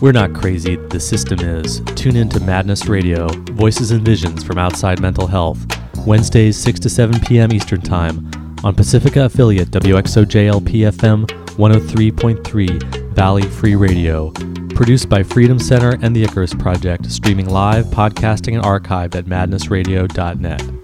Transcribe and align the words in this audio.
We're 0.00 0.12
not 0.12 0.34
crazy, 0.34 0.76
the 0.76 1.00
system 1.00 1.40
is. 1.40 1.80
Tune 1.94 2.16
in 2.16 2.28
to 2.28 2.40
Madness 2.40 2.86
Radio, 2.86 3.28
Voices 3.52 3.92
and 3.92 4.04
Visions 4.04 4.44
from 4.44 4.58
Outside 4.58 5.00
Mental 5.00 5.26
Health, 5.26 5.58
Wednesdays 6.06 6.58
6 6.58 6.80
to 6.80 6.90
7 6.90 7.18
p.m. 7.20 7.50
Eastern 7.50 7.80
Time 7.80 8.30
on 8.62 8.74
Pacifica 8.74 9.24
affiliate 9.24 9.70
WXOJLP 9.70 10.92
FM 10.92 11.26
103.3 11.56 13.14
Valley 13.14 13.42
Free 13.42 13.74
Radio. 13.74 14.30
Produced 14.74 15.08
by 15.08 15.22
Freedom 15.22 15.58
Center 15.58 15.96
and 16.02 16.14
the 16.14 16.24
Icarus 16.24 16.52
Project, 16.52 17.10
streaming 17.10 17.48
live, 17.48 17.86
podcasting, 17.86 18.54
and 18.54 18.62
archived 18.62 19.14
at 19.14 19.24
madnessradio.net. 19.24 20.75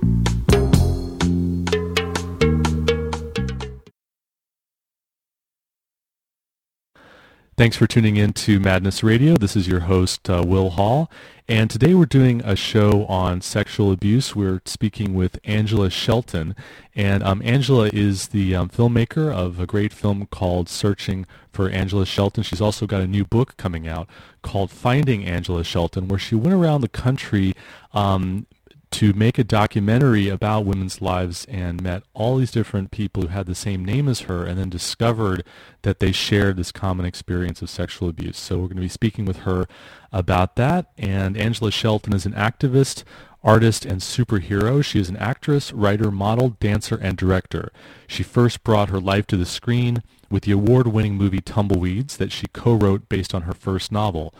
Thanks 7.62 7.76
for 7.76 7.86
tuning 7.86 8.16
in 8.16 8.32
to 8.32 8.58
Madness 8.58 9.04
Radio. 9.04 9.36
This 9.36 9.54
is 9.54 9.68
your 9.68 9.82
host, 9.82 10.28
uh, 10.28 10.42
Will 10.44 10.70
Hall. 10.70 11.08
And 11.46 11.70
today 11.70 11.94
we're 11.94 12.06
doing 12.06 12.42
a 12.44 12.56
show 12.56 13.06
on 13.06 13.40
sexual 13.40 13.92
abuse. 13.92 14.34
We're 14.34 14.60
speaking 14.64 15.14
with 15.14 15.38
Angela 15.44 15.88
Shelton. 15.88 16.56
And 16.96 17.22
um, 17.22 17.40
Angela 17.44 17.88
is 17.92 18.26
the 18.26 18.56
um, 18.56 18.68
filmmaker 18.68 19.32
of 19.32 19.60
a 19.60 19.66
great 19.66 19.92
film 19.92 20.26
called 20.26 20.68
Searching 20.68 21.24
for 21.52 21.70
Angela 21.70 22.04
Shelton. 22.04 22.42
She's 22.42 22.60
also 22.60 22.84
got 22.84 23.00
a 23.00 23.06
new 23.06 23.24
book 23.24 23.56
coming 23.56 23.86
out 23.86 24.08
called 24.42 24.72
Finding 24.72 25.24
Angela 25.24 25.62
Shelton, 25.62 26.08
where 26.08 26.18
she 26.18 26.34
went 26.34 26.54
around 26.54 26.80
the 26.80 26.88
country 26.88 27.54
um, 27.94 28.48
to 28.92 29.12
make 29.14 29.38
a 29.38 29.44
documentary 29.44 30.28
about 30.28 30.64
women's 30.64 31.00
lives 31.00 31.46
and 31.46 31.82
met 31.82 32.02
all 32.14 32.36
these 32.36 32.50
different 32.50 32.90
people 32.90 33.22
who 33.22 33.28
had 33.28 33.46
the 33.46 33.54
same 33.54 33.84
name 33.84 34.06
as 34.06 34.20
her 34.20 34.44
and 34.44 34.58
then 34.58 34.68
discovered 34.68 35.42
that 35.80 35.98
they 35.98 36.12
shared 36.12 36.56
this 36.56 36.70
common 36.70 37.06
experience 37.06 37.62
of 37.62 37.70
sexual 37.70 38.08
abuse. 38.08 38.38
So 38.38 38.56
we're 38.56 38.68
going 38.68 38.76
to 38.76 38.82
be 38.82 38.88
speaking 38.88 39.24
with 39.24 39.38
her 39.38 39.66
about 40.12 40.56
that. 40.56 40.92
And 40.98 41.36
Angela 41.36 41.70
Shelton 41.70 42.12
is 42.12 42.26
an 42.26 42.34
activist, 42.34 43.02
artist, 43.42 43.84
and 43.86 44.00
superhero. 44.00 44.84
She 44.84 45.00
is 45.00 45.08
an 45.08 45.16
actress, 45.16 45.72
writer, 45.72 46.10
model, 46.10 46.50
dancer, 46.60 46.96
and 46.96 47.16
director. 47.16 47.72
She 48.06 48.22
first 48.22 48.62
brought 48.62 48.90
her 48.90 49.00
life 49.00 49.26
to 49.28 49.36
the 49.36 49.46
screen 49.46 50.02
with 50.30 50.44
the 50.44 50.52
award-winning 50.52 51.16
movie 51.16 51.40
Tumbleweeds 51.40 52.18
that 52.18 52.30
she 52.30 52.46
co-wrote 52.52 53.08
based 53.08 53.34
on 53.34 53.42
her 53.42 53.54
first 53.54 53.90
novel. 53.90 54.34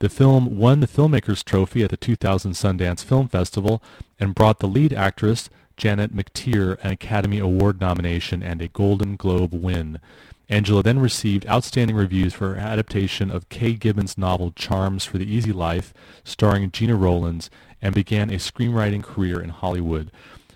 The 0.00 0.08
film 0.08 0.58
won 0.58 0.78
the 0.78 0.86
Filmmakers 0.86 1.42
Trophy 1.42 1.82
at 1.82 1.90
the 1.90 1.96
2000 1.96 2.52
Sundance 2.52 3.02
Film 3.02 3.26
Festival 3.26 3.82
and 4.20 4.34
brought 4.34 4.60
the 4.60 4.68
lead 4.68 4.92
actress, 4.92 5.50
Janet 5.76 6.14
McTeer, 6.14 6.78
an 6.84 6.92
Academy 6.92 7.40
Award 7.40 7.80
nomination 7.80 8.40
and 8.40 8.62
a 8.62 8.68
Golden 8.68 9.16
Globe 9.16 9.52
win. 9.52 9.98
Angela 10.48 10.84
then 10.84 11.00
received 11.00 11.48
outstanding 11.48 11.96
reviews 11.96 12.32
for 12.32 12.54
her 12.54 12.60
adaptation 12.60 13.28
of 13.30 13.48
Kaye 13.48 13.74
Gibbons' 13.74 14.16
novel 14.16 14.52
Charms 14.52 15.04
for 15.04 15.18
the 15.18 15.30
Easy 15.30 15.52
Life, 15.52 15.92
starring 16.22 16.70
Gena 16.70 16.94
Rowlands, 16.94 17.50
and 17.82 17.92
began 17.92 18.30
a 18.30 18.34
screenwriting 18.34 19.02
career 19.02 19.40
in 19.40 19.50
Hollywood. 19.50 20.12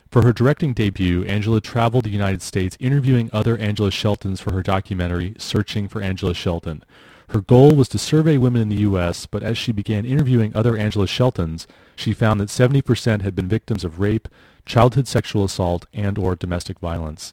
For 0.08 0.22
her 0.22 0.32
directing 0.32 0.72
debut, 0.72 1.24
Angela 1.24 1.60
traveled 1.60 2.04
the 2.04 2.10
United 2.10 2.42
States 2.42 2.76
interviewing 2.78 3.28
other 3.32 3.58
Angela 3.58 3.90
Sheltons 3.90 4.40
for 4.40 4.52
her 4.52 4.62
documentary, 4.62 5.34
Searching 5.36 5.88
for 5.88 6.00
Angela 6.00 6.32
Shelton. 6.32 6.84
Her 7.32 7.40
goal 7.40 7.74
was 7.74 7.88
to 7.88 7.98
survey 7.98 8.36
women 8.36 8.60
in 8.60 8.68
the 8.68 8.82
U.S., 8.82 9.24
but 9.24 9.42
as 9.42 9.56
she 9.56 9.72
began 9.72 10.04
interviewing 10.04 10.54
other 10.54 10.76
Angela 10.76 11.06
Sheltons, 11.06 11.66
she 11.96 12.12
found 12.12 12.38
that 12.38 12.50
70% 12.50 13.22
had 13.22 13.34
been 13.34 13.48
victims 13.48 13.84
of 13.84 13.98
rape, 13.98 14.28
childhood 14.66 15.08
sexual 15.08 15.42
assault, 15.42 15.86
and 15.94 16.18
or 16.18 16.36
domestic 16.36 16.78
violence. 16.78 17.32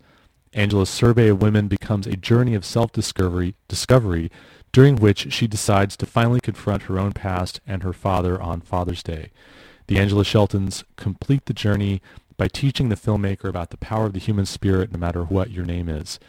Angela's 0.53 0.89
survey 0.89 1.27
of 1.27 1.42
women 1.42 1.67
becomes 1.67 2.08
a 2.08 2.16
journey 2.16 2.55
of 2.55 2.64
self-discovery 2.64 3.55
discovery, 3.67 4.31
during 4.72 4.95
which 4.95 5.33
she 5.33 5.47
decides 5.47 5.97
to 5.97 6.05
finally 6.05 6.39
confront 6.39 6.83
her 6.83 6.97
own 6.97 7.11
past 7.11 7.59
and 7.67 7.83
her 7.83 7.92
father 7.92 8.42
on 8.42 8.61
Father's 8.61 9.04
Day. 9.04 9.32
The 9.88 9.99
Angela 9.99 10.23
Sheltons 10.23 10.86
complete 10.95 11.43
the 11.43 11.54
journey 11.54 12.02
by 12.38 12.48
teaching 12.48 12.88
the 12.88 12.95
filmmaker 12.95 13.49
about 13.49 13.70
the 13.70 13.77
power 13.77 14.05
of 14.05 14.14
the 14.14 14.20
human 14.20 14.45
spirit 14.45 14.93
no 14.93 14.98
matter 14.98 15.26
what 15.26 15.52
your 15.52 15.65
name 15.65 15.89
is. 15.89 16.20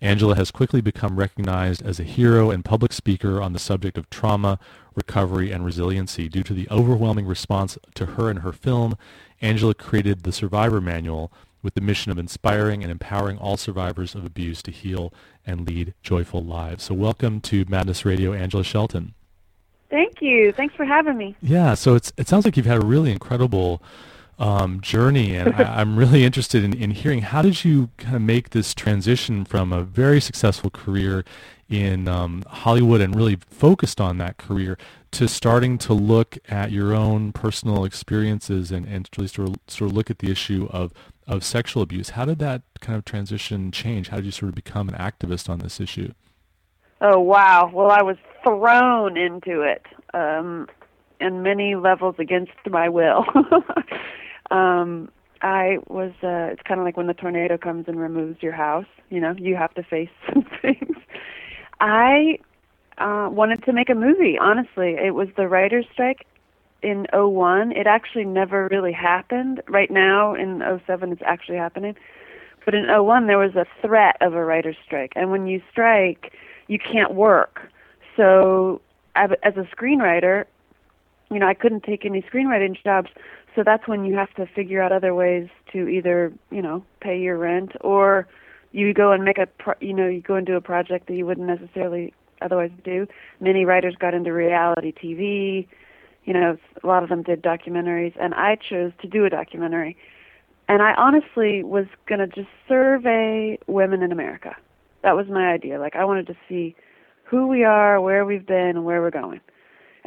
Angela 0.00 0.36
has 0.36 0.50
quickly 0.50 0.80
become 0.80 1.18
recognized 1.18 1.84
as 1.84 1.98
a 1.98 2.04
hero 2.04 2.50
and 2.50 2.64
public 2.64 2.92
speaker 2.92 3.42
on 3.42 3.52
the 3.52 3.58
subject 3.58 3.98
of 3.98 4.08
trauma, 4.10 4.58
recovery, 4.94 5.50
and 5.50 5.64
resiliency. 5.64 6.28
Due 6.28 6.44
to 6.44 6.54
the 6.54 6.68
overwhelming 6.70 7.26
response 7.26 7.76
to 7.94 8.06
her 8.06 8.30
and 8.30 8.40
her 8.40 8.52
film, 8.52 8.96
Angela 9.40 9.74
created 9.74 10.22
the 10.22 10.32
Survivor 10.32 10.80
Manual 10.80 11.32
with 11.62 11.74
the 11.74 11.80
mission 11.80 12.12
of 12.12 12.18
inspiring 12.18 12.82
and 12.82 12.92
empowering 12.92 13.38
all 13.38 13.56
survivors 13.56 14.14
of 14.14 14.24
abuse 14.24 14.62
to 14.62 14.70
heal 14.70 15.12
and 15.44 15.66
lead 15.66 15.94
joyful 16.02 16.44
lives. 16.44 16.84
So 16.84 16.94
welcome 16.94 17.40
to 17.42 17.64
Madness 17.68 18.04
Radio, 18.04 18.32
Angela 18.32 18.62
Shelton. 18.62 19.14
Thank 19.90 20.20
you. 20.20 20.52
Thanks 20.52 20.74
for 20.74 20.84
having 20.84 21.16
me. 21.16 21.34
Yeah, 21.40 21.74
so 21.74 21.94
it's 21.94 22.12
it 22.16 22.28
sounds 22.28 22.44
like 22.44 22.56
you've 22.56 22.66
had 22.66 22.82
a 22.82 22.86
really 22.86 23.10
incredible 23.10 23.82
um, 24.38 24.80
journey, 24.80 25.34
and 25.34 25.54
I, 25.54 25.80
am 25.80 25.98
really 25.98 26.24
interested 26.24 26.62
in, 26.62 26.72
in 26.72 26.92
hearing 26.92 27.22
how 27.22 27.42
did 27.42 27.64
you 27.64 27.90
kind 27.98 28.14
of 28.14 28.22
make 28.22 28.50
this 28.50 28.74
transition 28.74 29.44
from 29.44 29.72
a 29.72 29.82
very 29.82 30.20
successful 30.20 30.70
career 30.70 31.24
in 31.68 32.08
um, 32.08 32.44
Hollywood 32.46 33.00
and 33.00 33.14
really 33.14 33.36
focused 33.50 34.00
on 34.00 34.18
that 34.18 34.36
career 34.38 34.78
to 35.10 35.28
starting 35.28 35.76
to 35.78 35.92
look 35.92 36.38
at 36.48 36.70
your 36.70 36.94
own 36.94 37.32
personal 37.32 37.84
experiences 37.84 38.70
and, 38.70 38.86
and 38.86 39.08
really 39.16 39.28
sort 39.28 39.48
of, 39.48 39.56
sort 39.66 39.90
of 39.90 39.96
look 39.96 40.10
at 40.10 40.20
the 40.20 40.30
issue 40.30 40.68
of, 40.70 40.92
of 41.26 41.44
sexual 41.44 41.82
abuse. 41.82 42.10
How 42.10 42.24
did 42.24 42.38
that 42.38 42.62
kind 42.80 42.96
of 42.96 43.04
transition 43.04 43.70
change? 43.70 44.08
How 44.08 44.16
did 44.16 44.26
you 44.26 44.32
sort 44.32 44.48
of 44.50 44.54
become 44.54 44.88
an 44.88 44.94
activist 44.94 45.48
on 45.48 45.58
this 45.58 45.80
issue? 45.80 46.12
Oh, 47.00 47.20
wow. 47.20 47.70
Well, 47.72 47.90
I 47.90 48.02
was 48.02 48.16
thrown 48.42 49.16
into 49.16 49.62
it 49.62 49.84
um, 50.14 50.68
in 51.20 51.42
many 51.42 51.74
levels 51.74 52.14
against 52.18 52.52
my 52.68 52.88
will. 52.88 53.24
um 54.50 55.10
I 55.40 55.78
was 55.86 56.12
uh 56.22 56.50
it's 56.52 56.62
kind 56.62 56.80
of 56.80 56.84
like 56.84 56.96
when 56.96 57.06
the 57.06 57.14
tornado 57.14 57.58
comes 57.58 57.86
and 57.88 57.98
removes 57.98 58.42
your 58.42 58.52
house, 58.52 58.86
you 59.10 59.20
know, 59.20 59.34
you 59.38 59.56
have 59.56 59.74
to 59.74 59.82
face 59.82 60.10
some 60.32 60.46
things. 60.62 60.96
I 61.80 62.38
uh 62.98 63.28
wanted 63.30 63.62
to 63.64 63.72
make 63.72 63.90
a 63.90 63.94
movie, 63.94 64.38
honestly. 64.38 64.96
It 64.98 65.14
was 65.14 65.28
the 65.36 65.48
writers 65.48 65.86
strike 65.92 66.26
in 66.82 67.06
'01. 67.12 67.72
It 67.72 67.86
actually 67.86 68.24
never 68.24 68.68
really 68.70 68.92
happened. 68.92 69.62
Right 69.68 69.90
now 69.90 70.34
in 70.34 70.62
'07 70.86 71.12
it's 71.12 71.22
actually 71.24 71.58
happening. 71.58 71.94
But 72.64 72.74
in 72.74 72.86
'01 72.86 73.26
there 73.26 73.38
was 73.38 73.54
a 73.54 73.66
threat 73.80 74.16
of 74.20 74.34
a 74.34 74.44
writers 74.44 74.76
strike. 74.84 75.12
And 75.16 75.30
when 75.30 75.46
you 75.46 75.62
strike, 75.70 76.32
you 76.66 76.78
can't 76.78 77.14
work. 77.14 77.70
So 78.16 78.80
as 79.14 79.30
a 79.56 79.66
screenwriter, 79.74 80.44
you 81.30 81.38
know, 81.38 81.46
I 81.46 81.54
couldn't 81.54 81.82
take 81.82 82.04
any 82.04 82.22
screenwriting 82.22 82.76
jobs 82.82 83.10
so 83.58 83.64
that's 83.64 83.88
when 83.88 84.04
you 84.04 84.14
have 84.14 84.32
to 84.34 84.46
figure 84.46 84.80
out 84.80 84.92
other 84.92 85.12
ways 85.16 85.48
to 85.72 85.88
either 85.88 86.32
you 86.52 86.62
know 86.62 86.84
pay 87.00 87.18
your 87.18 87.36
rent 87.36 87.72
or 87.80 88.28
you 88.70 88.94
go 88.94 89.10
and 89.10 89.24
make 89.24 89.36
a 89.36 89.46
pro- 89.46 89.74
you 89.80 89.92
know 89.92 90.06
you 90.06 90.20
go 90.20 90.36
and 90.36 90.46
do 90.46 90.54
a 90.54 90.60
project 90.60 91.08
that 91.08 91.16
you 91.16 91.26
wouldn't 91.26 91.48
necessarily 91.48 92.14
otherwise 92.40 92.70
do. 92.84 93.08
Many 93.40 93.64
writers 93.64 93.96
got 93.98 94.14
into 94.14 94.32
reality 94.32 94.92
tv 94.92 95.66
you 96.24 96.32
know 96.32 96.56
a 96.84 96.86
lot 96.86 97.02
of 97.02 97.08
them 97.08 97.24
did 97.24 97.42
documentaries 97.42 98.14
and 98.20 98.32
i 98.34 98.54
chose 98.54 98.92
to 99.02 99.08
do 99.08 99.24
a 99.24 99.30
documentary. 99.30 99.96
And 100.68 100.80
i 100.80 100.94
honestly 100.94 101.64
was 101.64 101.86
going 102.06 102.20
to 102.20 102.28
just 102.28 102.50
survey 102.68 103.58
women 103.66 104.04
in 104.04 104.12
america. 104.12 104.54
That 105.02 105.16
was 105.16 105.26
my 105.26 105.48
idea. 105.52 105.80
Like 105.80 105.96
i 105.96 106.04
wanted 106.04 106.28
to 106.28 106.36
see 106.48 106.76
who 107.24 107.48
we 107.48 107.64
are 107.64 108.00
where 108.00 108.24
we've 108.24 108.46
been 108.46 108.76
and 108.76 108.84
where 108.84 109.02
we're 109.02 109.10
going 109.10 109.40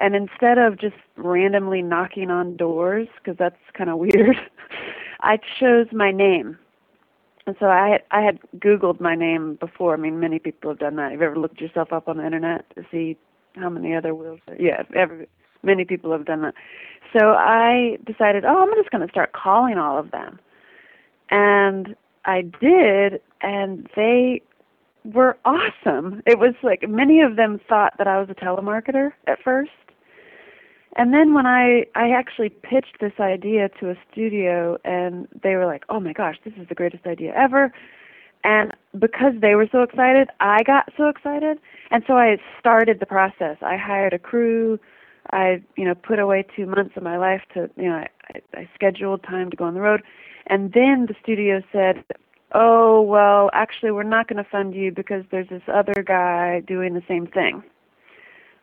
and 0.02 0.16
instead 0.16 0.58
of 0.58 0.80
just 0.80 0.96
randomly 1.16 1.82
knocking 1.82 2.32
on 2.32 2.58
doors, 2.58 3.08
because 3.18 3.38
that's 3.38 3.56
kind 3.78 3.90
of 3.90 4.00
weird, 4.00 4.36
I 5.22 5.38
chose 5.60 5.88
my 5.92 6.12
name. 6.12 6.58
And 7.46 7.56
so 7.60 7.68
I 7.68 7.90
had 7.90 8.02
I 8.12 8.22
had 8.22 8.40
Googled 8.58 9.00
my 9.00 9.16
name 9.16 9.56
before. 9.56 9.94
I 9.94 9.98
mean, 9.98 10.20
many 10.20 10.40
people 10.40 10.72
have 10.72 10.80
done 10.80 10.96
that. 10.98 11.12
Have 11.12 11.22
you 11.22 11.28
ever 11.28 11.38
looked 11.38 11.62
yourself 11.62 11.94
up 11.94 12.08
on 12.08 12.18
the 12.18 12.26
internet 12.26 12.66
to 12.76 12.84
see 12.92 13.18
how 13.56 13.70
many 13.70 13.96
other 13.96 14.14
wills? 14.14 14.40
Are? 14.48 14.56
Yeah, 14.60 14.84
every, 14.96 15.28
many 15.64 15.86
people 15.86 16.12
have 16.12 16.26
done 16.26 16.42
that. 16.42 16.54
So 17.18 17.32
I 17.32 17.98
decided, 18.06 18.46
oh, 18.46 18.62
I'm 18.62 18.74
just 18.76 18.92
going 18.92 19.06
to 19.06 19.12
start 19.12 19.34
calling 19.34 19.78
all 19.78 19.98
of 20.00 20.12
them, 20.12 20.40
and 21.30 21.96
I 22.26 22.42
did, 22.42 23.22
and 23.42 23.90
they 23.96 24.42
were 25.04 25.38
awesome. 25.46 26.22
It 26.26 26.40
was 26.40 26.54
like 26.64 26.88
many 26.88 27.22
of 27.22 27.36
them 27.36 27.60
thought 27.68 27.94
that 27.98 28.08
I 28.08 28.20
was 28.20 28.30
a 28.30 28.36
telemarketer 28.36 29.12
at 29.28 29.42
first, 29.44 29.72
and 30.96 31.14
then 31.14 31.34
when 31.34 31.46
I 31.46 31.86
I 31.96 32.10
actually 32.12 32.50
pitched 32.50 33.00
this 33.00 33.14
idea 33.20 33.70
to 33.80 33.92
a 33.92 33.96
studio 34.12 34.78
and 34.84 35.28
they 35.42 35.56
were 35.56 35.66
like, 35.66 35.84
"Oh 35.90 36.00
my 36.00 36.14
gosh, 36.14 36.38
this 36.44 36.54
is 36.60 36.68
the 36.68 36.76
greatest 36.76 37.06
idea 37.06 37.34
ever." 37.36 37.74
And 38.44 38.74
because 38.98 39.34
they 39.40 39.56
were 39.56 39.68
so 39.72 39.84
excited, 39.84 40.30
I 40.40 40.64
got 40.64 40.92
so 40.98 41.08
excited. 41.08 41.60
And 41.92 42.04
so 42.08 42.14
I 42.14 42.38
started 42.60 43.00
the 43.00 43.06
process. 43.06 43.58
I 43.62 43.78
hired 43.78 44.14
a 44.14 44.20
crew. 44.20 44.80
I, 45.32 45.62
you 45.78 45.86
know, 45.86 45.94
put 45.94 46.18
away 46.18 46.44
2 46.56 46.66
months 46.66 46.98
of 46.98 47.04
my 47.04 47.18
life 47.18 47.44
to, 47.54 47.70
you 47.78 47.88
know, 47.88 47.98
I, 47.98 48.42
I 48.56 48.70
scheduled 48.74 49.24
time 49.24 49.52
to 49.52 49.58
go 49.58 49.66
on 49.66 49.76
the 49.76 49.82
road. 49.82 50.02
And 50.48 50.74
then 50.74 51.06
the 51.08 51.16
studio 51.22 51.62
said, 51.72 52.04
"Oh, 52.54 53.02
well, 53.02 53.50
actually 53.54 53.92
we're 53.92 54.04
not 54.04 54.28
going 54.28 54.44
to 54.44 54.50
fund 54.50 54.74
you 54.74 54.92
because 54.92 55.24
there's 55.32 55.50
this 55.50 55.62
other 55.68 56.04
guy 56.04 56.62
doing 56.62 56.94
the 56.96 57.04
same 57.08 57.28
thing." 57.28 57.64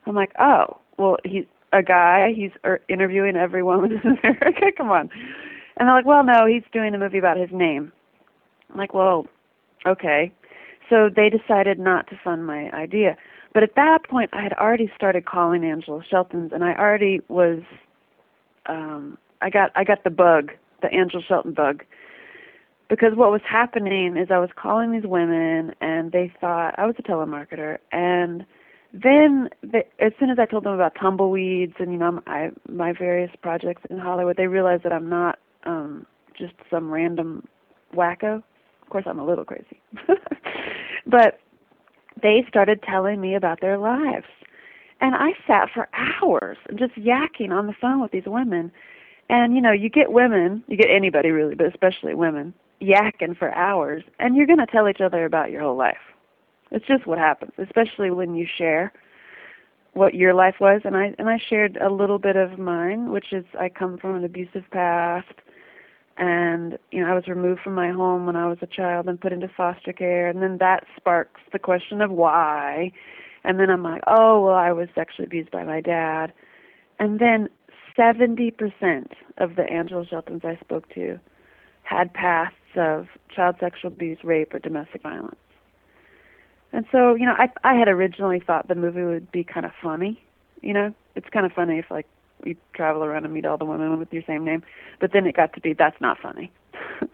I'm 0.07 0.15
like, 0.15 0.33
"Oh, 0.39 0.79
well, 0.97 1.19
he's 1.25 1.45
a 1.73 1.83
guy. 1.83 2.33
He's 2.35 2.51
er, 2.65 2.81
interviewing 2.89 3.37
every 3.37 3.63
woman 3.63 3.93
in 4.05 4.19
America. 4.19 4.73
Come 4.77 4.91
on. 4.91 5.11
And 5.77 5.89
they're 5.89 5.95
like, 5.95 6.07
well, 6.07 6.25
no, 6.25 6.47
he's 6.47 6.65
doing 6.73 6.95
a 6.95 6.99
movie 6.99 7.19
about 7.19 7.37
his 7.37 7.51
name. 7.53 7.93
I'm 8.71 8.79
like, 8.79 8.95
well, 8.95 9.27
okay. 9.87 10.33
So 10.91 11.09
they 11.15 11.31
decided 11.31 11.79
not 11.79 12.09
to 12.09 12.19
fund 12.23 12.47
my 12.47 12.71
idea. 12.71 13.17
But 13.55 13.63
at 13.63 13.75
that 13.77 14.01
point, 14.09 14.31
I 14.33 14.43
had 14.43 14.53
already 14.55 14.91
started 14.95 15.25
calling 15.25 15.65
Angela 15.65 16.03
Shelton's, 16.09 16.53
and 16.53 16.65
I 16.65 16.75
already 16.75 17.21
was, 17.29 17.61
um, 18.67 19.17
I 19.41 19.51
got 19.51 19.71
I 19.75 19.85
got 19.85 20.05
the 20.05 20.11
bug, 20.11 20.53
the 20.83 20.93
Angela 20.93 21.23
Shelton 21.27 21.55
bug, 21.55 21.83
because 22.89 23.13
what 23.15 23.31
was 23.31 23.41
happening 23.49 24.17
is 24.17 24.29
I 24.31 24.39
was 24.39 24.51
calling 24.55 24.93
these 24.93 25.07
women, 25.07 25.75
and 25.81 26.13
they 26.13 26.33
thought 26.41 26.75
I 26.79 26.87
was 26.87 26.95
a 26.99 27.03
telemarketer, 27.03 27.79
and 27.91 28.45
then 28.93 29.51
they, 29.63 29.85
as 29.99 30.13
soon 30.19 30.31
as 30.31 30.39
I 30.39 30.47
told 30.47 30.65
them 30.65 30.73
about 30.73 30.95
tumbleweeds 30.95 31.75
and 31.79 31.93
you 31.93 31.99
know 31.99 32.23
I, 32.27 32.51
my 32.69 32.93
various 32.93 33.31
projects 33.43 33.83
in 33.91 33.99
Hollywood, 33.99 34.37
they 34.37 34.47
realized 34.47 34.83
that 34.85 34.93
I'm 34.93 35.09
not 35.09 35.39
um, 35.65 36.07
just 36.37 36.55
some 36.71 36.91
random 36.91 37.47
wacko. 37.95 38.43
Of 38.83 38.89
course, 38.91 39.05
I'm 39.07 39.19
a 39.19 39.27
little 39.27 39.45
crazy, 39.45 39.81
but 41.07 41.39
they 42.23 42.45
started 42.49 42.83
telling 42.83 43.21
me 43.21 43.35
about 43.35 43.61
their 43.61 43.77
lives, 43.77 44.27
and 45.01 45.15
I 45.15 45.33
sat 45.47 45.69
for 45.73 45.89
hours 45.93 46.57
just 46.75 46.95
yakking 46.95 47.51
on 47.51 47.67
the 47.67 47.75
phone 47.79 48.01
with 48.01 48.13
these 48.13 48.27
women. 48.27 48.73
And 49.31 49.55
you 49.55 49.61
know, 49.61 49.73
you 49.73 49.91
get 49.91 50.13
women, 50.13 50.65
you 50.69 50.79
get 50.79 50.89
anybody 50.89 51.31
really, 51.31 51.55
but 51.55 51.67
especially 51.67 52.15
women, 52.15 52.55
yakking 52.81 53.37
for 53.37 53.55
hours, 53.55 54.03
and 54.19 54.35
you're 54.35 54.47
going 54.47 54.59
to 54.59 54.67
tell 54.67 54.89
each 54.89 55.03
other 55.03 55.27
about 55.27 55.51
your 55.51 55.61
whole 55.61 55.77
life 55.77 55.99
it's 56.71 56.87
just 56.87 57.07
what 57.07 57.19
happens, 57.19 57.53
especially 57.59 58.11
when 58.11 58.35
you 58.35 58.47
share 58.47 58.93
what 59.95 60.15
your 60.15 60.35
life 60.35 60.57
was 60.61 60.83
and 60.85 60.97
I 60.97 61.15
and 61.19 61.29
I 61.29 61.39
shared 61.49 61.77
a 61.79 61.91
little 61.91 62.19
bit 62.19 62.37
of 62.37 62.59
mine, 62.59 63.11
which 63.11 63.33
is 63.33 63.45
I 63.59 63.69
come 63.69 63.99
from 63.99 64.17
an 64.17 64.25
abusive 64.25 64.65
past 64.71 65.33
and 66.17 66.79
you 66.93 67.01
know 67.01 67.11
I 67.11 67.15
was 67.15 67.27
removed 67.27 67.63
from 67.63 67.75
my 67.75 67.91
home 67.91 68.27
when 68.27 68.37
I 68.37 68.47
was 68.49 68.59
a 68.63 68.67
child 68.67 69.09
and 69.09 69.21
put 69.21 69.33
into 69.33 69.49
foster 69.49 69.93
care 69.93 70.29
and 70.29 70.43
then 70.43 70.59
that 70.59 70.85
sparks 70.97 71.41
the 71.53 71.59
question 71.59 72.01
of 72.01 72.11
why 72.11 72.93
and 73.45 73.59
then 73.59 73.71
I'm 73.71 73.83
like, 73.83 74.03
"Oh, 74.07 74.41
well 74.45 74.55
I 74.55 74.73
was 74.73 74.89
sexually 74.95 75.27
abused 75.27 75.51
by 75.51 75.65
my 75.65 75.81
dad." 75.81 76.33
And 76.99 77.19
then 77.19 77.49
70% 77.99 79.13
of 79.39 79.57
the 79.57 79.63
Angela 79.63 80.07
Sheltons 80.07 80.43
I 80.45 80.57
spoke 80.61 80.89
to 80.95 81.19
had 81.83 82.13
pasts 82.15 82.55
of 82.77 83.07
child 83.35 83.57
sexual 83.59 83.91
abuse, 83.91 84.19
rape, 84.23 84.55
or 84.55 84.59
domestic 84.59 85.03
violence. 85.03 85.37
And 86.73 86.85
so, 86.93 87.15
you 87.15 87.27
know, 87.27 87.35
I 87.39 87.49
I 87.65 87.75
had 87.75 87.89
originally 87.89 88.41
thought 88.41 88.69
the 88.69 88.75
movie 88.75 89.03
would 89.03 89.31
be 89.33 89.45
kind 89.45 89.65
of 89.65 89.73
funny. 89.83 90.23
You 90.61 90.75
know, 90.75 90.95
it's 91.15 91.29
kind 91.31 91.47
of 91.47 91.53
funny 91.53 91.79
if 91.79 91.91
like 91.91 92.07
you 92.45 92.57
travel 92.75 93.05
around 93.05 93.25
and 93.25 93.35
meet 93.35 93.47
all 93.47 93.57
the 93.57 93.65
women 93.65 93.99
with 93.99 94.13
your 94.13 94.23
same 94.27 94.45
name, 94.45 94.63
but 95.01 95.13
then 95.13 95.27
it 95.27 95.37
got 95.37 95.55
to 95.55 95.61
be 95.61 95.73
that's 95.73 96.01
not 96.01 96.19
funny. 96.21 96.53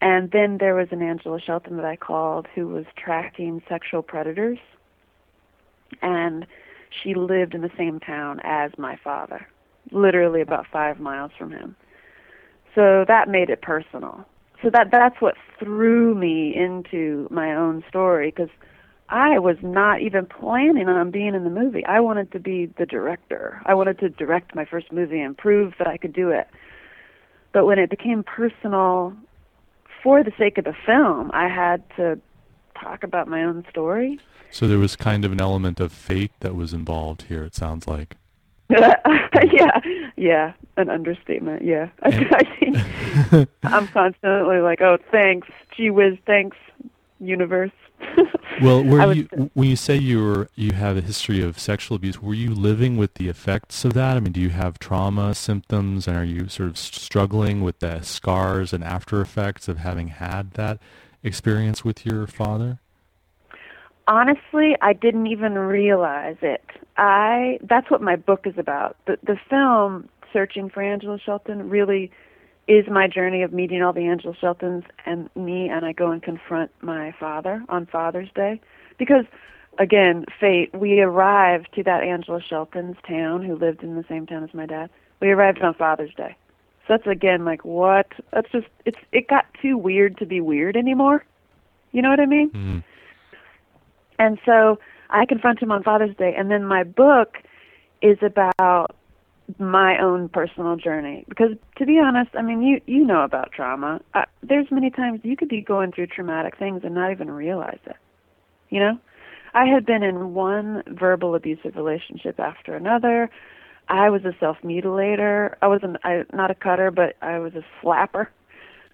and 0.00 0.30
then 0.30 0.58
there 0.58 0.74
was 0.74 0.88
an 0.90 1.02
Angela 1.02 1.40
Shelton 1.40 1.76
that 1.76 1.86
I 1.86 1.96
called 1.96 2.46
who 2.54 2.68
was 2.68 2.84
tracking 2.96 3.62
sexual 3.68 4.02
predators, 4.02 4.58
and 6.02 6.46
she 7.02 7.14
lived 7.14 7.54
in 7.54 7.62
the 7.62 7.70
same 7.76 8.00
town 8.00 8.40
as 8.42 8.72
my 8.78 8.96
father, 9.02 9.46
literally 9.92 10.40
about 10.40 10.66
five 10.72 10.98
miles 10.98 11.30
from 11.38 11.52
him. 11.52 11.76
So 12.74 13.04
that 13.06 13.28
made 13.28 13.50
it 13.50 13.62
personal 13.62 14.26
so 14.64 14.70
that 14.70 14.90
that's 14.90 15.20
what 15.20 15.34
threw 15.58 16.14
me 16.14 16.54
into 16.56 17.28
my 17.30 17.54
own 17.54 17.84
story 17.88 18.32
because 18.34 18.48
I 19.10 19.38
was 19.38 19.56
not 19.62 20.00
even 20.00 20.26
planning 20.26 20.88
on 20.88 21.10
being 21.10 21.34
in 21.34 21.44
the 21.44 21.50
movie. 21.50 21.84
I 21.84 22.00
wanted 22.00 22.32
to 22.32 22.40
be 22.40 22.66
the 22.78 22.86
director. 22.86 23.60
I 23.66 23.74
wanted 23.74 23.98
to 23.98 24.08
direct 24.08 24.54
my 24.54 24.64
first 24.64 24.90
movie 24.90 25.20
and 25.20 25.36
prove 25.36 25.74
that 25.78 25.86
I 25.86 25.98
could 25.98 26.14
do 26.14 26.30
it. 26.30 26.48
But 27.52 27.66
when 27.66 27.78
it 27.78 27.90
became 27.90 28.24
personal 28.24 29.14
for 30.02 30.24
the 30.24 30.32
sake 30.38 30.56
of 30.56 30.64
the 30.64 30.74
film, 30.86 31.30
I 31.34 31.48
had 31.48 31.82
to 31.96 32.18
talk 32.80 33.04
about 33.04 33.28
my 33.28 33.44
own 33.44 33.64
story. 33.70 34.18
So 34.50 34.66
there 34.66 34.78
was 34.78 34.96
kind 34.96 35.24
of 35.24 35.32
an 35.32 35.40
element 35.40 35.78
of 35.80 35.92
fate 35.92 36.32
that 36.40 36.54
was 36.54 36.72
involved 36.72 37.22
here, 37.22 37.44
it 37.44 37.54
sounds 37.54 37.86
like. 37.86 38.16
yeah, 38.70 39.80
yeah, 40.16 40.52
an 40.76 40.88
understatement. 40.88 41.62
Yeah, 41.62 41.88
I, 42.02 42.08
I 42.08 42.44
think 42.58 43.48
I'm 43.62 43.86
constantly 43.88 44.58
like, 44.60 44.80
oh, 44.80 44.98
thanks, 45.10 45.48
gee 45.76 45.90
whiz, 45.90 46.16
thanks, 46.26 46.56
universe. 47.20 47.72
well, 48.62 48.82
were 48.82 49.12
you 49.12 49.24
when 49.54 49.68
you 49.68 49.76
say 49.76 49.96
you 49.96 50.22
were 50.22 50.48
you 50.54 50.72
have 50.72 50.96
a 50.96 51.00
history 51.00 51.42
of 51.42 51.58
sexual 51.58 51.96
abuse? 51.96 52.20
Were 52.20 52.34
you 52.34 52.54
living 52.54 52.96
with 52.96 53.14
the 53.14 53.28
effects 53.28 53.84
of 53.84 53.94
that? 53.94 54.16
I 54.16 54.20
mean, 54.20 54.32
do 54.32 54.40
you 54.40 54.50
have 54.50 54.78
trauma 54.78 55.34
symptoms, 55.34 56.08
and 56.08 56.16
are 56.16 56.24
you 56.24 56.48
sort 56.48 56.70
of 56.70 56.78
struggling 56.78 57.62
with 57.62 57.80
the 57.80 58.00
scars 58.02 58.72
and 58.72 58.82
after 58.82 59.20
effects 59.20 59.68
of 59.68 59.78
having 59.78 60.08
had 60.08 60.52
that 60.52 60.78
experience 61.22 61.84
with 61.84 62.04
your 62.04 62.26
father? 62.26 62.80
Honestly, 64.06 64.76
I 64.80 64.92
didn't 64.92 65.26
even 65.26 65.54
realize 65.54 66.36
it. 66.42 66.64
I 66.96 67.58
that's 67.62 67.90
what 67.90 68.00
my 68.00 68.16
book 68.16 68.46
is 68.46 68.58
about. 68.58 68.96
The 69.06 69.18
the 69.22 69.36
film 69.48 70.08
Searching 70.32 70.68
for 70.68 70.82
Angela 70.82 71.18
Shelton 71.24 71.70
really 71.70 72.10
is 72.66 72.86
my 72.88 73.06
journey 73.06 73.42
of 73.42 73.52
meeting 73.52 73.82
all 73.82 73.92
the 73.92 74.06
Angela 74.06 74.34
Sheltons 74.40 74.82
and 75.06 75.30
me 75.36 75.68
and 75.68 75.84
I 75.84 75.92
go 75.92 76.10
and 76.10 76.20
confront 76.20 76.72
my 76.80 77.14
father 77.20 77.62
on 77.68 77.86
Father's 77.86 78.30
Day 78.34 78.60
because 78.98 79.26
again, 79.78 80.24
fate, 80.40 80.74
we 80.74 81.00
arrived 81.00 81.68
to 81.74 81.82
that 81.84 82.02
Angela 82.02 82.40
Shelton's 82.42 82.96
town 83.06 83.44
who 83.44 83.54
lived 83.54 83.82
in 83.82 83.96
the 83.96 84.04
same 84.08 84.26
town 84.26 84.42
as 84.44 84.52
my 84.54 84.66
dad. 84.66 84.90
We 85.20 85.30
arrived 85.30 85.62
on 85.62 85.74
Father's 85.74 86.14
Day. 86.14 86.36
So 86.86 86.94
that's 86.96 87.06
again 87.06 87.44
like 87.44 87.64
what? 87.64 88.08
That's 88.32 88.50
just 88.50 88.66
it's 88.84 88.98
it 89.12 89.28
got 89.28 89.46
too 89.62 89.78
weird 89.78 90.18
to 90.18 90.26
be 90.26 90.40
weird 90.40 90.76
anymore. 90.76 91.24
You 91.92 92.02
know 92.02 92.10
what 92.10 92.20
I 92.20 92.26
mean? 92.26 92.50
Mm. 92.50 92.84
And 94.18 94.38
so 94.44 94.78
I 95.10 95.26
confront 95.26 95.62
him 95.62 95.72
on 95.72 95.82
Father's 95.82 96.16
Day, 96.16 96.34
and 96.36 96.50
then 96.50 96.64
my 96.64 96.84
book 96.84 97.38
is 98.02 98.18
about 98.22 98.94
my 99.58 99.98
own 99.98 100.28
personal 100.28 100.76
journey. 100.76 101.24
Because 101.28 101.50
to 101.76 101.86
be 101.86 101.98
honest, 101.98 102.30
I 102.34 102.42
mean, 102.42 102.62
you 102.62 102.80
you 102.86 103.04
know 103.04 103.22
about 103.22 103.52
trauma. 103.52 104.00
Uh, 104.14 104.24
there's 104.42 104.66
many 104.70 104.90
times 104.90 105.20
you 105.22 105.36
could 105.36 105.48
be 105.48 105.60
going 105.60 105.92
through 105.92 106.08
traumatic 106.08 106.58
things 106.58 106.82
and 106.84 106.94
not 106.94 107.10
even 107.10 107.30
realize 107.30 107.80
it. 107.86 107.96
You 108.70 108.80
know, 108.80 108.98
I 109.52 109.66
had 109.66 109.86
been 109.86 110.02
in 110.02 110.34
one 110.34 110.82
verbal 110.86 111.34
abusive 111.34 111.76
relationship 111.76 112.40
after 112.40 112.74
another. 112.74 113.30
I 113.88 114.08
was 114.08 114.24
a 114.24 114.34
self 114.40 114.56
mutilator. 114.64 115.54
I 115.60 115.68
wasn't 115.68 115.98
I 116.04 116.24
not 116.32 116.50
a 116.50 116.54
cutter, 116.54 116.90
but 116.90 117.16
I 117.20 117.38
was 117.38 117.52
a 117.54 117.64
slapper. 117.82 118.28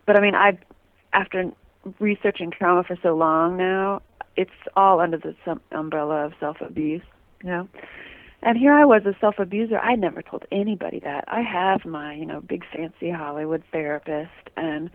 But 0.06 0.16
I 0.16 0.20
mean, 0.20 0.34
I 0.34 0.58
after 1.12 1.52
researching 1.98 2.50
trauma 2.50 2.84
for 2.84 2.96
so 3.02 3.14
long 3.16 3.56
now, 3.56 4.02
it's 4.36 4.50
all 4.76 5.00
under 5.00 5.18
the 5.18 5.34
umbrella 5.72 6.26
of 6.26 6.32
self 6.40 6.60
abuse, 6.60 7.02
you 7.42 7.50
know. 7.50 7.68
And 8.42 8.56
here 8.56 8.72
I 8.72 8.84
was 8.86 9.02
a 9.04 9.14
self 9.20 9.38
abuser. 9.38 9.78
I 9.78 9.96
never 9.96 10.22
told 10.22 10.46
anybody 10.50 11.00
that. 11.00 11.24
I 11.28 11.42
have 11.42 11.84
my, 11.84 12.14
you 12.14 12.24
know, 12.24 12.40
big 12.40 12.64
fancy 12.74 13.10
Hollywood 13.10 13.62
therapist 13.72 14.30
and 14.56 14.90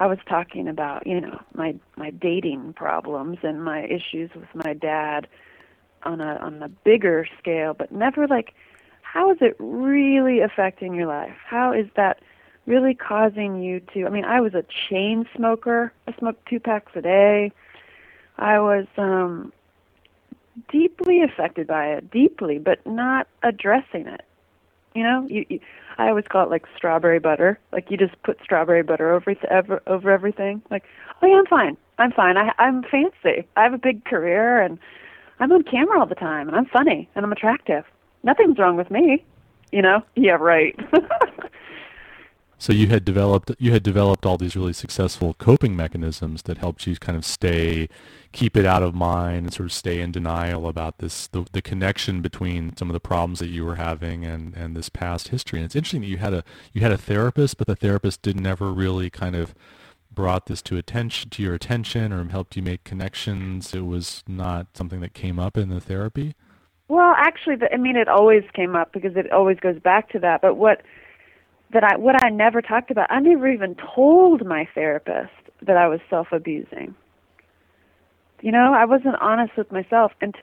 I 0.00 0.06
was 0.06 0.18
talking 0.26 0.66
about, 0.66 1.06
you 1.06 1.20
know, 1.20 1.40
my 1.54 1.74
my 1.96 2.10
dating 2.10 2.72
problems 2.72 3.38
and 3.42 3.62
my 3.62 3.84
issues 3.84 4.30
with 4.34 4.48
my 4.54 4.72
dad 4.72 5.28
on 6.04 6.22
a 6.22 6.36
on 6.36 6.62
a 6.62 6.68
bigger 6.68 7.26
scale, 7.38 7.74
but 7.74 7.92
never 7.92 8.26
like 8.26 8.54
how 9.02 9.30
is 9.30 9.38
it 9.42 9.56
really 9.58 10.40
affecting 10.40 10.94
your 10.94 11.06
life? 11.06 11.36
How 11.44 11.72
is 11.72 11.86
that 11.96 12.20
really 12.66 12.94
causing 12.94 13.62
you 13.62 13.80
to 13.92 14.06
I 14.06 14.08
mean, 14.08 14.24
I 14.24 14.40
was 14.40 14.54
a 14.54 14.64
chain 14.88 15.28
smoker. 15.36 15.92
I 16.08 16.14
smoked 16.18 16.48
two 16.48 16.60
packs 16.60 16.92
a 16.94 17.02
day. 17.02 17.52
I 18.40 18.58
was 18.58 18.86
um, 18.96 19.52
deeply 20.70 21.22
affected 21.22 21.66
by 21.66 21.86
it, 21.88 22.10
deeply, 22.10 22.58
but 22.58 22.84
not 22.86 23.28
addressing 23.42 24.06
it. 24.06 24.22
You 24.94 25.04
know, 25.04 25.26
you, 25.28 25.46
you, 25.48 25.60
I 25.98 26.08
always 26.08 26.24
call 26.28 26.44
it 26.44 26.50
like 26.50 26.64
strawberry 26.76 27.20
butter. 27.20 27.58
Like 27.70 27.90
you 27.90 27.96
just 27.96 28.20
put 28.24 28.40
strawberry 28.42 28.82
butter 28.82 29.12
over 29.12 29.36
over, 29.50 29.82
over 29.86 30.10
everything. 30.10 30.62
Like, 30.70 30.84
oh 31.22 31.26
yeah, 31.26 31.36
I'm 31.36 31.46
fine. 31.46 31.76
I'm 31.98 32.12
fine. 32.12 32.36
I, 32.36 32.52
I'm 32.58 32.82
fancy. 32.82 33.46
I 33.56 33.62
have 33.62 33.74
a 33.74 33.78
big 33.78 34.04
career, 34.04 34.60
and 34.60 34.78
I'm 35.38 35.52
on 35.52 35.62
camera 35.62 36.00
all 36.00 36.06
the 36.06 36.14
time, 36.14 36.48
and 36.48 36.56
I'm 36.56 36.66
funny, 36.66 37.08
and 37.14 37.24
I'm 37.24 37.32
attractive. 37.32 37.84
Nothing's 38.24 38.58
wrong 38.58 38.76
with 38.76 38.90
me. 38.90 39.24
You 39.70 39.82
know? 39.82 40.02
Yeah, 40.16 40.32
right. 40.32 40.76
So 42.60 42.74
you 42.74 42.88
had 42.88 43.06
developed 43.06 43.50
you 43.58 43.72
had 43.72 43.82
developed 43.82 44.26
all 44.26 44.36
these 44.36 44.54
really 44.54 44.74
successful 44.74 45.32
coping 45.32 45.74
mechanisms 45.74 46.42
that 46.42 46.58
helped 46.58 46.86
you 46.86 46.94
kind 46.96 47.16
of 47.16 47.24
stay, 47.24 47.88
keep 48.32 48.54
it 48.54 48.66
out 48.66 48.82
of 48.82 48.94
mind, 48.94 49.46
and 49.46 49.54
sort 49.54 49.64
of 49.64 49.72
stay 49.72 49.98
in 49.98 50.12
denial 50.12 50.68
about 50.68 50.98
this 50.98 51.26
the, 51.28 51.46
the 51.52 51.62
connection 51.62 52.20
between 52.20 52.76
some 52.76 52.90
of 52.90 52.92
the 52.92 53.00
problems 53.00 53.38
that 53.38 53.48
you 53.48 53.64
were 53.64 53.76
having 53.76 54.26
and, 54.26 54.54
and 54.54 54.76
this 54.76 54.90
past 54.90 55.28
history. 55.28 55.58
And 55.58 55.64
it's 55.64 55.74
interesting 55.74 56.02
that 56.02 56.08
you 56.08 56.18
had 56.18 56.34
a 56.34 56.44
you 56.74 56.82
had 56.82 56.92
a 56.92 56.98
therapist, 56.98 57.56
but 57.56 57.66
the 57.66 57.74
therapist 57.74 58.20
didn't 58.20 58.46
ever 58.46 58.70
really 58.70 59.08
kind 59.08 59.36
of 59.36 59.54
brought 60.12 60.44
this 60.44 60.60
to 60.60 60.76
attention 60.76 61.30
to 61.30 61.42
your 61.42 61.54
attention 61.54 62.12
or 62.12 62.22
helped 62.28 62.56
you 62.56 62.62
make 62.62 62.84
connections. 62.84 63.72
It 63.72 63.86
was 63.86 64.22
not 64.28 64.66
something 64.74 65.00
that 65.00 65.14
came 65.14 65.38
up 65.38 65.56
in 65.56 65.70
the 65.70 65.80
therapy. 65.80 66.34
Well, 66.88 67.14
actually, 67.16 67.56
the, 67.56 67.72
I 67.72 67.78
mean, 67.78 67.96
it 67.96 68.08
always 68.08 68.42
came 68.52 68.76
up 68.76 68.92
because 68.92 69.16
it 69.16 69.32
always 69.32 69.58
goes 69.60 69.78
back 69.78 70.10
to 70.10 70.18
that. 70.18 70.42
But 70.42 70.56
what 70.56 70.82
that 71.72 71.84
I 71.84 71.96
what 71.96 72.22
I 72.22 72.30
never 72.30 72.62
talked 72.62 72.90
about, 72.90 73.10
I 73.10 73.20
never 73.20 73.48
even 73.48 73.76
told 73.94 74.44
my 74.46 74.68
therapist 74.74 75.32
that 75.62 75.76
I 75.76 75.88
was 75.88 76.00
self-abusing. 76.08 76.94
You 78.40 78.52
know, 78.52 78.72
I 78.74 78.84
wasn't 78.84 79.16
honest 79.20 79.56
with 79.56 79.70
myself, 79.70 80.12
and 80.20 80.34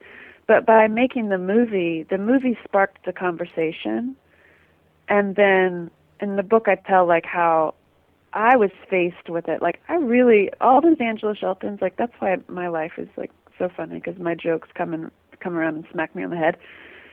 but 0.48 0.66
by 0.66 0.88
making 0.88 1.30
the 1.30 1.38
movie, 1.38 2.06
the 2.10 2.18
movie 2.18 2.58
sparked 2.64 3.06
the 3.06 3.14
conversation, 3.14 4.16
and 5.10 5.36
then 5.36 5.92
in 6.22 6.36
the 6.36 6.44
book 6.44 6.68
I 6.68 6.76
tell 6.76 7.08
like 7.08 7.26
how 7.26 7.74
I 8.34 8.56
was 8.56 8.72
faced 8.90 9.30
with 9.30 9.48
it. 9.48 9.62
Like 9.62 9.82
I 9.90 9.96
really, 9.96 10.50
all 10.62 10.82
those 10.82 10.98
Angela 11.00 11.36
Sheltons, 11.36 11.80
like 11.82 11.98
that's 11.98 12.14
why 12.20 12.38
my 12.48 12.68
life 12.68 12.94
is 12.98 13.10
like 13.18 13.32
so 13.58 13.70
funny 13.76 13.96
because 13.96 14.20
my 14.20 14.36
jokes 14.36 14.70
come 14.76 14.94
and 14.94 15.12
come 15.40 15.56
around 15.56 15.76
and 15.76 15.86
smack 15.92 16.16
me 16.16 16.24
on 16.24 16.30
the 16.30 16.38
head. 16.38 16.58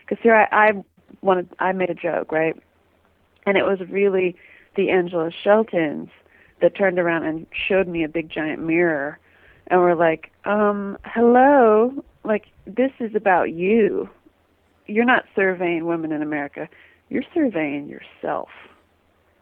Because 0.01 0.23
here 0.23 0.35
I, 0.35 0.69
I 0.69 0.73
wanted, 1.23 1.49
I 1.59 1.73
made 1.73 1.91
a 1.91 1.95
joke, 1.95 2.31
right? 2.31 2.57
And 3.47 3.57
it 3.57 3.65
was 3.65 3.81
really 3.89 4.37
the 4.77 4.91
Angela 4.91 5.31
Sheltons 5.31 6.09
that 6.61 6.77
turned 6.77 6.99
around 6.99 7.25
and 7.25 7.47
showed 7.53 7.89
me 7.89 8.05
a 8.05 8.09
big 8.09 8.31
giant 8.31 8.63
mirror, 8.63 9.19
and 9.67 9.81
were 9.81 9.95
like, 9.95 10.31
um, 10.45 10.99
"Hello, 11.05 11.93
like 12.25 12.47
this 12.67 12.93
is 13.01 13.15
about 13.15 13.53
you. 13.53 14.09
You're 14.87 15.05
not 15.05 15.25
surveying 15.35 15.87
women 15.87 16.13
in 16.13 16.23
America. 16.23 16.69
You're 17.09 17.25
surveying 17.33 17.89
yourself, 17.89 18.49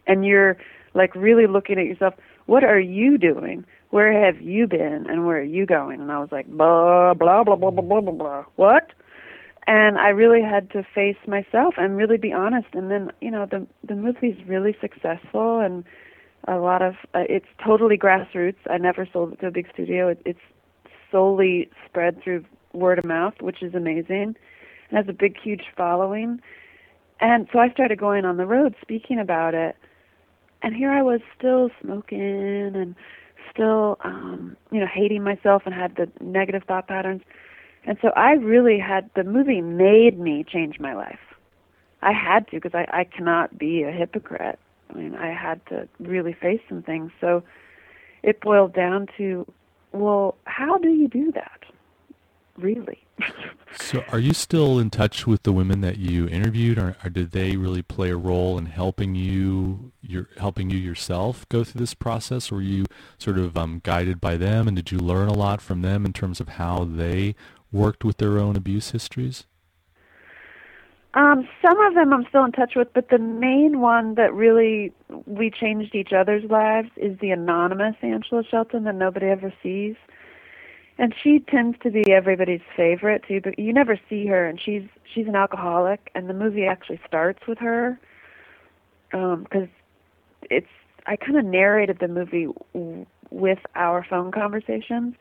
and 0.06 0.25
you're 0.25 0.56
like 0.94 1.14
really 1.14 1.47
looking 1.47 1.78
at 1.78 1.87
yourself. 1.87 2.14
What 2.47 2.64
are 2.64 2.80
you 2.80 3.18
doing? 3.18 3.64
Where 3.90 4.25
have 4.25 4.40
you 4.40 4.66
been 4.66 5.06
and 5.09 5.26
where 5.26 5.38
are 5.38 5.42
you 5.42 5.66
going? 5.66 6.00
And 6.00 6.11
I 6.11 6.18
was 6.18 6.30
like, 6.32 6.47
blah, 6.47 7.14
blah, 7.14 7.44
blah, 7.44 7.56
blah, 7.56 7.71
blah, 7.71 7.82
blah, 7.82 8.00
blah, 8.00 8.12
blah. 8.12 8.44
What? 8.56 8.92
And 9.66 9.97
I 9.99 10.09
really 10.09 10.42
had 10.42 10.71
to 10.73 10.83
face 10.95 11.16
myself 11.26 11.75
and 11.76 11.97
really 11.97 12.16
be 12.16 12.33
honest. 12.33 12.69
And 12.73 12.90
then, 12.90 13.12
you 13.21 13.31
know, 13.31 13.47
the 13.47 13.66
the 13.87 13.95
movie's 13.95 14.37
really 14.47 14.76
successful 14.81 15.61
and 15.61 15.85
a 16.49 16.57
lot 16.57 16.83
of 16.83 16.95
uh, 17.14 17.25
it's 17.28 17.47
totally 17.64 17.97
grassroots. 17.97 18.57
I 18.69 18.78
never 18.78 19.09
sold 19.12 19.35
it 19.35 19.40
to 19.40 19.47
a 19.47 19.50
big 19.52 19.69
studio. 19.73 20.09
It, 20.09 20.23
it's 20.25 20.40
solely 21.11 21.71
spread 21.87 22.23
through 22.23 22.45
word 22.73 22.99
of 22.99 23.04
mouth, 23.04 23.35
which 23.40 23.62
is 23.62 23.75
amazing. 23.75 24.37
It 24.90 24.97
has 24.97 25.07
a 25.09 25.12
big, 25.12 25.37
huge 25.40 25.64
following. 25.76 26.40
And 27.21 27.47
so 27.52 27.61
I 27.61 27.71
started 27.71 27.99
going 28.00 28.25
on 28.25 28.37
the 28.37 28.47
road 28.47 28.75
speaking 28.83 29.21
about 29.21 29.54
it 29.54 29.76
and 30.62 30.75
here 30.75 30.90
I 30.90 31.02
was 31.02 31.21
still 31.37 31.71
smoking 31.81 32.73
and 32.75 32.95
still 33.52 33.99
um 34.04 34.57
you 34.71 34.81
know 34.81 34.87
hating 34.87 35.23
myself 35.23 35.62
and 35.66 35.75
had 35.75 35.97
the 35.97 36.11
negative 36.21 36.62
thought 36.66 36.88
patterns 36.88 37.23
and 37.84 37.98
so 38.00 38.08
I 38.14 38.32
really 38.32 38.78
had 38.78 39.10
the 39.14 39.24
movie 39.24 39.60
made 39.60 40.18
me 40.18 40.44
change 40.44 40.78
my 40.78 40.94
life. 40.94 41.18
I 42.00 42.12
had 42.12 42.48
to 42.48 42.60
because 42.60 42.74
I 42.74 42.86
I 42.90 43.04
cannot 43.04 43.58
be 43.58 43.82
a 43.82 43.90
hypocrite. 43.90 44.58
I 44.90 44.94
mean 44.94 45.14
I 45.14 45.32
had 45.32 45.64
to 45.66 45.88
really 45.98 46.32
face 46.32 46.60
some 46.68 46.82
things. 46.82 47.10
So 47.20 47.42
it 48.22 48.40
boiled 48.40 48.74
down 48.74 49.08
to 49.18 49.50
well 49.92 50.36
how 50.44 50.78
do 50.78 50.88
you 50.88 51.08
do 51.08 51.32
that? 51.32 51.60
Really. 52.56 52.98
So 53.76 54.04
are 54.10 54.18
you 54.18 54.34
still 54.34 54.78
in 54.78 54.90
touch 54.90 55.26
with 55.26 55.44
the 55.44 55.52
women 55.52 55.80
that 55.80 55.96
you 55.96 56.28
interviewed? 56.28 56.78
Or, 56.78 56.96
or, 57.02 57.10
did 57.10 57.30
they 57.30 57.56
really 57.56 57.82
play 57.82 58.10
a 58.10 58.16
role 58.16 58.58
in 58.58 58.66
helping 58.66 59.14
you 59.14 59.92
your 60.02 60.28
helping 60.36 60.68
you 60.70 60.76
yourself 60.76 61.48
go 61.48 61.64
through 61.64 61.80
this 61.80 61.94
process? 61.94 62.50
Were 62.50 62.60
you 62.60 62.84
sort 63.18 63.38
of 63.38 63.56
um, 63.56 63.80
guided 63.82 64.20
by 64.20 64.36
them? 64.36 64.68
And 64.68 64.76
did 64.76 64.90
you 64.92 64.98
learn 64.98 65.28
a 65.28 65.34
lot 65.34 65.62
from 65.62 65.82
them 65.82 66.04
in 66.04 66.12
terms 66.12 66.40
of 66.40 66.50
how 66.50 66.84
they 66.84 67.34
worked 67.72 68.04
with 68.04 68.18
their 68.18 68.38
own 68.38 68.56
abuse 68.56 68.90
histories? 68.90 69.44
Um, 71.14 71.46
some 71.60 71.78
of 71.80 71.94
them 71.94 72.12
I'm 72.12 72.26
still 72.28 72.44
in 72.44 72.52
touch 72.52 72.74
with, 72.74 72.88
but 72.94 73.10
the 73.10 73.18
main 73.18 73.80
one 73.80 74.14
that 74.14 74.32
really 74.32 74.92
we 75.26 75.50
changed 75.50 75.94
each 75.94 76.12
other's 76.12 76.44
lives 76.50 76.88
is 76.96 77.18
the 77.18 77.30
anonymous 77.30 77.96
Angela 78.00 78.42
Shelton 78.44 78.84
that 78.84 78.94
nobody 78.94 79.26
ever 79.26 79.52
sees. 79.62 79.96
And 80.98 81.14
she 81.22 81.40
tends 81.40 81.78
to 81.82 81.90
be 81.90 82.12
everybody's 82.12 82.60
favorite 82.76 83.24
too 83.26 83.40
but 83.42 83.58
you 83.58 83.72
never 83.72 83.98
see 84.08 84.26
her 84.26 84.46
and 84.46 84.60
she's 84.60 84.84
she's 85.12 85.26
an 85.26 85.34
alcoholic 85.34 86.10
and 86.14 86.28
the 86.28 86.34
movie 86.34 86.66
actually 86.66 87.00
starts 87.06 87.46
with 87.48 87.58
her 87.58 87.98
um 89.12 89.42
because 89.44 89.68
it's 90.50 90.68
i 91.06 91.16
kind 91.16 91.36
of 91.38 91.44
narrated 91.44 91.98
the 91.98 92.08
movie 92.08 92.46
w- 92.74 93.06
with 93.30 93.58
our 93.74 94.04
phone 94.08 94.30
conversations 94.30 95.14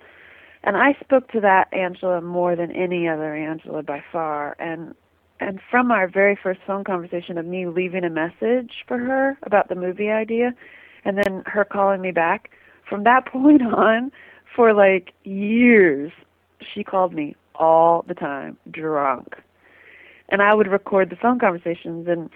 and 0.64 0.78
i 0.78 0.94
spoke 1.02 1.30
to 1.32 1.40
that 1.40 1.68
angela 1.74 2.22
more 2.22 2.56
than 2.56 2.72
any 2.72 3.08
other 3.08 3.36
angela 3.36 3.84
by 3.84 4.04
far 4.12 4.56
and 4.60 4.94
and 5.40 5.60
from 5.72 5.92
our 5.92 6.08
very 6.08 6.38
first 6.42 6.60
phone 6.68 6.84
conversation 6.84 7.38
of 7.38 7.46
me 7.46 7.66
leaving 7.66 8.04
a 8.04 8.10
message 8.10 8.84
for 8.88 8.98
her 8.98 9.38
about 9.44 9.70
the 9.70 9.76
movie 9.76 10.10
idea 10.10 10.54
and 11.06 11.18
then 11.18 11.44
her 11.46 11.66
calling 11.66 12.02
me 12.02 12.12
back 12.12 12.52
from 12.88 13.04
that 13.04 13.26
point 13.32 13.62
on 13.62 14.12
for 14.56 14.74
like 14.74 15.14
years, 15.24 16.12
she 16.74 16.84
called 16.84 17.14
me 17.14 17.36
all 17.56 18.04
the 18.08 18.14
time, 18.14 18.58
drunk. 18.70 19.36
And 20.30 20.42
I 20.42 20.54
would 20.54 20.68
record 20.68 21.10
the 21.10 21.16
phone 21.16 21.40
conversations 21.40 22.08
and 22.08 22.30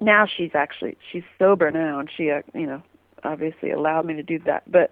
now 0.00 0.26
she's 0.26 0.50
actually 0.54 0.96
she's 1.10 1.22
sober 1.38 1.70
now 1.70 1.98
and 1.98 2.10
she 2.14 2.30
uh, 2.30 2.42
you 2.52 2.66
know 2.66 2.82
obviously 3.24 3.70
allowed 3.70 4.04
me 4.04 4.12
to 4.12 4.22
do 4.22 4.38
that 4.40 4.70
but 4.70 4.90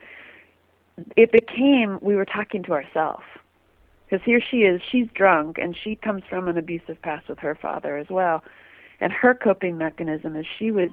it 1.17 1.33
became 1.33 1.99
we 2.03 2.15
were 2.15 2.25
talking 2.25 2.63
to 2.63 2.73
ourselves 2.73 3.25
because 4.07 4.25
here 4.25 4.41
she 4.41 4.59
is 4.59 4.81
she's 4.91 5.09
drunk 5.15 5.59
and 5.59 5.77
she 5.77 5.97
comes 5.97 6.23
from 6.29 6.49
an 6.49 6.57
abusive 6.57 7.01
past 7.03 7.29
with 7.29 7.39
her 7.39 7.55
father 7.55 7.97
as 7.97 8.09
well 8.09 8.43
and 9.01 9.13
her 9.13 9.35
coping 9.35 9.77
mechanism 9.77 10.37
is 10.37 10.47
she 10.59 10.71
would 10.71 10.93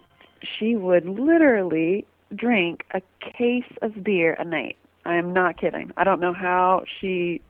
she 0.58 0.76
would 0.76 1.06
literally 1.06 2.06
drink 2.36 2.84
a 2.92 3.02
case 3.20 3.72
of 3.82 4.04
beer 4.04 4.34
a 4.40 4.46
night 4.46 4.78
I 5.06 5.16
am 5.16 5.34
not 5.34 5.58
kidding. 5.58 5.92
I 5.98 6.04
don't 6.04 6.20
know 6.20 6.34
how 6.34 6.84
she 7.00 7.42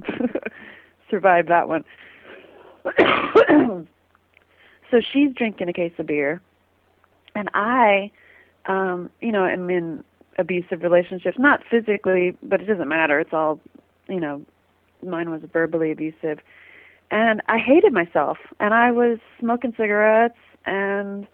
survived 1.10 1.48
that 1.48 1.68
one. 1.68 1.84
so 4.90 5.00
she's 5.12 5.34
drinking 5.34 5.68
a 5.68 5.72
case 5.72 5.92
of 5.98 6.06
beer, 6.06 6.40
and 7.34 7.48
I, 7.54 8.10
um, 8.66 9.10
you 9.20 9.32
know, 9.32 9.44
am 9.46 9.68
in 9.70 10.04
abusive 10.38 10.82
relationships. 10.82 11.38
Not 11.38 11.60
physically, 11.70 12.36
but 12.42 12.60
it 12.60 12.66
doesn't 12.66 12.88
matter. 12.88 13.20
It's 13.20 13.32
all, 13.32 13.60
you 14.08 14.20
know, 14.20 14.42
mine 15.02 15.30
was 15.30 15.42
verbally 15.52 15.90
abusive, 15.92 16.38
and 17.10 17.42
I 17.48 17.58
hated 17.58 17.92
myself, 17.92 18.38
and 18.60 18.72
I 18.72 18.90
was 18.90 19.18
smoking 19.38 19.74
cigarettes 19.76 20.38
and 20.64 21.26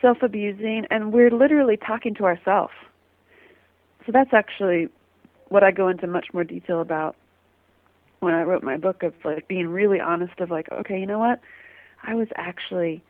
self-abusing, 0.00 0.86
and 0.90 1.12
we're 1.12 1.30
literally 1.30 1.76
talking 1.76 2.14
to 2.16 2.24
ourselves 2.24 2.72
so 4.06 4.12
that's 4.12 4.32
actually 4.32 4.88
what 5.48 5.64
I 5.64 5.72
go 5.72 5.88
into 5.88 6.06
much 6.06 6.28
more 6.32 6.44
detail 6.44 6.80
about 6.80 7.16
when 8.20 8.34
I 8.34 8.42
wrote 8.42 8.62
my 8.62 8.76
book 8.76 9.02
of 9.02 9.12
like 9.24 9.48
being 9.48 9.68
really 9.68 10.00
honest 10.00 10.38
of 10.38 10.50
like, 10.50 10.70
okay, 10.72 10.98
you 10.98 11.06
know 11.06 11.18
what? 11.18 11.40
I 12.04 12.14
was 12.14 12.28
actually 12.36 13.02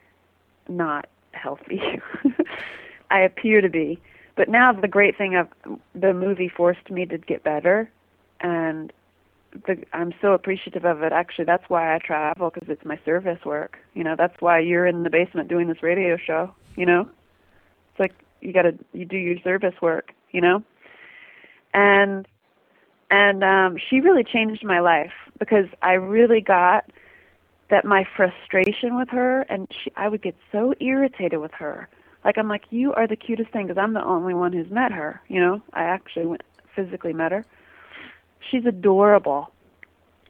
not 0.69 1.07
healthy. 1.33 1.81
I 3.11 3.21
appear 3.21 3.61
to 3.61 3.69
be. 3.69 4.01
But 4.37 4.49
now 4.49 4.73
the 4.73 4.89
great 4.89 5.17
thing 5.17 5.35
of 5.35 5.49
the 5.95 6.13
movie 6.13 6.49
forced 6.49 6.91
me 6.91 7.07
to 7.07 7.19
get 7.19 7.43
better 7.43 7.91
and 8.41 8.93
the, 9.67 9.83
I'm 9.93 10.13
so 10.21 10.33
appreciative 10.33 10.85
of 10.85 11.03
it. 11.03 11.13
Actually, 11.13 11.47
that's 11.47 11.65
why 11.69 11.95
I 11.95 11.99
travel 11.99 12.51
because 12.51 12.69
it's 12.69 12.85
my 12.85 12.99
service 13.05 13.39
work. 13.45 13.79
You 13.95 14.05
know, 14.05 14.15
that's 14.17 14.39
why 14.41 14.59
you're 14.59 14.87
in 14.87 15.03
the 15.03 15.11
basement 15.11 15.49
doing 15.49 15.69
this 15.69 15.83
radio 15.83 16.17
show. 16.17 16.55
You 16.77 16.87
know, 16.87 17.09
it's 17.91 18.01
like 18.01 18.13
you 18.41 18.53
got 18.53 18.63
to 18.63 18.75
you 18.93 19.05
do 19.05 19.17
your 19.17 19.39
service 19.43 19.75
work. 19.81 20.13
You 20.33 20.43
know, 20.43 20.63
and 21.73 22.27
and 23.11 23.43
um 23.43 23.77
she 23.89 24.01
really 24.01 24.25
changed 24.25 24.65
my 24.65 24.81
life 24.81 25.13
because 25.39 25.67
I 25.81 25.93
really 25.93 26.41
got 26.41 26.91
that 27.71 27.85
my 27.85 28.07
frustration 28.17 28.97
with 28.97 29.09
her 29.09 29.43
and 29.43 29.69
she 29.71 29.91
I 29.97 30.09
would 30.09 30.23
get 30.23 30.37
so 30.53 30.75
irritated 30.81 31.41
with 31.41 31.53
her 31.53 31.89
like 32.27 32.39
I'm 32.39 32.49
like 32.49 32.65
you 32.71 32.93
are 32.95 33.07
the 33.07 33.17
cutest 33.17 33.51
thing 33.51 33.67
because 33.67 33.81
I'm 33.81 33.95
the 33.95 34.05
only 34.05 34.35
one 34.35 34.53
who's 34.53 34.71
met 34.71 34.93
her 34.93 35.21
you 35.29 35.41
know 35.41 35.63
I 35.73 35.85
actually 35.85 36.27
went 36.27 36.43
physically 36.75 37.13
met 37.13 37.33
her 37.33 37.45
she's 38.51 38.67
adorable 38.67 39.51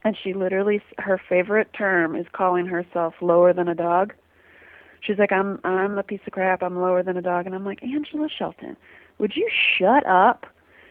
and 0.04 0.16
she 0.22 0.32
literally 0.32 0.80
her 0.98 1.20
favorite 1.28 1.72
term 1.72 2.14
is 2.14 2.26
calling 2.32 2.66
herself 2.66 3.14
lower 3.20 3.52
than 3.52 3.66
a 3.66 3.74
dog 3.74 4.14
she's 5.00 5.18
like 5.18 5.32
I'm 5.32 5.58
I'm 5.64 5.98
a 5.98 6.04
piece 6.04 6.20
of 6.26 6.32
crap 6.32 6.62
I'm 6.62 6.80
lower 6.80 7.02
than 7.02 7.16
a 7.16 7.22
dog 7.22 7.46
and 7.46 7.54
I'm 7.54 7.64
like 7.64 7.82
Angela 7.82 8.28
Shelton 8.28 8.76
would 9.18 9.34
you 9.34 9.48
shut 9.78 10.06
up 10.06 10.46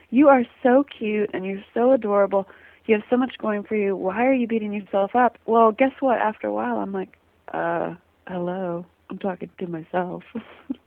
you 0.09 0.29
are 0.29 0.43
so 0.63 0.83
cute 0.83 1.29
and 1.33 1.45
you're 1.45 1.63
so 1.74 1.91
adorable. 1.91 2.47
You 2.85 2.95
have 2.95 3.03
so 3.09 3.17
much 3.17 3.38
going 3.38 3.63
for 3.63 3.75
you. 3.75 3.95
Why 3.95 4.25
are 4.25 4.33
you 4.33 4.47
beating 4.47 4.71
yourself 4.71 5.15
up? 5.15 5.38
Well, 5.45 5.71
guess 5.71 5.91
what? 6.00 6.19
After 6.19 6.47
a 6.47 6.53
while, 6.53 6.77
I'm 6.77 6.91
like, 6.91 7.17
uh, 7.51 7.95
hello. 8.27 8.85
I'm 9.09 9.17
talking 9.17 9.50
to 9.57 9.67
myself. 9.67 10.24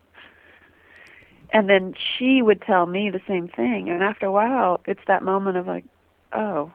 and 1.50 1.68
then 1.68 1.94
she 1.96 2.42
would 2.42 2.62
tell 2.62 2.86
me 2.86 3.10
the 3.10 3.20
same 3.26 3.48
thing. 3.48 3.88
And 3.88 4.02
after 4.02 4.26
a 4.26 4.32
while, 4.32 4.80
it's 4.86 5.00
that 5.06 5.22
moment 5.22 5.56
of 5.56 5.66
like, 5.66 5.84
oh, 6.32 6.72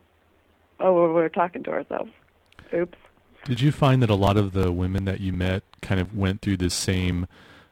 oh, 0.79 1.13
we're, 1.13 1.29
talking 1.29 1.63
to 1.63 1.71
ourselves. 1.71 2.11
Oops. 2.73 2.97
Did 3.45 3.61
you 3.61 3.71
find 3.71 4.01
that 4.01 4.09
a 4.09 4.15
lot 4.15 4.37
of 4.37 4.53
the 4.53 4.71
women 4.71 5.05
that 5.05 5.19
you 5.19 5.33
met 5.33 5.63
kind 5.81 5.99
of 5.99 6.15
went 6.15 6.41
through 6.41 6.57
this 6.57 6.73
same 6.73 7.27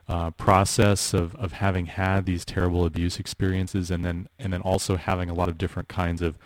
uh, 0.07 0.31
process 0.31 1.13
of, 1.13 1.35
of 1.35 1.53
having 1.53 1.85
had 1.85 2.25
these 2.25 2.43
terrible 2.43 2.85
abuse 2.85 3.17
experiences 3.19 3.89
and 3.89 4.03
then 4.03 4.27
and 4.37 4.51
then 4.51 4.61
also 4.61 4.97
having 4.97 5.29
a 5.29 5.33
lot 5.33 5.47
of 5.47 5.57
different 5.57 5.87
kinds 5.87 6.21
of 6.21 6.37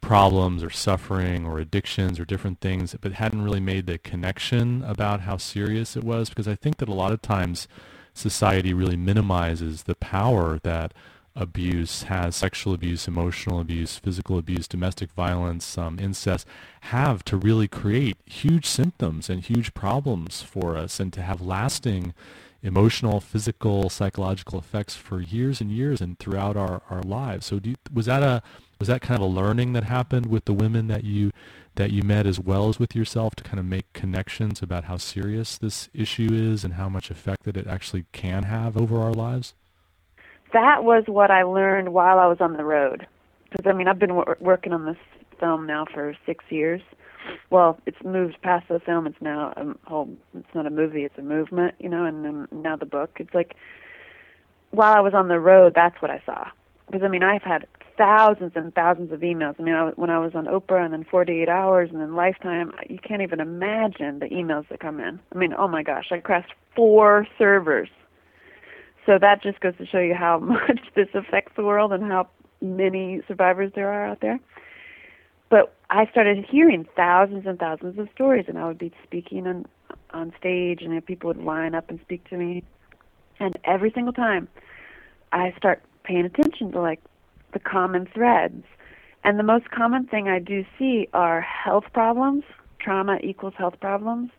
problems 0.00 0.62
or 0.62 0.70
suffering 0.70 1.44
or 1.44 1.58
addictions 1.58 2.20
or 2.20 2.24
different 2.24 2.60
things 2.60 2.94
but 3.00 3.12
hadn't 3.14 3.42
really 3.42 3.58
made 3.58 3.86
the 3.86 3.98
connection 3.98 4.84
about 4.84 5.22
how 5.22 5.36
serious 5.36 5.96
it 5.96 6.04
was 6.04 6.28
because 6.28 6.46
I 6.46 6.54
think 6.54 6.76
that 6.76 6.88
a 6.88 6.94
lot 6.94 7.10
of 7.10 7.20
times 7.20 7.66
society 8.18 8.74
really 8.74 8.96
minimizes 8.96 9.84
the 9.84 9.94
power 9.94 10.58
that 10.62 10.92
abuse 11.36 12.02
has, 12.04 12.34
sexual 12.34 12.74
abuse, 12.74 13.06
emotional 13.06 13.60
abuse, 13.60 13.96
physical 13.96 14.38
abuse, 14.38 14.66
domestic 14.66 15.12
violence, 15.12 15.78
um, 15.78 15.98
incest, 16.00 16.46
have 16.82 17.24
to 17.24 17.36
really 17.36 17.68
create 17.68 18.16
huge 18.26 18.66
symptoms 18.66 19.30
and 19.30 19.44
huge 19.44 19.72
problems 19.72 20.42
for 20.42 20.76
us 20.76 20.98
and 20.98 21.12
to 21.12 21.22
have 21.22 21.40
lasting 21.40 22.12
emotional, 22.60 23.20
physical, 23.20 23.88
psychological 23.88 24.58
effects 24.58 24.96
for 24.96 25.20
years 25.20 25.60
and 25.60 25.70
years 25.70 26.00
and 26.00 26.18
throughout 26.18 26.56
our, 26.56 26.82
our 26.90 27.02
lives. 27.02 27.46
So 27.46 27.60
you, 27.62 27.76
was 27.92 28.06
that 28.06 28.22
a 28.22 28.42
was 28.78 28.88
that 28.88 29.00
kind 29.00 29.20
of 29.20 29.28
a 29.28 29.32
learning 29.32 29.72
that 29.72 29.84
happened 29.84 30.26
with 30.26 30.44
the 30.44 30.52
women 30.52 30.86
that 30.86 31.02
you 31.02 31.32
that 31.78 31.90
you 31.90 32.02
met 32.02 32.26
as 32.26 32.38
well 32.38 32.68
as 32.68 32.78
with 32.78 32.94
yourself 32.94 33.34
to 33.36 33.42
kind 33.42 33.58
of 33.58 33.64
make 33.64 33.92
connections 33.92 34.62
about 34.62 34.84
how 34.84 34.96
serious 34.98 35.58
this 35.58 35.88
issue 35.92 36.28
is 36.32 36.62
and 36.62 36.74
how 36.74 36.88
much 36.88 37.10
effect 37.10 37.44
that 37.44 37.56
it 37.56 37.66
actually 37.66 38.04
can 38.12 38.44
have 38.44 38.76
over 38.76 39.00
our 39.00 39.12
lives? 39.12 39.54
that 40.52 40.84
was 40.84 41.04
what 41.06 41.30
I 41.30 41.42
learned 41.42 41.92
while 41.92 42.18
I 42.18 42.26
was 42.26 42.38
on 42.40 42.56
the 42.56 42.64
road. 42.64 43.06
Because 43.50 43.66
I 43.68 43.72
mean, 43.72 43.88
I've 43.88 43.98
been 43.98 44.14
wor- 44.14 44.36
working 44.40 44.72
on 44.72 44.84
this 44.84 44.96
film 45.40 45.66
now 45.66 45.86
for 45.92 46.14
six 46.26 46.44
years. 46.48 46.82
Well, 47.50 47.78
it's 47.86 48.02
moved 48.04 48.40
past 48.42 48.68
the 48.68 48.80
film. 48.80 49.06
It's 49.06 49.20
now 49.20 49.52
a 49.56 49.88
whole. 49.88 50.10
It's 50.34 50.54
not 50.54 50.66
a 50.66 50.70
movie. 50.70 51.04
It's 51.04 51.18
a 51.18 51.22
movement, 51.22 51.74
you 51.78 51.88
know. 51.88 52.04
And 52.04 52.24
then 52.24 52.48
now 52.50 52.76
the 52.76 52.86
book. 52.86 53.16
It's 53.20 53.34
like 53.34 53.54
while 54.70 54.94
I 54.94 55.00
was 55.00 55.14
on 55.14 55.28
the 55.28 55.40
road, 55.40 55.72
that's 55.74 56.00
what 56.00 56.10
I 56.10 56.22
saw. 56.24 56.48
Because 56.86 57.02
I 57.02 57.08
mean, 57.08 57.22
I've 57.22 57.42
had 57.42 57.66
thousands 57.98 58.52
and 58.54 58.74
thousands 58.74 59.12
of 59.12 59.20
emails. 59.20 59.56
I 59.58 59.62
mean, 59.62 59.74
I, 59.74 59.90
when 59.96 60.08
I 60.08 60.18
was 60.18 60.32
on 60.34 60.46
Oprah 60.46 60.84
and 60.84 60.94
then 60.94 61.04
48 61.10 61.48
Hours 61.48 61.90
and 61.92 62.00
then 62.00 62.14
Lifetime, 62.14 62.72
you 62.88 62.98
can't 62.98 63.20
even 63.20 63.40
imagine 63.40 64.20
the 64.20 64.26
emails 64.26 64.68
that 64.68 64.80
come 64.80 65.00
in. 65.00 65.20
I 65.34 65.36
mean, 65.36 65.52
oh 65.58 65.68
my 65.68 65.82
gosh, 65.82 66.06
I 66.10 66.18
crashed 66.18 66.54
four 66.74 67.26
servers 67.36 67.90
so 69.08 69.16
that 69.18 69.42
just 69.42 69.60
goes 69.60 69.74
to 69.78 69.86
show 69.86 70.00
you 70.00 70.14
how 70.14 70.38
much 70.42 70.80
this 70.94 71.08
affects 71.14 71.52
the 71.56 71.64
world 71.64 71.92
and 71.92 72.04
how 72.04 72.28
many 72.60 73.22
survivors 73.26 73.72
there 73.74 73.90
are 73.90 74.06
out 74.06 74.20
there. 74.20 74.38
But 75.48 75.74
I 75.88 76.04
started 76.10 76.44
hearing 76.44 76.86
thousands 76.94 77.46
and 77.46 77.58
thousands 77.58 77.98
of 77.98 78.08
stories, 78.14 78.44
and 78.48 78.58
I 78.58 78.66
would 78.66 78.78
be 78.78 78.92
speaking 79.02 79.46
on 79.46 79.64
on 80.10 80.32
stage, 80.38 80.82
and 80.82 81.04
people 81.06 81.28
would 81.28 81.42
line 81.42 81.74
up 81.74 81.88
and 81.88 81.98
speak 82.02 82.28
to 82.28 82.36
me. 82.36 82.62
And 83.40 83.58
every 83.64 83.90
single 83.94 84.12
time, 84.12 84.46
I 85.32 85.54
start 85.56 85.82
paying 86.04 86.26
attention 86.26 86.72
to 86.72 86.80
like 86.80 87.00
the 87.52 87.58
common 87.58 88.06
threads. 88.12 88.64
And 89.24 89.38
the 89.38 89.42
most 89.44 89.70
common 89.70 90.06
thing 90.06 90.28
I 90.28 90.38
do 90.38 90.64
see 90.78 91.08
are 91.12 91.40
health 91.40 91.84
problems. 91.92 92.44
Trauma 92.80 93.18
equals 93.22 93.54
health 93.58 93.80
problems, 93.80 94.30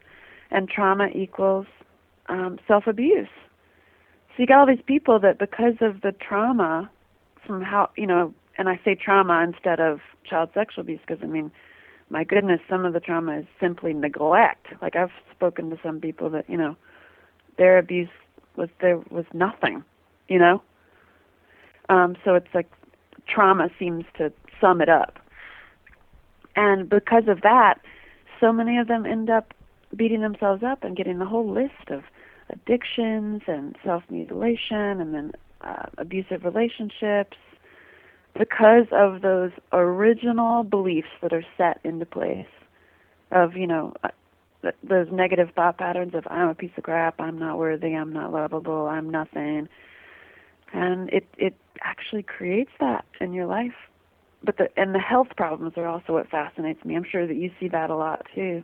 and 0.52 0.70
trauma 0.70 1.08
equals 1.14 1.68
um, 2.30 2.60
self 2.68 2.88
abuse 2.88 3.28
so 4.40 4.44
you 4.44 4.48
got 4.48 4.60
all 4.60 4.66
these 4.66 4.84
people 4.86 5.20
that 5.20 5.38
because 5.38 5.76
of 5.82 6.00
the 6.00 6.14
trauma 6.14 6.90
from 7.46 7.62
how 7.62 7.90
you 7.98 8.08
know 8.08 8.34
and 8.58 8.70
i 8.70 8.80
say 8.86 8.96
trauma 8.96 9.44
instead 9.44 9.82
of 9.82 10.00
child 10.24 10.50
sexual 10.54 10.82
abuse 10.82 11.02
because 11.06 11.22
i 11.22 11.28
mean 11.28 11.52
my 12.10 12.24
goodness 12.24 12.62
some 12.70 12.86
of 12.86 12.94
the 12.94 13.02
trauma 13.02 13.40
is 13.40 13.46
simply 13.60 13.92
neglect 13.92 14.68
like 14.82 14.96
i've 14.96 15.12
spoken 15.36 15.70
to 15.70 15.78
some 15.84 16.00
people 16.00 16.30
that 16.30 16.50
you 16.50 16.56
know 16.56 16.78
their 17.58 17.78
abuse 17.78 18.08
was 18.56 18.70
there 18.80 18.98
was 19.12 19.26
nothing 19.34 19.84
you 20.30 20.40
know 20.40 20.62
um 21.90 22.16
so 22.24 22.34
it's 22.36 22.54
like 22.54 22.72
trauma 23.30 23.70
seems 23.78 24.06
to 24.18 24.32
sum 24.60 24.82
it 24.82 24.90
up. 24.90 25.20
And 26.56 26.90
because 26.90 27.28
of 27.28 27.42
that 27.42 27.80
so 28.40 28.54
many 28.54 28.78
of 28.78 28.88
them 28.88 29.06
end 29.06 29.30
up 29.30 29.54
beating 29.96 30.22
themselves 30.22 30.64
up 30.64 30.84
and 30.84 30.96
getting 30.96 31.20
the 31.20 31.26
whole 31.26 31.50
list 31.50 31.90
of 31.90 32.04
addictions 32.50 33.42
and 33.48 33.76
self 33.84 34.04
mutilation 34.10 35.02
and 35.02 35.14
then 35.14 35.32
uh, 35.62 35.86
abusive 35.98 36.44
relationships 36.44 37.38
because 38.38 38.86
of 38.92 39.22
those 39.22 39.52
original 39.74 40.64
beliefs 40.64 41.10
that 41.22 41.34
are 41.34 41.46
set 41.58 41.80
into 41.84 42.06
place 42.06 42.46
of 43.32 43.56
you 43.56 43.68
know 43.68 43.94
uh, 44.04 44.10
those 44.84 45.08
negative 45.12 45.50
thought 45.56 45.78
patterns 45.78 46.14
of 46.14 46.26
I'm 46.30 46.50
a 46.50 46.56
piece 46.56 46.72
of 46.78 46.84
crap, 46.84 47.20
I'm 47.20 47.40
not 47.40 47.58
worthy, 47.58 47.96
I'm 47.96 48.14
not 48.14 48.32
lovable, 48.32 48.88
I'm 48.88 49.10
nothing, 49.10 49.70
and 50.74 51.10
it 51.10 51.28
it 51.38 51.56
actually 51.82 52.24
creates 52.24 52.72
that 52.80 53.06
in 53.22 53.34
your 53.34 53.46
life. 53.46 53.76
But 54.44 54.58
the 54.58 54.70
and 54.78 54.96
the 54.96 55.00
health 55.00 55.30
problems 55.36 55.74
are 55.78 55.88
also 55.88 56.14
what 56.14 56.30
fascinates 56.30 56.84
me. 56.86 56.96
I'm 56.96 57.06
sure 57.10 57.28
that 57.28 57.36
you 57.36 57.52
see 57.60 57.68
that 57.70 57.90
a 57.90 57.96
lot 57.96 58.26
too. 58.34 58.64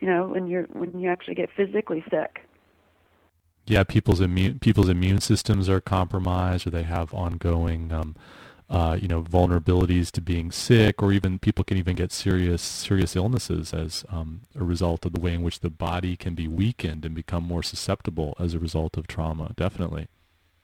You 0.00 0.08
know, 0.08 0.28
when 0.28 0.46
you're 0.46 0.64
when 0.72 0.98
you 0.98 1.10
actually 1.10 1.34
get 1.34 1.50
physically 1.56 2.04
sick 2.10 2.48
yeah, 3.68 3.84
people's 3.84 4.20
immune 4.20 4.58
people's 4.58 4.88
immune 4.88 5.20
systems 5.20 5.68
are 5.68 5.80
compromised, 5.80 6.66
or 6.66 6.70
they 6.70 6.84
have 6.84 7.12
ongoing, 7.12 7.92
um, 7.92 8.16
uh, 8.70 8.98
you 9.00 9.08
know, 9.08 9.22
vulnerabilities 9.22 10.10
to 10.12 10.20
being 10.20 10.50
sick, 10.50 11.02
or 11.02 11.12
even 11.12 11.38
people 11.38 11.64
can 11.64 11.76
even 11.76 11.94
get 11.94 12.10
serious 12.10 12.62
serious 12.62 13.14
illnesses 13.14 13.74
as 13.74 14.04
um, 14.08 14.42
a 14.58 14.64
result 14.64 15.04
of 15.04 15.12
the 15.12 15.20
way 15.20 15.34
in 15.34 15.42
which 15.42 15.60
the 15.60 15.70
body 15.70 16.16
can 16.16 16.34
be 16.34 16.48
weakened 16.48 17.04
and 17.04 17.14
become 17.14 17.44
more 17.44 17.62
susceptible 17.62 18.34
as 18.38 18.54
a 18.54 18.58
result 18.58 18.96
of 18.96 19.06
trauma. 19.06 19.52
Definitely. 19.56 20.08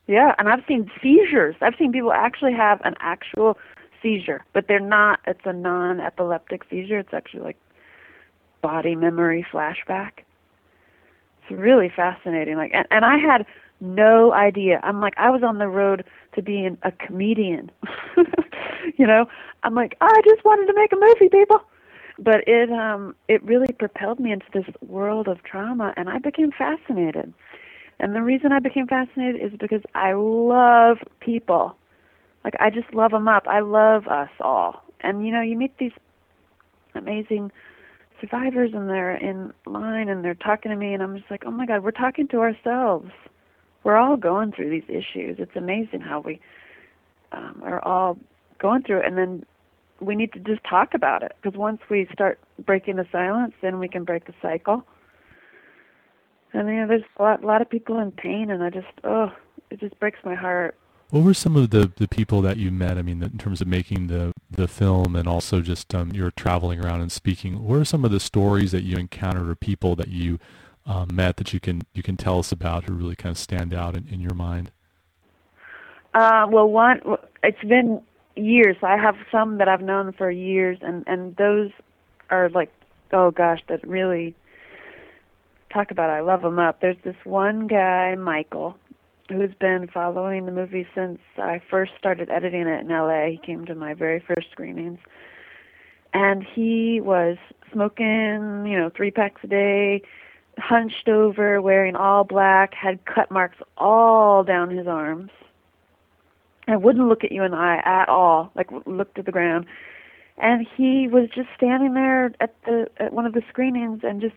Yeah, 0.07 0.35
and 0.39 0.49
I've 0.49 0.65
seen 0.69 0.91
seizures. 1.03 1.57
I've 1.63 1.75
seen 1.79 1.93
people 1.93 2.13
actually 2.13 2.53
have 2.55 2.81
an 2.85 2.95
actual 3.01 3.59
seizure, 4.03 4.45
but 4.53 4.67
they're 4.69 4.81
not. 4.81 5.21
It's 5.27 5.41
a 5.47 5.53
non-epileptic 5.53 6.63
seizure. 6.71 6.99
It's 6.99 7.15
actually 7.15 7.43
like 7.43 7.57
body 8.63 8.97
memory 8.97 9.47
flashback 9.53 10.13
it's 11.49 11.59
really 11.59 11.91
fascinating. 11.95 12.57
Like, 12.57 12.73
and, 12.75 12.87
and 12.91 13.05
I 13.05 13.19
had 13.19 13.47
no 13.81 14.33
idea. 14.33 14.81
I'm 14.83 15.01
like, 15.01 15.15
I 15.17 15.31
was 15.31 15.43
on 15.43 15.59
the 15.59 15.69
road 15.69 16.05
to 16.35 16.43
being 16.43 16.79
a 16.83 16.93
comedian. 16.93 17.71
you 18.99 19.07
know, 19.07 19.27
I'm 19.63 19.75
like, 19.75 19.97
I 20.01 20.21
just 20.25 20.45
wanted 20.45 20.67
to 20.67 20.75
make 20.75 20.93
a 20.93 20.97
movie, 20.97 21.29
people. 21.31 21.63
But 22.19 22.47
it 22.47 22.71
um 22.71 23.17
it 23.29 23.43
really 23.43 23.73
propelled 23.73 24.21
me 24.21 24.31
into 24.33 24.47
this 24.55 24.65
world 24.87 25.27
of 25.27 25.43
trauma, 25.43 25.93
and 25.97 26.09
I 26.09 26.19
became 26.19 26.53
fascinated. 26.53 27.35
And 28.01 28.15
the 28.15 28.23
reason 28.23 28.53
I 28.53 28.59
became 28.59 28.87
fascinated 28.87 29.41
is 29.41 29.59
because 29.59 29.83
I 29.95 30.13
love 30.15 30.99
people. 31.21 31.77
Like 32.45 32.55
I 32.61 32.71
just 32.71 32.93
love 32.93 33.13
them 33.13 33.29
up. 33.29 33.47
I 33.47 33.61
love 33.61 34.07
us 34.07 34.31
all. 34.41 34.85
And 35.01 35.27
you 35.27 35.33
know, 35.33 35.41
you 35.41 35.57
meet 35.57 35.77
these 35.79 35.93
amazing 36.95 37.51
survivors 38.21 38.71
and 38.75 38.89
they're 38.89 39.17
in 39.17 39.53
line 39.67 40.09
and 40.09 40.25
they're 40.25 40.35
talking 40.35 40.71
to 40.71 40.77
me 40.77 40.95
and 40.95 41.03
I'm 41.03 41.17
just 41.17 41.31
like, 41.31 41.45
oh 41.47 41.51
my 41.51 41.67
God, 41.67 41.83
we're 41.83 41.91
talking 41.91 42.29
to 42.29 42.39
ourselves. 42.39 43.11
We're 43.85 43.97
all 43.97 44.17
going 44.17 44.53
through 44.53 44.71
these 44.71 44.89
issues. 44.89 45.37
It's 45.39 45.57
amazing 45.57 46.01
how 46.01 46.21
we 46.21 46.41
um, 47.33 47.63
are 47.65 47.85
all 47.85 48.19
going 48.59 48.83
through 48.83 49.01
it, 49.01 49.07
and 49.07 49.19
then 49.19 49.45
we 50.01 50.17
need 50.17 50.33
to 50.33 50.39
just 50.41 50.63
talk 50.65 50.95
about 50.95 51.23
it 51.23 51.33
because 51.41 51.59
once 51.59 51.81
we 51.91 52.09
start 52.13 52.39
breaking 52.65 52.97
the 52.97 53.07
silence, 53.13 53.53
then 53.61 53.79
we 53.79 53.89
can 53.89 54.05
break 54.05 54.27
the 54.27 54.35
cycle. 54.41 54.85
And 56.55 56.69
you 56.69 56.77
know, 56.77 56.87
there's 56.87 57.03
a 57.19 57.23
lot, 57.23 57.43
a 57.43 57.47
lot 57.47 57.61
of 57.61 57.69
people 57.69 57.99
in 57.99 58.11
pain, 58.13 58.51
and 58.51 58.63
I 58.63 58.71
just, 58.71 58.87
oh, 59.03 59.31
it 59.71 59.81
just 59.81 59.99
breaks 60.01 60.19
my 60.25 60.35
heart 60.35 60.77
what 61.15 61.23
were 61.23 61.35
some 61.35 61.55
of 61.55 61.71
the, 61.71 61.93
the 61.95 62.09
people 62.09 62.43
that 62.43 62.57
you 62.57 62.73
met? 62.73 62.99
I 62.99 63.03
mean, 63.03 63.23
in 63.23 63.39
terms 63.39 63.61
of 63.61 63.69
making 63.69 64.09
the, 64.09 64.33
the 64.51 64.67
film 64.67 65.15
and 65.15 65.29
also 65.29 65.61
just 65.61 65.95
um, 65.95 66.11
you're 66.13 66.33
traveling 66.33 66.85
around 66.85 67.03
and 67.03 67.13
speaking. 67.13 67.63
What 67.63 67.77
are 67.77 67.85
some 67.85 68.05
of 68.05 68.11
the 68.11 68.19
stories 68.19 68.73
that 68.73 68.83
you 68.83 68.97
encountered 68.97 69.49
or 69.49 69.55
people 69.55 69.95
that 69.95 70.09
you 70.09 70.41
um, 70.87 71.11
met 71.13 71.37
that 71.37 71.53
you 71.53 71.61
can 71.61 71.83
you 71.95 72.03
can 72.03 72.17
tell 72.17 72.41
us 72.41 72.51
about 72.51 72.85
who 72.85 72.95
really 72.95 73.15
kind 73.15 73.31
of 73.31 73.39
stand 73.39 73.73
out 73.73 73.97
in, 73.97 74.09
in 74.09 74.21
your 74.21 74.35
mind? 74.35 74.73
Uh, 76.13 76.47
well, 76.51 76.69
one, 76.69 77.01
it's 77.45 77.63
been 77.63 78.03
years. 78.35 78.77
I 78.83 78.97
have 78.97 79.15
some 79.31 79.59
that 79.59 79.69
I've 79.69 79.83
known 79.83 80.13
for 80.13 80.33
years, 80.33 80.79
and 80.83 81.05
and 81.07 81.37
those 81.37 81.71
are 82.29 82.49
like, 82.49 82.73
oh 83.13 83.31
gosh, 83.31 83.61
that 83.69 83.87
really 83.87 84.35
talk 85.75 85.91
about. 85.91 86.09
I 86.09 86.21
love 86.21 86.45
up. 86.45 86.81
There's 86.81 86.97
this 87.05 87.17
one 87.25 87.67
guy, 87.67 88.15
Michael, 88.15 88.77
who's 89.29 89.55
been 89.59 89.89
following 89.93 90.47
the 90.47 90.53
movie 90.53 90.87
since 90.95 91.19
I 91.37 91.61
first 91.69 91.93
started 91.99 92.31
editing 92.31 92.67
it 92.67 92.81
in 92.81 92.89
LA. 92.89 93.27
He 93.27 93.41
came 93.45 93.67
to 93.67 93.75
my 93.75 93.93
very 93.93 94.21
first 94.21 94.51
screenings. 94.53 95.01
And 96.13 96.45
he 96.55 97.01
was 97.01 97.37
smoking, 97.73 98.67
you 98.67 98.79
know, 98.79 98.91
three 98.97 99.11
packs 99.11 99.41
a 99.43 99.49
day, 99.49 100.03
hunched 100.59 101.09
over, 101.09 101.61
wearing 101.61 101.97
all 101.97 102.23
black, 102.23 102.73
had 102.75 103.05
cut 103.05 103.33
marks 103.33 103.59
all 103.77 104.45
down 104.45 104.71
his 104.71 104.87
arms. 104.87 105.31
And 106.69 106.83
wouldn't 106.83 107.09
look 107.09 107.25
at 107.25 107.33
you 107.33 107.43
in 107.43 107.51
the 107.51 107.57
eye 107.57 107.83
at 107.85 108.09
all, 108.09 108.53
like 108.55 108.69
looked 108.87 109.19
at 109.19 109.27
the 109.27 109.33
ground. 109.33 109.67
And 110.39 110.67
he 110.77 111.09
was 111.09 111.29
just 111.35 111.49
standing 111.57 111.95
there 111.95 112.33
at 112.41 112.55
the 112.65 112.89
at 112.99 113.13
one 113.13 113.27
of 113.27 113.33
the 113.33 113.43
screenings 113.49 114.01
and 114.03 114.21
just 114.21 114.35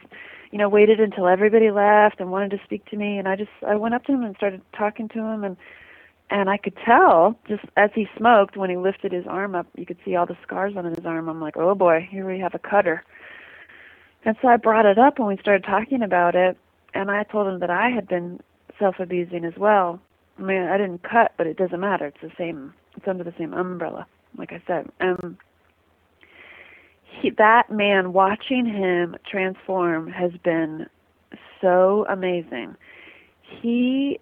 you 0.52 0.58
know 0.58 0.70
waited 0.70 1.00
until 1.00 1.28
everybody 1.28 1.72
left 1.72 2.20
and 2.20 2.32
wanted 2.32 2.52
to 2.52 2.60
speak 2.64 2.86
to 2.86 2.98
me. 2.98 3.18
And 3.18 3.28
I 3.28 3.36
just 3.36 3.50
I 3.68 3.76
went 3.76 3.96
up 3.96 4.04
to 4.06 4.14
him 4.14 4.24
and 4.24 4.36
started 4.36 4.62
talking 4.78 5.08
to 5.10 5.20
him. 5.20 5.44
And 5.44 5.58
and 6.30 6.50
I 6.50 6.58
could 6.58 6.78
tell 6.86 7.38
just 7.48 7.64
as 7.76 7.90
he 7.96 8.08
smoked 8.18 8.58
when 8.58 8.70
he 8.70 8.78
lifted 8.78 9.12
his 9.12 9.26
arm 9.28 9.56
up 9.56 9.68
you 9.76 9.86
could 9.86 9.98
see 10.06 10.16
all 10.16 10.26
the 10.26 10.38
scars 10.44 10.76
on 10.78 10.86
his 10.86 11.06
arm. 11.06 11.30
I'm 11.30 11.42
like 11.42 11.58
oh 11.58 11.74
boy 11.74 12.08
here 12.10 12.30
we 12.30 12.40
have 12.40 12.54
a 12.54 12.60
cutter. 12.60 13.04
And 14.24 14.36
so 14.42 14.50
I 14.50 14.58
brought 14.58 14.86
it 14.86 15.00
up 15.00 15.18
and 15.18 15.28
we 15.28 15.38
started 15.38 15.64
talking 15.64 16.04
about 16.04 16.36
it. 16.36 16.58
And 16.94 17.10
I 17.10 17.24
told 17.24 17.48
him 17.48 17.60
that 17.60 17.70
I 17.70 17.90
had 17.90 18.08
been 18.08 18.40
self 18.78 19.00
abusing 19.00 19.46
as 19.46 19.58
well. 19.58 20.00
I 20.38 20.44
mean 20.44 20.62
I 20.62 20.78
didn't 20.78 21.02
cut 21.02 21.34
but 21.38 21.48
it 21.48 21.58
doesn't 21.58 21.80
matter. 21.80 22.06
It's 22.06 22.22
the 22.22 22.32
same 22.38 22.76
it's 22.96 23.08
under 23.08 23.24
the 23.24 23.34
same 23.36 23.56
umbrella 23.56 24.06
like 24.38 24.54
I 24.54 24.62
said. 24.68 24.92
Um 25.00 25.40
he, 27.22 27.32
that 27.32 27.72
man 27.72 28.14
watching 28.14 28.66
him 28.66 29.16
transform 29.30 30.08
has 30.08 30.32
been 30.44 30.88
so 31.62 32.06
amazing. 32.10 32.76
He 33.42 34.20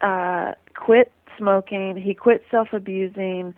uh, 0.00 0.52
quit 0.74 1.12
smoking. 1.36 1.96
He 1.96 2.14
quit 2.14 2.44
self-abusing. 2.50 3.54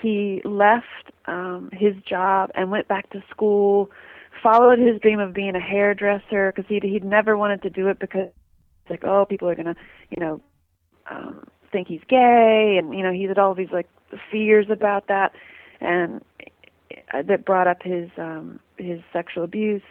He 0.00 0.42
left 0.44 1.12
um, 1.26 1.70
his 1.72 1.94
job 2.08 2.50
and 2.54 2.70
went 2.70 2.88
back 2.88 3.10
to 3.10 3.22
school. 3.30 3.90
Followed 4.42 4.78
his 4.78 5.00
dream 5.00 5.20
of 5.20 5.32
being 5.32 5.54
a 5.54 5.60
hairdresser 5.60 6.52
because 6.54 6.68
he'd 6.68 6.82
he'd 6.82 7.04
never 7.04 7.36
wanted 7.36 7.62
to 7.62 7.70
do 7.70 7.88
it 7.88 7.98
because 7.98 8.28
it's 8.82 8.90
like 8.90 9.04
oh 9.04 9.24
people 9.24 9.48
are 9.48 9.54
gonna 9.54 9.76
you 10.10 10.20
know 10.20 10.40
um, 11.10 11.46
think 11.72 11.88
he's 11.88 12.02
gay 12.08 12.76
and 12.78 12.94
you 12.94 13.02
know 13.02 13.12
he 13.12 13.22
had 13.22 13.38
all 13.38 13.54
these 13.54 13.70
like 13.72 13.88
fears 14.30 14.66
about 14.68 15.06
that 15.08 15.32
and 15.80 16.20
that 17.12 17.44
brought 17.44 17.66
up 17.66 17.82
his 17.82 18.10
um 18.18 18.60
his 18.78 19.00
sexual 19.12 19.44
abuse 19.44 19.82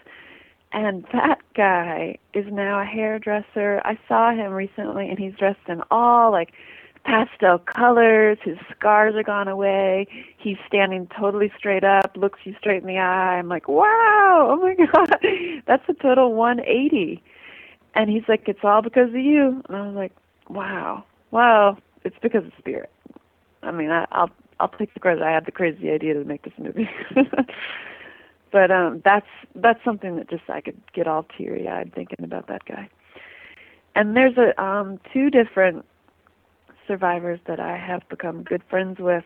and 0.73 1.05
that 1.13 1.39
guy 1.55 2.17
is 2.33 2.45
now 2.51 2.81
a 2.81 2.85
hairdresser. 2.85 3.79
I 3.85 3.97
saw 4.07 4.31
him 4.31 4.51
recently 4.51 5.07
and 5.07 5.19
he's 5.19 5.35
dressed 5.35 5.67
in 5.67 5.83
all 5.91 6.31
like 6.31 6.51
pastel 7.05 7.59
colors. 7.59 8.39
His 8.43 8.57
scars 8.75 9.13
are 9.15 9.23
gone 9.23 9.47
away. 9.47 10.07
He's 10.37 10.57
standing 10.67 11.07
totally 11.17 11.51
straight 11.57 11.83
up, 11.83 12.17
looks 12.17 12.39
you 12.43 12.55
straight 12.59 12.81
in 12.81 12.87
the 12.87 12.97
eye. 12.97 13.37
I'm 13.37 13.49
like, 13.49 13.67
wow, 13.67 14.47
oh 14.49 14.55
my 14.57 14.73
God, 14.91 15.63
that's 15.67 15.87
a 15.87 15.93
total 15.93 16.33
180. 16.33 17.21
And 17.95 18.09
he's 18.09 18.23
like, 18.27 18.47
it's 18.47 18.63
all 18.63 18.81
because 18.81 19.09
of 19.09 19.15
you. 19.15 19.61
And 19.67 19.77
I 19.77 19.85
was 19.85 19.95
like, 19.95 20.13
wow, 20.49 21.03
well, 21.29 21.77
it's 22.03 22.17
because 22.21 22.45
of 22.45 22.51
spirit. 22.57 22.89
I 23.61 23.71
mean, 23.71 23.91
I, 23.91 24.07
I'll 24.11 24.31
I'll 24.63 24.69
take 24.69 24.93
the 24.93 25.01
credit. 25.01 25.21
I 25.21 25.31
had 25.31 25.45
the 25.45 25.51
crazy 25.51 25.91
idea 25.91 26.13
to 26.13 26.23
make 26.23 26.43
this 26.43 26.53
movie. 26.57 26.89
but 28.51 28.71
um 28.71 29.01
that's 29.03 29.27
that's 29.55 29.83
something 29.83 30.15
that 30.15 30.29
just 30.29 30.43
I 30.47 30.61
could 30.61 30.79
get 30.93 31.05
all 31.05 31.25
teary 31.37 31.67
eyed 31.67 31.91
thinking 31.93 32.23
about 32.23 32.47
that 32.47 32.63
guy. 32.63 32.87
And 33.93 34.15
there's 34.15 34.37
a 34.37 34.59
um 34.63 35.01
two 35.11 35.29
different 35.29 35.83
survivors 36.87 37.41
that 37.45 37.59
I 37.59 37.75
have 37.75 38.07
become 38.07 38.41
good 38.41 38.63
friends 38.69 38.99
with 38.99 39.25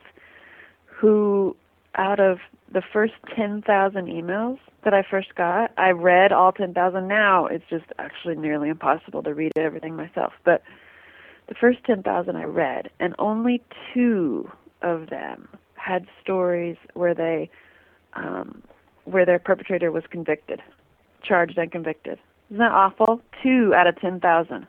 who 0.86 1.56
out 1.94 2.20
of 2.20 2.40
the 2.72 2.82
first 2.82 3.14
10,000 3.36 4.08
emails 4.08 4.58
that 4.84 4.94
I 4.94 5.04
first 5.04 5.36
got, 5.36 5.72
I 5.78 5.92
read 5.92 6.32
all 6.32 6.52
10,000 6.52 7.08
now. 7.08 7.46
It's 7.46 7.64
just 7.70 7.86
actually 7.98 8.36
nearly 8.36 8.70
impossible 8.70 9.22
to 9.24 9.34
read 9.34 9.52
everything 9.56 9.96
myself, 9.96 10.34
but 10.44 10.64
the 11.48 11.56
first 11.56 11.84
10,000 11.86 12.36
I 12.36 12.44
read 12.44 12.90
and 13.00 13.16
only 13.20 13.64
two 13.94 14.52
of 14.82 15.10
them 15.10 15.48
had 15.76 16.08
stories 16.22 16.78
where 16.94 17.14
they 17.14 17.50
um, 18.14 18.64
where 19.06 19.26
their 19.26 19.40
perpetrator 19.40 19.92
was 19.92 20.04
convicted, 20.10 20.62
charged 21.24 21.58
and 21.58 21.72
convicted. 21.72 22.20
Isn't 22.50 22.60
that 22.60 22.72
awful? 22.72 23.22
Two 23.44 23.74
out 23.76 23.88
of 23.88 24.00
ten 24.00 24.20
thousand. 24.20 24.68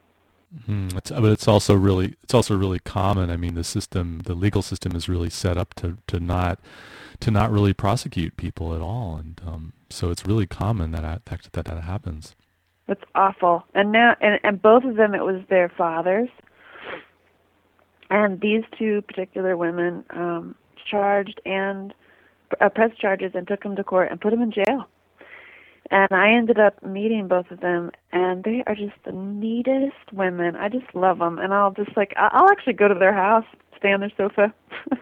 Mm-hmm. 0.57 0.97
It's, 0.97 1.11
but 1.11 1.25
it's 1.25 1.49
also 1.49 1.75
really 1.75 2.15
it's 2.23 2.35
also 2.35 2.57
really 2.57 2.79
common. 2.79 3.31
I 3.31 3.37
mean, 3.37 3.55
the 3.55 3.65
system, 3.65 4.21
the 4.25 4.35
legal 4.35 4.63
system, 4.63 4.97
is 4.97 5.09
really 5.09 5.31
set 5.31 5.57
up 5.57 5.75
to 5.75 5.99
to 6.07 6.21
not 6.21 6.59
to 7.21 7.31
not 7.31 7.51
really 7.51 7.75
prosecute 7.75 8.37
people 8.37 8.75
at 8.75 8.81
all, 8.81 9.17
and 9.17 9.41
um, 9.47 9.73
so 9.91 10.11
it's 10.11 10.27
really 10.27 10.47
common 10.47 10.93
that 10.93 11.25
that 11.27 11.49
that, 11.53 11.65
that 11.67 11.85
happens. 11.85 12.35
That's 12.87 13.05
awful. 13.15 13.65
And 13.75 13.93
now, 13.93 14.17
and, 14.23 14.41
and 14.43 14.63
both 14.63 14.85
of 14.85 14.97
them, 14.97 15.15
it 15.15 15.23
was 15.23 15.43
their 15.51 15.69
fathers 15.69 16.31
and 18.11 18.41
these 18.41 18.63
two 18.79 19.03
particular 19.03 19.57
women 19.57 20.05
um, 20.11 20.55
charged 20.91 21.41
and 21.45 21.95
uh, 22.61 22.69
pressed 22.69 22.99
charges 22.99 23.33
and 23.35 23.47
took 23.47 23.63
them 23.63 23.77
to 23.77 23.85
court 23.85 24.11
and 24.11 24.21
put 24.21 24.31
them 24.31 24.43
in 24.43 24.53
jail. 24.53 24.89
And 25.91 26.09
I 26.11 26.33
ended 26.33 26.59
up 26.59 26.83
meeting 26.85 27.29
both 27.29 27.51
of 27.51 27.61
them, 27.61 27.91
and 28.13 28.45
they 28.45 28.63
are 28.67 28.75
just 28.75 28.97
the 29.07 29.13
neatest 29.13 30.13
women. 30.13 30.55
I 30.55 30.69
just 30.69 30.95
love 30.95 31.19
them, 31.19 31.39
and 31.39 31.55
I'll 31.55 31.71
just 31.71 31.97
like 31.97 32.13
I'll 32.17 32.51
actually 32.51 32.75
go 32.75 32.89
to 32.89 32.95
their 32.95 33.15
house, 33.15 33.47
stay 33.79 33.93
on 33.93 34.01
their 34.01 34.13
sofa. 34.17 34.53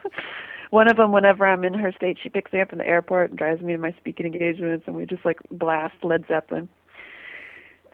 One 0.71 0.89
of 0.89 0.97
them, 0.97 1.13
whenever 1.13 1.47
I'm 1.47 1.65
in 1.65 1.75
her 1.75 1.93
state, 1.93 2.19
she 2.23 2.29
picks 2.29 2.53
me 2.53 2.61
up 2.61 2.73
in 2.73 2.79
the 2.79 2.87
airport 2.87 3.31
and 3.31 3.39
drives 3.39 3.63
me 3.63 3.73
to 3.73 3.79
my 3.79 3.95
speaking 3.99 4.27
engagements, 4.27 4.85
and 4.87 4.95
we 4.95 5.07
just 5.07 5.25
like 5.25 5.39
blast 5.51 5.97
Led 6.05 6.25
Zeppelin 6.29 6.69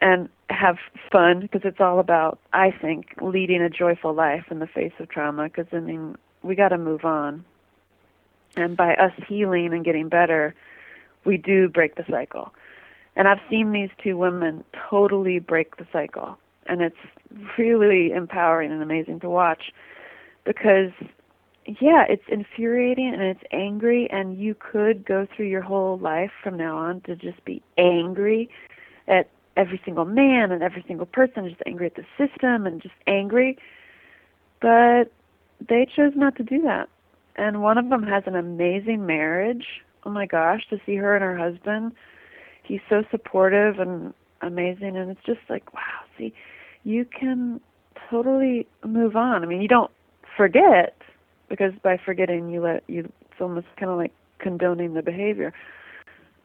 and 0.03 0.27
have 0.49 0.77
fun 1.11 1.39
because 1.39 1.61
it's 1.63 1.79
all 1.79 1.99
about 1.99 2.37
I 2.51 2.71
think 2.71 3.15
leading 3.21 3.61
a 3.61 3.69
joyful 3.69 4.13
life 4.13 4.43
in 4.51 4.59
the 4.59 4.67
face 4.67 4.91
of 4.99 5.09
trauma 5.09 5.45
because 5.45 5.65
I 5.71 5.79
mean 5.79 6.15
we 6.43 6.55
got 6.55 6.69
to 6.69 6.77
move 6.77 7.05
on. 7.05 7.45
And 8.55 8.77
by 8.77 8.93
us 8.95 9.13
healing 9.27 9.73
and 9.73 9.83
getting 9.83 10.09
better 10.09 10.53
we 11.25 11.37
do 11.37 11.69
break 11.69 11.95
the 11.95 12.03
cycle. 12.11 12.53
And 13.15 13.29
I've 13.29 13.39
seen 13.49 13.71
these 13.71 13.89
two 14.03 14.17
women 14.17 14.65
totally 14.89 15.39
break 15.39 15.77
the 15.77 15.87
cycle 15.93 16.37
and 16.67 16.81
it's 16.81 16.97
really 17.57 18.11
empowering 18.11 18.71
and 18.71 18.83
amazing 18.83 19.21
to 19.21 19.29
watch 19.29 19.71
because 20.43 20.91
yeah, 21.79 22.03
it's 22.09 22.25
infuriating 22.27 23.13
and 23.13 23.23
it's 23.23 23.43
angry 23.53 24.09
and 24.11 24.37
you 24.37 24.53
could 24.53 25.05
go 25.05 25.25
through 25.33 25.45
your 25.45 25.61
whole 25.61 25.97
life 25.97 26.31
from 26.43 26.57
now 26.57 26.77
on 26.77 26.99
to 27.01 27.15
just 27.15 27.43
be 27.45 27.61
angry 27.77 28.49
at 29.07 29.29
every 29.55 29.81
single 29.85 30.05
man 30.05 30.51
and 30.51 30.63
every 30.63 30.83
single 30.87 31.05
person, 31.05 31.47
just 31.47 31.61
angry 31.65 31.87
at 31.87 31.95
the 31.95 32.05
system 32.17 32.65
and 32.65 32.81
just 32.81 32.95
angry. 33.07 33.57
But 34.61 35.11
they 35.67 35.85
chose 35.85 36.13
not 36.15 36.35
to 36.37 36.43
do 36.43 36.61
that. 36.63 36.89
And 37.35 37.61
one 37.61 37.77
of 37.77 37.89
them 37.89 38.03
has 38.03 38.23
an 38.25 38.35
amazing 38.35 39.05
marriage. 39.05 39.65
Oh 40.05 40.09
my 40.09 40.25
gosh, 40.25 40.61
to 40.69 40.79
see 40.85 40.95
her 40.95 41.15
and 41.15 41.23
her 41.23 41.37
husband. 41.37 41.93
He's 42.63 42.81
so 42.89 43.03
supportive 43.11 43.79
and 43.79 44.13
amazing 44.41 44.97
and 44.97 45.09
it's 45.09 45.23
just 45.25 45.39
like, 45.49 45.73
wow, 45.73 46.01
see, 46.17 46.33
you 46.83 47.05
can 47.05 47.59
totally 48.09 48.67
move 48.85 49.15
on. 49.15 49.43
I 49.43 49.45
mean, 49.45 49.61
you 49.61 49.67
don't 49.67 49.91
forget 50.37 50.97
because 51.49 51.73
by 51.81 51.97
forgetting 51.97 52.49
you 52.49 52.61
let 52.61 52.83
you 52.87 53.11
it's 53.21 53.41
almost 53.41 53.67
kind 53.77 53.91
of 53.91 53.97
like 53.97 54.13
condoning 54.39 54.93
the 54.93 55.01
behavior. 55.01 55.53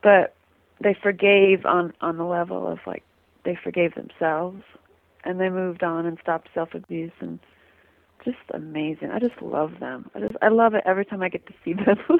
But 0.02 0.34
they 0.80 0.94
forgave 1.02 1.66
on 1.66 1.92
on 2.00 2.16
the 2.16 2.24
level 2.24 2.66
of 2.66 2.78
like 2.86 3.02
they 3.44 3.58
forgave 3.62 3.94
themselves 3.94 4.62
and 5.24 5.40
they 5.40 5.48
moved 5.48 5.82
on 5.82 6.06
and 6.06 6.18
stopped 6.20 6.48
self 6.54 6.74
abuse 6.74 7.12
and 7.20 7.38
just 8.24 8.38
amazing. 8.52 9.10
I 9.10 9.18
just 9.18 9.40
love 9.40 9.78
them. 9.80 10.10
I 10.14 10.20
just 10.20 10.34
I 10.42 10.48
love 10.48 10.74
it 10.74 10.82
every 10.84 11.04
time 11.04 11.22
I 11.22 11.28
get 11.28 11.46
to 11.46 11.54
see 11.64 11.72
them. 11.72 11.98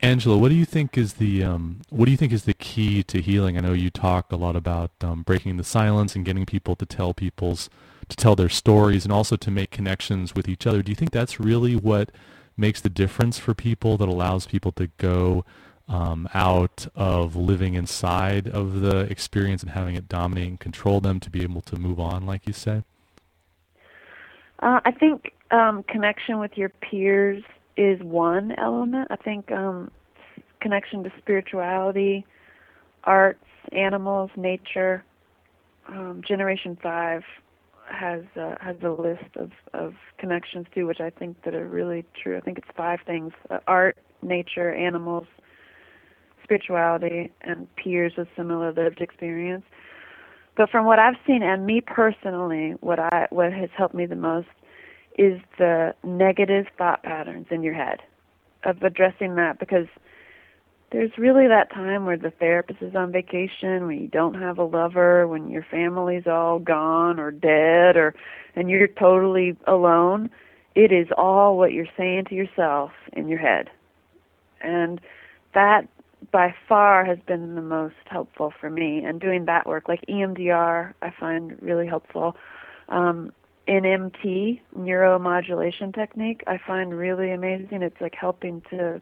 Angela, 0.00 0.38
what 0.38 0.48
do 0.48 0.54
you 0.54 0.64
think 0.64 0.96
is 0.96 1.14
the 1.14 1.42
um, 1.42 1.80
what 1.90 2.06
do 2.06 2.10
you 2.10 2.16
think 2.16 2.32
is 2.32 2.44
the 2.44 2.54
key 2.54 3.02
to 3.04 3.20
healing? 3.20 3.58
I 3.58 3.60
know 3.60 3.72
you 3.72 3.90
talk 3.90 4.32
a 4.32 4.36
lot 4.36 4.56
about 4.56 4.90
um, 5.02 5.22
breaking 5.22 5.56
the 5.56 5.64
silence 5.64 6.14
and 6.14 6.24
getting 6.24 6.46
people 6.46 6.76
to 6.76 6.86
tell 6.86 7.12
people's 7.12 7.68
to 8.08 8.16
tell 8.16 8.34
their 8.34 8.48
stories 8.48 9.04
and 9.04 9.12
also 9.12 9.36
to 9.36 9.50
make 9.50 9.70
connections 9.70 10.34
with 10.34 10.48
each 10.48 10.66
other. 10.66 10.82
Do 10.82 10.90
you 10.90 10.96
think 10.96 11.10
that's 11.10 11.38
really 11.38 11.76
what 11.76 12.10
makes 12.56 12.80
the 12.80 12.90
difference 12.90 13.38
for 13.38 13.54
people 13.54 13.96
that 13.96 14.08
allows 14.08 14.46
people 14.46 14.72
to 14.72 14.88
go 14.98 15.44
um, 15.90 16.28
out 16.32 16.86
of 16.94 17.34
living 17.34 17.74
inside 17.74 18.48
of 18.48 18.80
the 18.80 19.00
experience 19.00 19.62
and 19.62 19.72
having 19.72 19.96
it 19.96 20.08
dominate 20.08 20.48
and 20.48 20.60
control 20.60 21.00
them 21.00 21.18
to 21.20 21.28
be 21.28 21.42
able 21.42 21.60
to 21.62 21.76
move 21.76 21.98
on, 21.98 22.24
like 22.24 22.46
you 22.46 22.52
say? 22.52 22.84
Uh, 24.60 24.80
I 24.84 24.92
think 24.92 25.32
um, 25.50 25.82
connection 25.82 26.38
with 26.38 26.56
your 26.56 26.68
peers 26.68 27.42
is 27.76 28.00
one 28.02 28.52
element. 28.52 29.08
I 29.10 29.16
think 29.16 29.50
um, 29.50 29.90
connection 30.60 31.02
to 31.04 31.12
spirituality, 31.18 32.24
arts, 33.04 33.44
animals, 33.72 34.30
nature. 34.36 35.02
Um, 35.88 36.22
Generation 36.26 36.78
Five 36.80 37.24
has 37.90 38.22
uh, 38.40 38.54
has 38.60 38.76
a 38.82 38.90
list 38.90 39.36
of 39.36 39.50
of 39.72 39.94
connections 40.18 40.66
too, 40.72 40.86
which 40.86 41.00
I 41.00 41.10
think 41.10 41.42
that 41.42 41.54
are 41.54 41.66
really 41.66 42.04
true. 42.22 42.36
I 42.36 42.40
think 42.40 42.58
it's 42.58 42.68
five 42.76 43.00
things: 43.04 43.32
uh, 43.48 43.58
art, 43.66 43.96
nature, 44.22 44.72
animals, 44.72 45.26
spirituality 46.50 47.30
and 47.42 47.68
peers 47.76 48.12
with 48.18 48.26
similar 48.36 48.72
lived 48.72 49.00
experience. 49.00 49.64
But 50.56 50.68
from 50.68 50.84
what 50.84 50.98
I've 50.98 51.14
seen 51.26 51.42
and 51.42 51.64
me 51.64 51.80
personally, 51.80 52.74
what 52.80 52.98
I 52.98 53.28
what 53.30 53.52
has 53.52 53.70
helped 53.76 53.94
me 53.94 54.06
the 54.06 54.16
most 54.16 54.48
is 55.16 55.40
the 55.58 55.94
negative 56.02 56.66
thought 56.76 57.02
patterns 57.02 57.46
in 57.50 57.62
your 57.62 57.74
head 57.74 58.00
of 58.64 58.82
addressing 58.82 59.36
that 59.36 59.58
because 59.58 59.86
there's 60.90 61.12
really 61.16 61.46
that 61.46 61.72
time 61.72 62.04
where 62.04 62.16
the 62.16 62.32
therapist 62.32 62.82
is 62.82 62.96
on 62.96 63.12
vacation, 63.12 63.86
when 63.86 64.00
you 64.00 64.08
don't 64.08 64.34
have 64.34 64.58
a 64.58 64.64
lover, 64.64 65.28
when 65.28 65.50
your 65.50 65.64
family's 65.70 66.26
all 66.26 66.58
gone 66.58 67.20
or 67.20 67.30
dead 67.30 67.96
or 67.96 68.14
and 68.56 68.68
you're 68.68 68.88
totally 68.88 69.56
alone. 69.68 70.30
It 70.74 70.90
is 70.92 71.06
all 71.16 71.56
what 71.56 71.72
you're 71.72 71.86
saying 71.96 72.24
to 72.28 72.34
yourself 72.34 72.90
in 73.12 73.28
your 73.28 73.38
head. 73.38 73.70
And 74.60 75.00
that 75.54 75.88
by 76.32 76.54
far 76.68 77.04
has 77.04 77.18
been 77.26 77.54
the 77.54 77.62
most 77.62 77.94
helpful 78.06 78.52
for 78.60 78.70
me 78.70 79.02
and 79.04 79.20
doing 79.20 79.46
that 79.46 79.66
work 79.66 79.88
like 79.88 80.00
EMDR 80.08 80.94
I 81.02 81.12
find 81.18 81.60
really 81.62 81.86
helpful. 81.86 82.36
Um 82.88 83.32
NMT, 83.68 84.60
neuromodulation 84.76 85.94
technique, 85.94 86.42
I 86.48 86.58
find 86.66 86.92
really 86.92 87.30
amazing. 87.30 87.82
It's 87.82 88.00
like 88.00 88.14
helping 88.18 88.62
to 88.70 89.00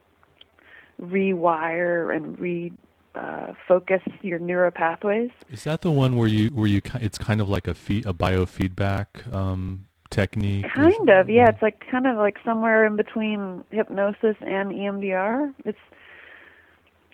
rewire 1.00 2.14
and 2.14 2.38
re 2.38 2.72
uh, 3.14 3.52
focus 3.66 4.02
your 4.22 4.38
neural 4.38 4.70
pathways. 4.70 5.30
Is 5.50 5.64
that 5.64 5.80
the 5.80 5.90
one 5.90 6.16
where 6.16 6.28
you 6.28 6.48
where 6.50 6.66
you 6.66 6.80
it's 7.00 7.18
kind 7.18 7.40
of 7.40 7.48
like 7.48 7.66
a 7.66 7.74
fee, 7.74 8.02
a 8.06 8.12
biofeedback 8.12 9.32
um, 9.32 9.86
technique? 10.10 10.66
Kind 10.72 11.08
of, 11.08 11.28
yeah. 11.28 11.48
It's 11.48 11.62
like 11.62 11.82
kind 11.90 12.06
of 12.06 12.16
like 12.16 12.36
somewhere 12.44 12.84
in 12.84 12.96
between 12.96 13.64
hypnosis 13.70 14.36
and 14.40 14.70
EMDR. 14.72 15.54
It's 15.64 15.78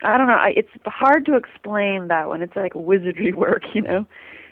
I 0.05 0.19
don't 0.19 0.27
know. 0.27 0.39
It's 0.47 0.69
hard 0.87 1.27
to 1.27 1.37
explain 1.37 2.09
that 2.09 2.29
one. 2.29 2.43
It's 2.43 2.57
like 2.57 2.75
wizardry 2.75 3.33
work, 3.45 3.63
you 3.75 3.83
know. 3.83 4.07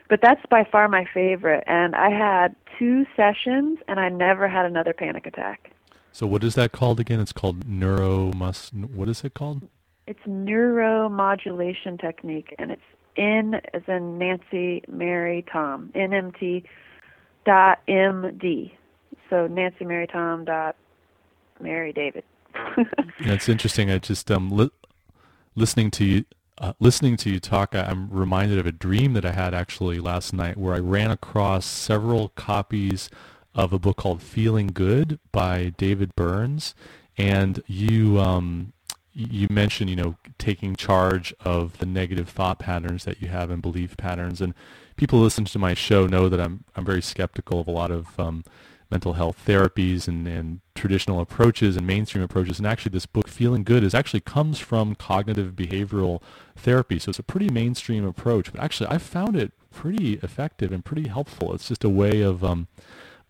But 0.08 0.20
that's 0.20 0.44
by 0.50 0.64
far 0.70 0.88
my 0.88 1.06
favorite. 1.12 1.64
And 1.66 1.94
I 1.94 2.10
had 2.10 2.54
two 2.78 3.06
sessions, 3.16 3.78
and 3.88 4.00
I 4.00 4.08
never 4.08 4.48
had 4.48 4.66
another 4.66 4.92
panic 4.92 5.26
attack. 5.26 5.70
So 6.12 6.26
what 6.26 6.44
is 6.44 6.54
that 6.56 6.72
called 6.72 7.00
again? 7.00 7.20
It's 7.20 7.32
called 7.32 7.64
neuromus. 7.66 8.72
What 8.72 9.08
is 9.08 9.24
it 9.24 9.34
called? 9.34 9.68
It's 10.06 10.20
neuromodulation 10.26 12.00
technique, 12.00 12.54
and 12.58 12.70
it's 12.70 12.82
N 13.16 13.60
as 13.72 13.82
in 13.86 14.18
Nancy, 14.18 14.82
Mary, 14.88 15.44
Tom. 15.50 15.90
NMT 15.94 16.64
dot 17.44 17.80
MD. 17.88 18.72
So 19.30 19.46
Nancy, 19.46 19.84
Mary, 19.84 20.06
Tom 20.06 20.44
dot 20.44 20.76
Mary, 21.60 21.92
David. 21.92 22.24
That's 23.24 23.48
interesting. 23.48 23.90
I 23.90 23.98
just 23.98 24.30
um 24.30 24.50
li- 24.50 24.70
listening 25.54 25.90
to 25.92 26.04
you. 26.04 26.24
Uh, 26.58 26.74
listening 26.78 27.16
to 27.16 27.30
you 27.30 27.40
talk, 27.40 27.74
I'm 27.74 28.08
reminded 28.10 28.58
of 28.58 28.66
a 28.66 28.72
dream 28.72 29.14
that 29.14 29.24
I 29.24 29.32
had 29.32 29.52
actually 29.52 29.98
last 29.98 30.32
night, 30.32 30.56
where 30.56 30.74
I 30.74 30.78
ran 30.78 31.10
across 31.10 31.64
several 31.66 32.28
copies 32.30 33.10
of 33.54 33.72
a 33.72 33.78
book 33.78 33.96
called 33.96 34.22
Feeling 34.22 34.68
Good 34.68 35.18
by 35.32 35.72
David 35.76 36.14
Burns, 36.14 36.74
and 37.16 37.62
you 37.66 38.20
um, 38.20 38.72
you 39.12 39.48
mentioned 39.50 39.90
you 39.90 39.96
know 39.96 40.16
taking 40.38 40.76
charge 40.76 41.34
of 41.40 41.78
the 41.78 41.86
negative 41.86 42.28
thought 42.28 42.58
patterns 42.58 43.04
that 43.04 43.20
you 43.20 43.28
have 43.28 43.50
and 43.50 43.60
belief 43.60 43.96
patterns, 43.96 44.40
and 44.40 44.54
people 44.96 45.20
listen 45.20 45.44
to 45.44 45.58
my 45.58 45.74
show 45.74 46.06
know 46.06 46.28
that 46.28 46.40
I'm 46.40 46.64
I'm 46.76 46.84
very 46.84 47.02
skeptical 47.02 47.60
of 47.60 47.66
a 47.66 47.72
lot 47.72 47.90
of 47.90 48.18
um, 48.20 48.44
mental 48.92 49.14
health 49.14 49.42
therapies 49.44 50.07
and, 50.07 50.28
and 50.28 50.61
traditional 50.74 51.18
approaches 51.18 51.76
and 51.76 51.87
mainstream 51.87 52.22
approaches. 52.22 52.59
And 52.59 52.66
actually, 52.66 52.90
this 52.90 53.07
book, 53.07 53.26
Feeling 53.26 53.64
Good, 53.64 53.83
is 53.83 53.94
actually 53.94 54.20
comes 54.20 54.61
from 54.61 54.94
cognitive 54.94 55.55
behavioral 55.55 56.22
therapy. 56.55 56.98
So 56.98 57.09
it's 57.09 57.18
a 57.18 57.24
pretty 57.24 57.48
mainstream 57.48 58.05
approach. 58.05 58.52
But 58.52 58.61
actually, 58.61 58.90
I 58.90 58.98
found 58.98 59.35
it 59.35 59.52
pretty 59.72 60.20
effective 60.22 60.70
and 60.70 60.85
pretty 60.85 61.09
helpful. 61.09 61.55
It's 61.55 61.68
just 61.68 61.83
a 61.83 61.88
way 61.88 62.20
of 62.20 62.44
um, 62.44 62.68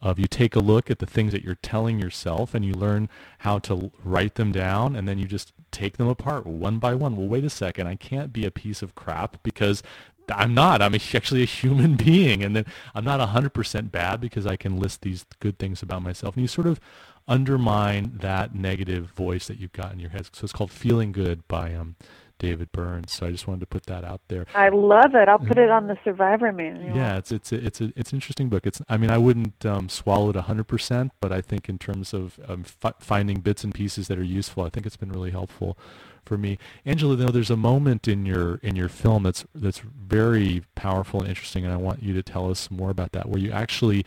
of 0.02 0.18
you 0.18 0.26
take 0.26 0.56
a 0.56 0.60
look 0.60 0.90
at 0.90 0.98
the 0.98 1.06
things 1.06 1.32
that 1.32 1.44
you're 1.44 1.54
telling 1.54 2.00
yourself 2.00 2.54
and 2.54 2.64
you 2.64 2.74
learn 2.74 3.08
how 3.38 3.60
to 3.60 3.92
write 4.02 4.34
them 4.34 4.50
down 4.50 4.96
and 4.96 5.06
then 5.06 5.16
you 5.16 5.26
just 5.26 5.52
take 5.70 5.96
them 5.96 6.08
apart 6.08 6.44
one 6.44 6.78
by 6.78 6.92
one. 6.92 7.16
Well, 7.16 7.28
wait 7.28 7.44
a 7.44 7.50
second, 7.50 7.86
I 7.86 7.94
can't 7.94 8.32
be 8.32 8.44
a 8.44 8.50
piece 8.50 8.82
of 8.82 8.96
crap 8.96 9.40
because 9.44 9.80
I'm 10.28 10.54
not. 10.54 10.82
I'm 10.82 10.94
actually 10.94 11.42
a 11.42 11.46
human 11.46 11.96
being. 11.96 12.42
And 12.42 12.54
then 12.54 12.66
I'm 12.94 13.04
not 13.04 13.20
100% 13.20 13.90
bad 13.90 14.20
because 14.20 14.46
I 14.46 14.56
can 14.56 14.78
list 14.78 15.02
these 15.02 15.24
good 15.40 15.58
things 15.58 15.82
about 15.82 16.02
myself. 16.02 16.34
And 16.34 16.42
you 16.42 16.48
sort 16.48 16.66
of 16.66 16.80
undermine 17.28 18.18
that 18.20 18.54
negative 18.54 19.06
voice 19.10 19.46
that 19.46 19.58
you've 19.58 19.72
got 19.72 19.92
in 19.92 20.00
your 20.00 20.10
head. 20.10 20.28
So 20.32 20.44
it's 20.44 20.52
called 20.52 20.70
Feeling 20.70 21.12
Good 21.12 21.46
by 21.46 21.74
um, 21.74 21.96
David 22.38 22.72
Burns. 22.72 23.12
So 23.12 23.26
I 23.26 23.30
just 23.30 23.46
wanted 23.46 23.60
to 23.60 23.66
put 23.66 23.86
that 23.86 24.04
out 24.04 24.20
there. 24.28 24.46
I 24.54 24.68
love 24.70 25.14
it. 25.14 25.28
I'll 25.28 25.38
put 25.38 25.58
it 25.58 25.70
on 25.70 25.86
the 25.86 25.96
Survivor 26.02 26.52
Manual. 26.52 26.96
Yeah, 26.96 27.16
it's 27.16 27.30
it's 27.30 27.52
a, 27.52 27.64
it's 27.64 27.80
a, 27.80 27.92
it's 27.94 28.10
an 28.10 28.16
interesting 28.16 28.48
book. 28.48 28.66
It's 28.66 28.82
I 28.88 28.96
mean 28.96 29.10
I 29.10 29.18
wouldn't 29.18 29.64
um, 29.64 29.88
swallow 29.88 30.30
it 30.30 30.36
hundred 30.36 30.64
percent, 30.64 31.12
but 31.20 31.32
I 31.32 31.40
think 31.40 31.68
in 31.68 31.78
terms 31.78 32.12
of 32.12 32.40
um, 32.48 32.64
f- 32.82 32.96
finding 32.98 33.40
bits 33.40 33.62
and 33.62 33.72
pieces 33.72 34.08
that 34.08 34.18
are 34.18 34.24
useful, 34.24 34.64
I 34.64 34.70
think 34.70 34.86
it's 34.86 34.96
been 34.96 35.12
really 35.12 35.30
helpful 35.30 35.78
for 36.24 36.38
me. 36.38 36.58
Angela, 36.84 37.16
though, 37.16 37.28
there's 37.28 37.50
a 37.50 37.56
moment 37.56 38.08
in 38.08 38.24
your 38.26 38.56
in 38.56 38.76
your 38.76 38.88
film 38.88 39.22
that's 39.24 39.44
that's 39.54 39.78
very 39.80 40.64
powerful 40.74 41.20
and 41.20 41.28
interesting, 41.28 41.64
and 41.64 41.72
I 41.72 41.76
want 41.76 42.02
you 42.02 42.12
to 42.14 42.22
tell 42.22 42.50
us 42.50 42.70
more 42.70 42.90
about 42.90 43.12
that, 43.12 43.28
where 43.28 43.40
you 43.40 43.50
actually 43.52 44.04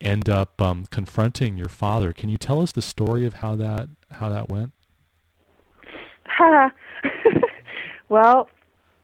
end 0.00 0.28
up 0.28 0.60
um, 0.62 0.86
confronting 0.90 1.56
your 1.56 1.68
father. 1.68 2.12
Can 2.12 2.28
you 2.28 2.38
tell 2.38 2.60
us 2.60 2.72
the 2.72 2.82
story 2.82 3.26
of 3.26 3.34
how 3.34 3.56
that 3.56 3.88
how 4.12 4.28
that 4.28 4.48
went? 4.48 4.72
Well, 8.08 8.48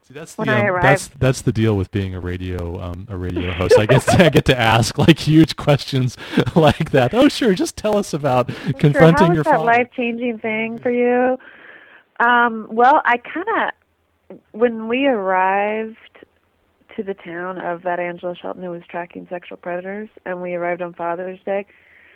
See, 0.07 0.13
that's 0.13 0.35
the 0.35 0.43
um, 0.43 0.81
that's 0.81 1.07
that's 1.07 1.41
the 1.41 1.51
deal 1.51 1.75
with 1.75 1.89
being 1.89 2.13
a 2.13 2.19
radio 2.19 2.79
um, 2.79 3.07
a 3.09 3.17
radio 3.17 3.51
host. 3.51 3.77
I 3.79 3.87
guess 3.87 4.07
I 4.07 4.29
get 4.29 4.45
to 4.45 4.59
ask 4.59 4.99
like 4.99 5.17
huge 5.17 5.55
questions 5.55 6.15
like 6.55 6.91
that. 6.91 7.13
Oh, 7.15 7.27
sure, 7.27 7.55
just 7.55 7.75
tell 7.75 7.97
us 7.97 8.13
about 8.13 8.49
confronting 8.77 9.27
sure. 9.27 9.35
your 9.35 9.43
father. 9.43 9.65
life 9.65 9.89
changing 9.95 10.37
thing 10.39 10.77
for 10.77 10.91
you? 10.91 11.39
Um, 12.19 12.67
well, 12.71 13.01
I 13.05 13.17
kind 13.17 13.47
of 13.47 14.39
when 14.51 14.87
we 14.87 15.05
arrived 15.05 15.97
to 16.95 17.03
the 17.03 17.13
town 17.13 17.59
of 17.59 17.83
that 17.83 17.99
Angela 17.99 18.35
Shelton 18.35 18.63
who 18.63 18.71
was 18.71 18.81
tracking 18.89 19.27
sexual 19.29 19.57
predators, 19.57 20.09
and 20.25 20.41
we 20.41 20.53
arrived 20.53 20.81
on 20.81 20.93
Father's 20.93 21.39
Day. 21.45 21.65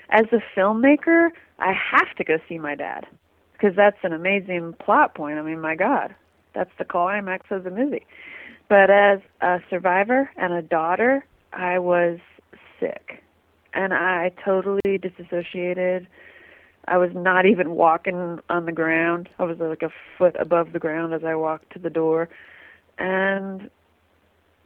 As 0.09 0.25
a 0.31 0.41
filmmaker, 0.57 1.29
I 1.59 1.73
have 1.73 2.15
to 2.17 2.23
go 2.23 2.38
see 2.47 2.57
my 2.57 2.75
dad 2.75 3.05
because 3.53 3.75
that's 3.75 3.97
an 4.03 4.13
amazing 4.13 4.73
plot 4.79 5.13
point. 5.15 5.38
I 5.38 5.41
mean, 5.41 5.59
my 5.59 5.75
God, 5.75 6.15
that's 6.55 6.71
the 6.79 6.85
climax 6.85 7.47
of 7.51 7.63
the 7.63 7.71
movie. 7.71 8.05
But 8.69 8.89
as 8.89 9.19
a 9.41 9.59
survivor 9.69 10.29
and 10.38 10.53
a 10.53 10.62
daughter, 10.62 11.25
I 11.53 11.79
was 11.79 12.19
sick. 12.79 13.23
And 13.73 13.93
I 13.93 14.31
totally 14.43 14.97
disassociated. 14.99 16.07
I 16.89 16.97
was 16.97 17.12
not 17.13 17.45
even 17.45 17.71
walking 17.71 18.39
on 18.49 18.65
the 18.65 18.71
ground. 18.71 19.30
I 19.38 19.43
was 19.43 19.58
like 19.60 19.84
a 19.84 19.91
foot 20.17 20.36
above 20.39 20.73
the 20.73 20.80
ground 20.80 21.13
as 21.13 21.23
I 21.23 21.36
walked 21.36 21.71
to 21.73 21.80
the 21.80 21.89
door. 21.89 22.30
And 22.97 23.69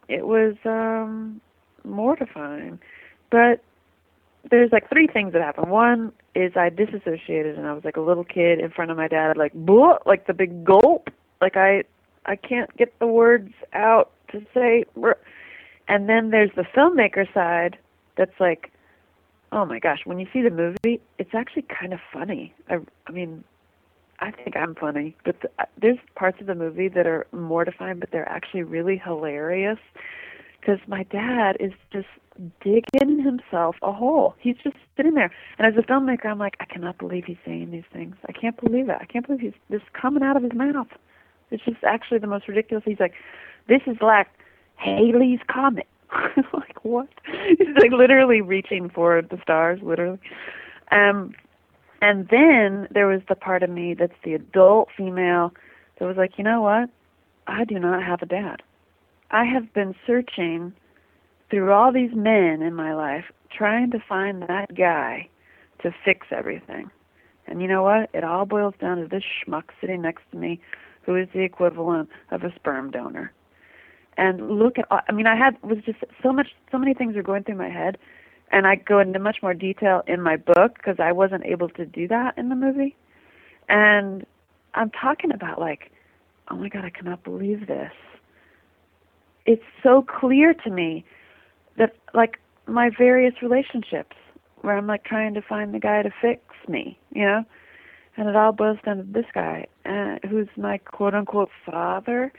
it 0.08 0.26
was 0.26 0.56
um 0.66 1.42
mortifying. 1.84 2.80
But 3.30 3.64
there's 4.50 4.72
like 4.72 4.90
three 4.90 5.08
things 5.08 5.34
that 5.34 5.42
happened. 5.42 5.70
One 5.70 6.12
is 6.36 6.54
I 6.56 6.70
disassociated 6.70 7.58
and 7.58 7.68
I 7.68 7.74
was 7.74 7.84
like 7.84 7.98
a 7.98 8.02
little 8.02 8.24
kid 8.24 8.60
in 8.60 8.72
front 8.72 8.92
of 8.92 8.98
my 8.98 9.08
dad, 9.08 9.38
like 9.38 9.54
like 10.06 10.28
the 10.28 10.34
big 10.34 10.64
gulp, 10.64 11.10
like 11.42 11.58
I 11.58 11.84
I 12.26 12.36
can't 12.36 12.76
get 12.78 12.98
the 13.00 13.08
words 13.08 13.54
out 13.74 14.12
to 14.32 14.42
say 14.54 14.86
and 15.88 16.10
then 16.10 16.32
there's 16.32 16.52
the 16.56 16.64
filmmaker 16.64 17.32
side 17.34 17.78
that's 18.16 18.40
like 18.40 18.72
oh 19.54 19.66
my 19.66 19.80
gosh 19.80 20.00
when 20.06 20.20
you 20.20 20.28
see 20.34 20.42
the 20.42 20.50
movie 20.50 21.00
it's 21.18 21.34
actually 21.34 21.63
kind 21.63 21.94
of 21.94 22.00
funny 22.12 22.54
I 22.70 22.78
I 23.08 23.12
mean 23.12 23.44
I 24.20 24.32
think 24.32 24.56
I'm 24.56 24.76
funny 24.76 25.16
but 25.24 25.39
the, 25.42 25.50
uh, 25.60 25.66
there's 25.82 25.98
parts 26.16 26.42
of 26.42 26.48
the 26.48 26.56
movie 26.56 26.88
that 26.89 27.08
are 27.08 27.28
mortifying 27.32 28.00
but 28.00 28.12
they're 28.12 28.28
actually 28.28 28.63
really 28.63 28.98
hilarious 28.98 29.80
because 30.60 30.80
my 30.88 31.04
dad 31.04 31.58
is 31.60 31.74
just 31.92 32.08
digging 32.62 33.22
himself 33.22 33.76
a 33.82 33.92
hole. 33.92 34.36
He's 34.39 34.56
just 34.63 34.78
sitting 34.96 35.13
there. 35.13 35.32
And 35.58 35.68
as 35.68 35.78
a 35.78 35.86
filmmaker, 35.86 36.28
I'm 36.28 36.39
like, 36.39 36.56
I 36.60 36.66
cannot 36.66 36.98
believe 36.98 37.26
he's 37.26 37.38
saying 37.46 37.72
these 37.72 37.84
things. 37.92 38.16
I 38.28 38.32
can't 38.32 38.60
believe 38.60 38.89
it. 38.89 38.98
I 39.00 39.06
can't 39.06 39.26
believe 39.26 39.42
he's 39.42 39.54
this 39.70 39.82
coming 39.94 40.24
out 40.24 40.38
of 40.38 40.44
his 40.44 40.54
mouth. 40.54 40.88
It's 41.52 41.63
just 41.63 41.84
actually 41.84 42.20
the 42.20 42.28
most 42.28 42.48
ridiculous. 42.48 42.84
He's 42.86 43.00
like, 43.00 43.13
this 43.68 43.82
is 43.86 43.98
like 44.02 44.28
Halley's 44.76 45.39
comet. 45.48 45.88
like 46.54 46.84
what? 46.84 47.08
He's 47.26 47.76
like 47.82 47.91
literally 47.91 48.41
reaching 48.41 48.89
for 48.89 49.21
the 49.21 49.39
stars, 49.41 49.80
literally. 49.82 50.19
Um, 50.91 51.34
and 52.02 52.28
then 52.30 52.88
there 52.91 53.08
was 53.08 53.21
the 53.30 53.36
part 53.36 53.63
of 53.63 53.69
me 53.69 53.93
that's 53.93 54.13
the 54.23 54.34
adult 54.34 54.89
female 54.95 55.54
that 55.97 56.06
was 56.06 56.17
like, 56.17 56.38
you 56.38 56.43
know 56.43 56.62
what? 56.62 56.89
I 57.47 57.63
do 57.65 57.80
not 57.80 58.04
have 58.04 58.21
a 58.21 58.26
dad. 58.26 58.62
I 59.32 59.45
have 59.45 59.73
been 59.73 59.95
searching 60.06 60.73
through 61.49 61.71
all 61.71 61.91
these 61.91 62.13
men 62.13 62.62
in 62.62 62.73
my 62.73 62.93
life, 62.93 63.26
trying 63.56 63.91
to 63.91 63.99
find 63.99 64.43
that 64.43 64.76
guy 64.76 65.28
to 65.82 65.93
fix 66.04 66.28
everything. 66.32 66.89
And 67.47 67.62
you 67.62 67.67
know 67.67 67.84
what? 67.84 68.10
It 68.13 68.23
all 68.23 68.45
boils 68.45 68.73
down 68.80 68.97
to 68.97 69.08
this 69.08 69.23
schmuck 69.23 69.65
sitting 69.82 70.02
next 70.02 70.23
to 70.32 70.38
me 70.38 70.60
who 71.06 71.15
is 71.15 71.28
the 71.34 71.41
equivalent 71.41 72.10
of 72.32 72.43
a 72.43 72.54
sperm 72.56 72.91
donor. 72.91 73.32
And 74.17 74.60
look 74.60 74.78
at, 74.78 74.86
I 74.89 75.12
mean, 75.12 75.28
I 75.28 75.36
had, 75.36 75.62
was 75.63 75.80
just 75.86 75.99
so 76.21 76.32
much, 76.32 76.47
so 76.71 76.78
many 76.78 76.93
things 76.93 77.15
were 77.15 77.23
going 77.23 77.43
through 77.43 77.56
my 77.56 77.69
head. 77.69 77.97
And 78.52 78.67
I 78.67 78.76
go 78.76 78.99
into 78.99 79.17
much 79.17 79.38
more 79.41 79.54
detail 79.54 80.04
in 80.08 80.21
my 80.21 80.38
book 80.38 80.76
because 80.76 80.97
I 80.99 81.12
wasn't 81.12 81.45
able 81.45 81.69
to 81.69 81.86
do 81.86 82.08
that 82.10 82.38
in 82.38 82.49
the 82.49 82.56
movie. 82.56 82.95
And 83.67 84.26
I'm 84.76 84.91
talking 84.91 85.32
about 85.32 85.60
like 85.60 85.91
oh 86.49 86.56
my 86.56 86.69
god, 86.69 86.86
I 86.86 86.89
cannot 86.89 87.23
believe 87.23 87.67
this. 87.67 87.91
It's 89.45 89.63
so 89.82 90.04
clear 90.04 90.54
to 90.54 90.69
me 90.69 91.04
that 91.78 91.95
like 92.13 92.39
my 92.67 92.89
various 92.97 93.34
relationships 93.41 94.15
where 94.62 94.78
I'm 94.78 94.88
like 94.88 95.04
trying 95.04 95.34
to 95.34 95.41
find 95.41 95.73
the 95.73 95.80
guy 95.80 96.02
to 96.02 96.12
fix 96.21 96.41
me, 96.67 96.97
you 97.12 97.26
know, 97.26 97.43
and 98.15 98.30
it 98.30 98.36
all 98.36 98.52
boils 98.54 98.78
down 98.86 98.97
to 98.97 99.04
this 99.04 99.26
guy, 99.34 99.65
uh, 99.86 100.17
who's 100.28 100.47
my 100.56 100.78
quote 100.78 101.13
unquote 101.13 101.49
father, 101.65 102.32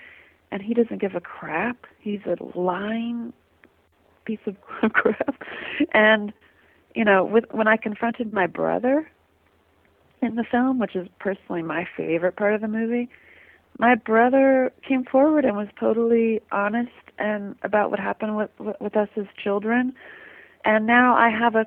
and 0.54 0.62
he 0.62 0.72
doesn't 0.72 1.00
give 1.00 1.16
a 1.16 1.20
crap. 1.20 1.84
He's 1.98 2.20
a 2.26 2.36
lying 2.56 3.32
piece 4.24 4.38
of 4.46 4.56
crap, 4.92 5.42
and 5.92 6.32
you 6.94 7.04
know, 7.04 7.24
with 7.24 7.44
when 7.50 7.66
I 7.66 7.76
confronted 7.76 8.32
my 8.32 8.46
brother 8.46 9.10
in 10.22 10.36
the 10.36 10.44
film, 10.48 10.78
which 10.78 10.94
is 10.94 11.08
personally 11.18 11.62
my 11.62 11.86
favorite 11.96 12.36
part 12.36 12.54
of 12.54 12.60
the 12.60 12.68
movie, 12.68 13.10
my 13.80 13.96
brother 13.96 14.72
came 14.86 15.04
forward 15.04 15.44
and 15.44 15.56
was 15.56 15.66
totally 15.78 16.40
honest 16.52 16.92
and 17.18 17.56
about 17.64 17.90
what 17.90 17.98
happened 17.98 18.36
with 18.36 18.50
with 18.80 18.96
us 18.96 19.08
as 19.16 19.26
children, 19.42 19.92
and 20.64 20.86
now 20.86 21.16
I 21.16 21.30
have 21.30 21.56
a 21.56 21.66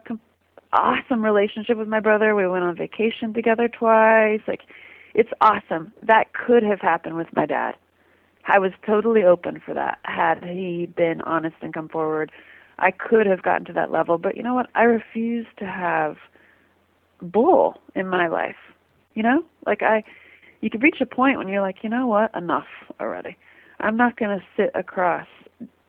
awesome 0.71 1.25
relationship 1.25 1.77
with 1.77 1.89
my 1.89 1.99
brother. 1.99 2.35
We 2.35 2.47
went 2.47 2.63
on 2.63 2.77
vacation 2.77 3.33
together 3.33 3.67
twice. 3.67 4.39
Like, 4.47 4.61
it's 5.13 5.31
awesome. 5.41 5.91
That 6.03 6.31
could 6.31 6.63
have 6.63 6.79
happened 6.79 7.17
with 7.17 7.27
my 7.35 7.45
dad. 7.45 7.75
I 8.47 8.59
was 8.59 8.71
totally 8.85 9.23
open 9.23 9.61
for 9.63 9.73
that 9.73 9.99
had 10.03 10.43
he 10.43 10.87
been 10.95 11.21
honest 11.21 11.57
and 11.61 11.73
come 11.73 11.89
forward. 11.89 12.31
I 12.79 12.91
could 12.91 13.25
have 13.25 13.41
gotten 13.41 13.65
to 13.65 13.73
that 13.73 13.91
level, 13.91 14.17
but 14.17 14.37
you 14.37 14.43
know 14.43 14.53
what? 14.53 14.69
I 14.75 14.83
refuse 14.83 15.47
to 15.57 15.65
have 15.65 16.17
bull 17.21 17.81
in 17.95 18.07
my 18.07 18.27
life. 18.27 18.55
You 19.15 19.23
know? 19.23 19.43
Like 19.65 19.81
I 19.81 20.03
you 20.61 20.69
can 20.69 20.81
reach 20.81 21.01
a 21.01 21.05
point 21.05 21.37
when 21.37 21.47
you're 21.47 21.61
like, 21.61 21.83
"You 21.83 21.89
know 21.89 22.07
what? 22.07 22.35
Enough 22.35 22.67
already. 22.99 23.37
I'm 23.79 23.97
not 23.97 24.17
going 24.17 24.39
to 24.39 24.43
sit 24.55 24.71
across 24.73 25.27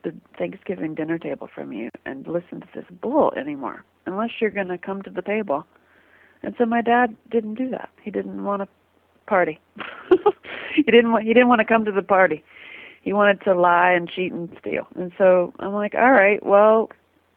the 0.02 0.14
Thanksgiving 0.36 0.94
dinner 0.94 1.18
table 1.18 1.48
from 1.54 1.72
you 1.72 1.90
and 2.04 2.26
listen 2.26 2.60
to 2.60 2.68
this 2.74 2.84
bull 3.00 3.32
anymore 3.34 3.84
unless 4.06 4.30
you're 4.40 4.50
going 4.50 4.68
to 4.68 4.78
come 4.78 5.02
to 5.02 5.10
the 5.10 5.22
table." 5.22 5.66
And 6.42 6.54
so 6.58 6.66
my 6.66 6.82
dad 6.82 7.16
didn't 7.30 7.54
do 7.54 7.68
that. 7.70 7.88
He 8.02 8.10
didn't 8.10 8.44
want 8.44 8.62
to 8.62 8.68
party. 9.28 9.58
he 10.74 10.82
didn't 10.82 11.12
want 11.12 11.24
he 11.24 11.32
didn't 11.32 11.48
want 11.48 11.60
to 11.60 11.64
come 11.64 11.84
to 11.84 11.92
the 11.92 12.02
party. 12.02 12.42
He 13.02 13.12
wanted 13.12 13.40
to 13.42 13.54
lie 13.54 13.92
and 13.92 14.08
cheat 14.08 14.32
and 14.32 14.54
steal. 14.60 14.86
And 14.96 15.12
so 15.16 15.52
I'm 15.60 15.72
like, 15.72 15.94
"All 15.94 16.12
right, 16.12 16.44
well, 16.44 16.90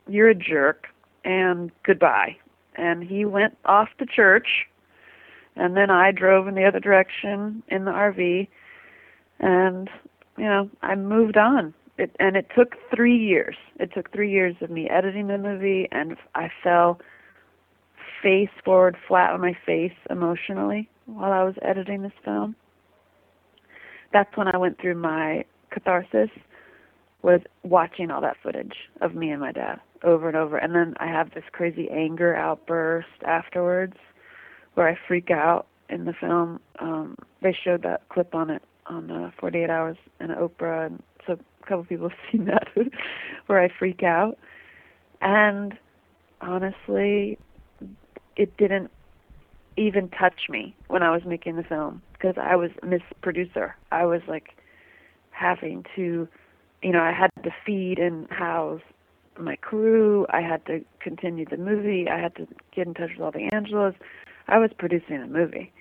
you're 0.07 0.29
a 0.29 0.35
jerk 0.35 0.87
and 1.23 1.71
goodbye." 1.83 2.37
And 2.75 3.03
he 3.03 3.25
went 3.25 3.57
off 3.65 3.89
to 3.99 4.05
church 4.05 4.65
and 5.57 5.75
then 5.75 5.89
I 5.89 6.11
drove 6.11 6.47
in 6.47 6.55
the 6.55 6.63
other 6.63 6.79
direction 6.79 7.61
in 7.67 7.83
the 7.83 7.91
RV 7.91 8.47
and 9.41 9.89
you 10.37 10.45
know, 10.45 10.69
I 10.81 10.95
moved 10.95 11.37
on 11.37 11.73
it, 11.97 12.15
and 12.19 12.35
it 12.35 12.47
took 12.55 12.75
three 12.93 13.17
years. 13.17 13.55
It 13.79 13.93
took 13.93 14.11
three 14.11 14.31
years 14.31 14.55
of 14.61 14.69
me 14.69 14.89
editing 14.89 15.27
the 15.27 15.37
movie, 15.37 15.87
and 15.91 16.17
I 16.35 16.49
fell 16.63 16.99
face 18.23 18.49
forward, 18.63 18.97
flat 19.07 19.31
on 19.31 19.41
my 19.41 19.55
face 19.65 19.93
emotionally 20.09 20.89
while 21.13 21.31
I 21.31 21.43
was 21.43 21.55
editing 21.61 22.01
this 22.01 22.11
film. 22.23 22.55
That's 24.13 24.35
when 24.35 24.47
I 24.47 24.57
went 24.57 24.79
through 24.79 24.95
my 24.95 25.45
catharsis, 25.71 26.29
was 27.21 27.41
watching 27.63 28.11
all 28.11 28.21
that 28.21 28.37
footage 28.41 28.73
of 28.99 29.15
me 29.15 29.29
and 29.29 29.39
my 29.39 29.51
dad 29.51 29.79
over 30.03 30.27
and 30.27 30.35
over, 30.35 30.57
and 30.57 30.73
then 30.73 30.95
I 30.99 31.07
have 31.07 31.33
this 31.33 31.43
crazy 31.51 31.87
anger 31.89 32.35
outburst 32.35 33.07
afterwards, 33.25 33.95
where 34.73 34.87
I 34.87 34.97
freak 35.07 35.29
out 35.29 35.67
in 35.89 36.05
the 36.05 36.13
film. 36.13 36.59
Um, 36.79 37.15
they 37.41 37.55
showed 37.63 37.83
that 37.83 38.07
clip 38.09 38.33
on 38.33 38.49
it 38.49 38.63
on 38.87 39.11
uh, 39.11 39.31
48 39.39 39.69
Hours 39.69 39.97
and 40.19 40.31
Oprah, 40.31 40.87
and 40.87 41.03
so 41.27 41.33
a 41.33 41.67
couple 41.67 41.83
people 41.85 42.09
have 42.09 42.17
seen 42.31 42.45
that 42.45 42.67
where 43.45 43.61
I 43.61 43.69
freak 43.77 44.01
out. 44.03 44.37
And 45.21 45.77
honestly, 46.41 47.37
it 48.35 48.57
didn't 48.57 48.89
even 49.77 50.09
touch 50.09 50.49
me 50.49 50.75
when 50.87 51.03
I 51.03 51.11
was 51.11 51.23
making 51.25 51.55
the 51.55 51.63
film 51.63 52.01
because 52.13 52.35
I 52.37 52.55
was 52.55 52.71
a 52.81 52.85
Miss 52.85 53.01
Producer. 53.21 53.75
I 53.91 54.05
was 54.05 54.21
like 54.27 54.55
having 55.31 55.85
to, 55.95 56.27
you 56.81 56.91
know, 56.91 57.01
I 57.01 57.11
had 57.11 57.29
to 57.43 57.51
feed 57.65 57.99
and 57.99 58.29
house 58.29 58.81
my 59.39 59.55
crew. 59.55 60.25
I 60.29 60.41
had 60.41 60.65
to 60.65 60.83
continue 60.99 61.45
the 61.45 61.57
movie. 61.57 62.07
I 62.09 62.19
had 62.19 62.35
to 62.35 62.47
get 62.75 62.87
in 62.87 62.93
touch 62.93 63.11
with 63.17 63.21
all 63.21 63.31
the 63.31 63.49
Angelas. 63.51 63.95
I 64.47 64.57
was 64.57 64.71
producing 64.77 65.17
a 65.17 65.27
movie. 65.27 65.71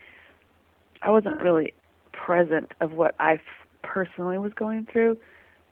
I 1.02 1.10
wasn't 1.10 1.40
really 1.40 1.74
present 2.12 2.72
of 2.80 2.92
what 2.92 3.14
I 3.18 3.40
personally 3.82 4.38
was 4.38 4.52
going 4.52 4.86
through 4.90 5.16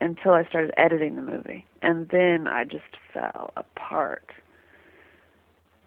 until 0.00 0.32
I 0.32 0.44
started 0.44 0.72
editing 0.76 1.16
the 1.16 1.22
movie, 1.22 1.66
and 1.82 2.08
then 2.08 2.46
I 2.46 2.64
just 2.64 2.96
fell 3.12 3.52
apart. 3.56 4.30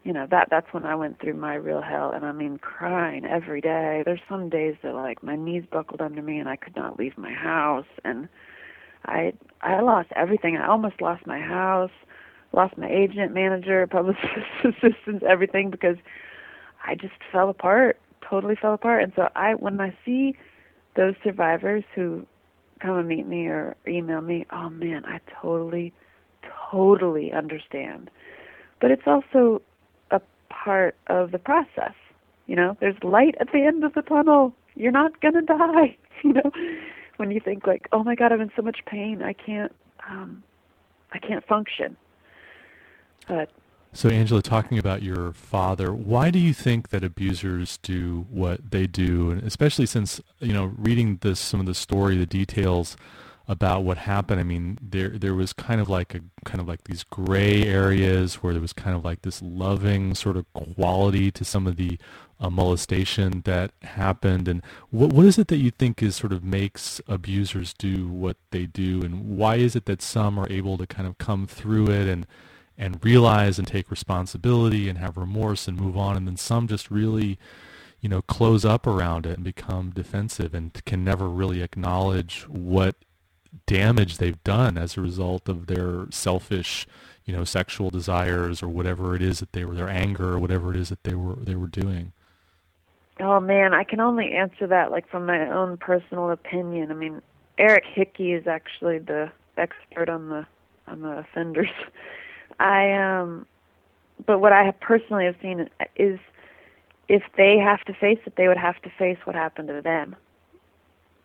You 0.04 0.14
know 0.14 0.26
that 0.32 0.48
that's 0.50 0.74
when 0.74 0.84
I 0.86 0.96
went 0.96 1.20
through 1.20 1.36
my 1.36 1.54
real 1.56 1.82
hell, 1.82 2.12
and 2.12 2.26
I 2.26 2.32
mean 2.32 2.58
crying 2.58 3.24
every 3.26 3.62
day. 3.62 4.02
There's 4.04 4.20
some 4.28 4.50
days 4.50 4.76
that 4.82 4.96
like 4.96 5.22
my 5.22 5.36
knees 5.36 5.64
buckled 5.72 6.02
under 6.02 6.22
me, 6.24 6.40
and 6.40 6.50
I 6.50 6.56
could 6.56 6.76
not 6.76 6.98
leave 6.98 7.18
my 7.18 7.32
house, 7.34 7.86
and 8.04 8.28
I 9.06 9.34
I 9.62 9.80
lost 9.82 10.10
everything. 10.16 10.58
I 10.58 10.68
almost 10.68 11.02
lost 11.02 11.28
my 11.28 11.40
house, 11.40 11.92
lost 12.52 12.78
my 12.78 12.90
agent, 12.90 13.34
manager, 13.34 13.86
publicist 13.92 14.26
assistants, 14.64 15.24
everything 15.28 15.70
because 15.70 15.98
I 16.86 16.96
just 16.96 17.14
fell 17.32 17.50
apart, 17.50 18.00
totally 18.28 18.56
fell 18.60 18.74
apart. 18.74 19.04
And 19.04 19.14
so 19.16 19.30
I 19.36 19.54
when 19.56 19.80
I 19.80 19.96
see 20.04 20.36
those 20.96 21.14
survivors 21.24 21.84
who 21.96 22.26
come 22.82 22.98
and 22.98 23.08
meet 23.08 23.28
me 23.28 23.46
or 23.48 23.76
email 23.88 24.22
me, 24.22 24.46
oh 24.52 24.70
man, 24.70 25.06
I 25.06 25.20
totally, 25.42 25.94
totally 26.72 27.32
understand. 27.32 28.10
But 28.80 28.90
it's 28.92 29.04
also 29.06 29.62
part 30.52 30.96
of 31.08 31.32
the 31.32 31.40
process. 31.40 31.94
You 32.48 32.56
know, 32.56 32.78
there's 32.80 33.02
light 33.04 33.36
at 33.40 33.52
the 33.52 33.60
end 33.60 33.84
of 33.84 33.94
the 33.94 34.02
tunnel. 34.02 34.54
You're 34.76 34.92
not 34.92 35.20
gonna 35.22 35.42
die. 35.42 35.98
You 36.24 36.34
know, 36.34 36.52
when 37.18 37.32
you 37.32 37.40
think 37.40 37.66
like, 37.66 37.88
oh 37.92 38.04
my 38.04 38.14
God, 38.14 38.32
I'm 38.32 38.42
in 38.42 38.52
so 38.56 38.62
much 38.62 38.82
pain, 38.86 39.24
I 39.24 39.34
can't, 39.34 39.74
um, 40.08 40.44
I 41.14 41.18
can't 41.18 41.44
function. 41.48 41.98
But 43.28 43.50
so, 43.94 44.08
Angela, 44.08 44.42
talking 44.42 44.78
about 44.78 45.04
your 45.04 45.34
father, 45.34 45.94
why 45.94 46.32
do 46.32 46.40
you 46.40 46.54
think 46.54 46.90
that 46.90 47.04
abusers 47.04 47.78
do 47.78 48.26
what 48.30 48.72
they 48.72 48.88
do? 48.88 49.32
And 49.32 49.44
especially 49.44 49.86
since, 49.86 50.22
you 50.40 50.54
know, 50.54 50.74
reading 50.78 51.18
this, 51.22 51.42
some 51.42 51.60
of 51.60 51.66
the 51.66 51.74
story, 51.74 52.18
the 52.18 52.26
details 52.26 52.96
about 53.52 53.84
what 53.84 53.98
happened, 53.98 54.40
I 54.40 54.44
mean, 54.44 54.78
there 54.82 55.10
there 55.10 55.36
was 55.36 55.52
kind 55.52 55.82
of 55.82 55.90
like 55.90 56.16
a 56.16 56.22
kind 56.46 56.62
of 56.62 56.70
like 56.70 56.86
these 56.86 57.04
gray 57.04 57.64
areas 57.64 58.36
where 58.36 58.54
there 58.54 58.62
was 58.62 58.72
kind 58.72 58.96
of 58.96 59.04
like 59.04 59.24
this 59.24 59.42
loving 59.42 60.16
sort 60.16 60.38
of 60.38 60.46
quality 60.54 61.32
to 61.32 61.44
some 61.44 61.68
of 61.68 61.76
the 61.76 62.00
uh, 62.40 62.50
molestation 62.50 63.42
that 63.44 63.72
happened. 63.82 64.48
And 64.48 64.64
what 64.90 65.12
what 65.12 65.26
is 65.26 65.38
it 65.38 65.50
that 65.50 65.58
you 65.58 65.70
think 65.70 66.02
is 66.02 66.16
sort 66.16 66.32
of 66.32 66.46
makes 66.46 67.02
abusers 67.10 67.74
do 67.74 68.08
what 68.08 68.38
they 68.52 68.66
do? 68.68 69.02
And 69.04 69.38
why 69.38 69.58
is 69.58 69.76
it 69.76 69.86
that 69.86 70.02
some 70.02 70.40
are 70.40 70.50
able 70.50 70.78
to 70.78 70.88
kind 70.88 71.06
of 71.06 71.18
come 71.18 71.46
through 71.46 71.90
it 71.90 72.08
and 72.08 72.26
and 72.78 73.04
realize 73.04 73.60
and 73.60 73.68
take 73.68 73.92
responsibility 73.92 74.88
and 74.88 74.98
have 74.98 75.18
remorse 75.18 75.68
and 75.68 75.78
move 75.78 75.98
on 75.98 76.16
and 76.16 76.26
then 76.26 76.38
some 76.38 76.70
just 76.70 76.90
really 76.90 77.38
you 78.00 78.08
know 78.08 78.22
close 78.22 78.64
up 78.64 78.88
around 78.88 79.26
it 79.26 79.36
and 79.36 79.44
become 79.44 79.92
defensive 79.92 80.54
and 80.54 80.84
can 80.86 81.04
never 81.04 81.30
really 81.30 81.62
acknowledge 81.62 82.48
what 82.48 82.96
damage 83.66 84.18
they've 84.18 84.44
done 84.44 84.78
as 84.78 84.98
a 84.98 85.02
result 85.02 85.50
of 85.50 85.68
their 85.68 86.06
selfish 86.10 86.88
you 87.26 87.36
know 87.36 87.44
sexual 87.44 87.90
desires 87.90 88.63
or 88.63 88.67
whatever 88.67 89.15
it 89.15 89.21
is 89.21 89.40
that 89.40 89.52
they 89.54 89.65
were 89.65 89.75
their 89.75 89.90
anger 89.90 90.34
or 90.34 90.40
whatever 90.40 90.71
it 90.71 90.78
is 90.78 90.90
that 90.90 91.04
they 91.04 91.15
were 91.15 91.36
they 91.36 91.56
were 91.56 91.67
doing. 91.67 92.13
Oh 93.19 93.40
man 93.40 93.73
i 93.73 93.84
can 93.84 94.00
only 94.00 94.32
answer 94.32 94.67
that 94.67 94.92
like 94.92 95.10
from 95.10 95.25
my 95.25 95.50
own 95.50 95.78
personal 95.78 96.32
opinion. 96.32 96.92
I 96.92 96.96
mean 96.96 97.21
eric 97.58 97.84
hickey 97.86 98.34
is 98.34 98.48
actually 98.48 99.00
the 99.00 99.32
expert 99.58 100.10
on 100.10 100.30
the 100.30 100.46
on 100.88 101.02
the 101.02 101.19
offenders. 101.19 101.69
I 102.60 102.92
um, 102.94 103.46
but 104.25 104.40
what 104.40 104.54
I 104.54 104.71
personally 104.71 105.25
have 105.25 105.36
seen 105.42 105.69
is 105.96 106.19
if 107.08 107.23
they 107.36 107.58
have 107.58 107.82
to 107.82 107.94
face 107.94 108.19
it, 108.25 108.36
they 108.38 108.48
would 108.48 108.58
have 108.58 108.82
to 108.84 108.90
face 108.98 109.17
what 109.23 109.36
happened 109.36 109.67
to 109.69 109.82
them. 109.82 110.15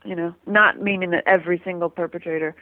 You 0.07 0.15
know, 0.15 0.35
not 0.47 0.81
meaning 0.81 1.11
that 1.11 1.25
every 1.27 1.61
single 1.65 1.91
perpetrator 1.91 2.55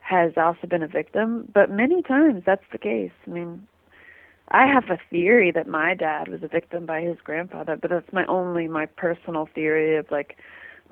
has 0.00 0.32
also 0.36 0.66
been 0.68 0.82
a 0.82 0.88
victim, 0.88 1.48
but 1.52 1.70
many 1.70 2.02
times 2.02 2.42
that's 2.46 2.64
the 2.72 2.78
case. 2.78 3.12
I 3.26 3.30
mean, 3.30 3.66
I 4.48 4.66
have 4.66 4.84
a 4.90 4.98
theory 5.10 5.52
that 5.52 5.68
my 5.68 5.94
dad 5.94 6.28
was 6.28 6.42
a 6.42 6.48
victim 6.48 6.86
by 6.86 7.02
his 7.02 7.16
grandfather, 7.22 7.76
but 7.76 7.90
that's 7.90 8.12
my 8.12 8.24
only 8.26 8.66
my 8.66 8.86
personal 8.86 9.48
theory 9.54 9.96
of 9.96 10.06
like 10.10 10.36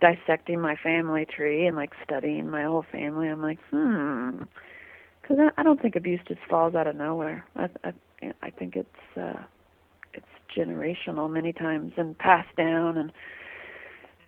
dissecting 0.01 0.61
my 0.61 0.76
family 0.76 1.26
tree 1.26 1.66
and 1.66 1.76
like 1.76 1.93
studying 2.05 2.49
my 2.49 2.62
whole 2.64 2.85
family. 2.93 3.29
I'm 3.29 3.43
like, 3.43 3.59
hmm, 3.70 4.43
because 5.20 5.39
I, 5.57 5.62
don't 5.62 5.83
think 5.83 5.97
abuse 5.97 6.20
just 6.26 6.41
falls 6.49 6.74
out 6.74 6.87
of 6.87 6.97
nowhere. 6.97 7.45
I 7.57 7.68
I, 7.85 7.93
I 8.43 8.51
think 8.51 8.76
it's 8.76 9.16
uh, 9.16 9.43
it's 10.14 10.26
generational 10.57 11.31
many 11.31 11.53
times 11.53 11.93
and 11.97 12.16
passed 12.16 12.55
down 12.57 12.97
and 12.97 13.12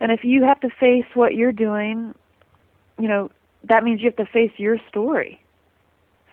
And 0.01 0.11
if 0.11 0.24
you 0.24 0.42
have 0.44 0.61
to 0.61 0.70
face 0.70 1.05
what 1.14 1.34
you're 1.34 1.53
doing, 1.53 2.14
you 2.98 3.09
know, 3.09 3.30
that 3.64 3.84
means 3.84 4.01
you 4.01 4.07
have 4.07 4.16
to 4.26 4.32
face 4.32 4.53
your 4.57 4.78
story. 4.88 5.40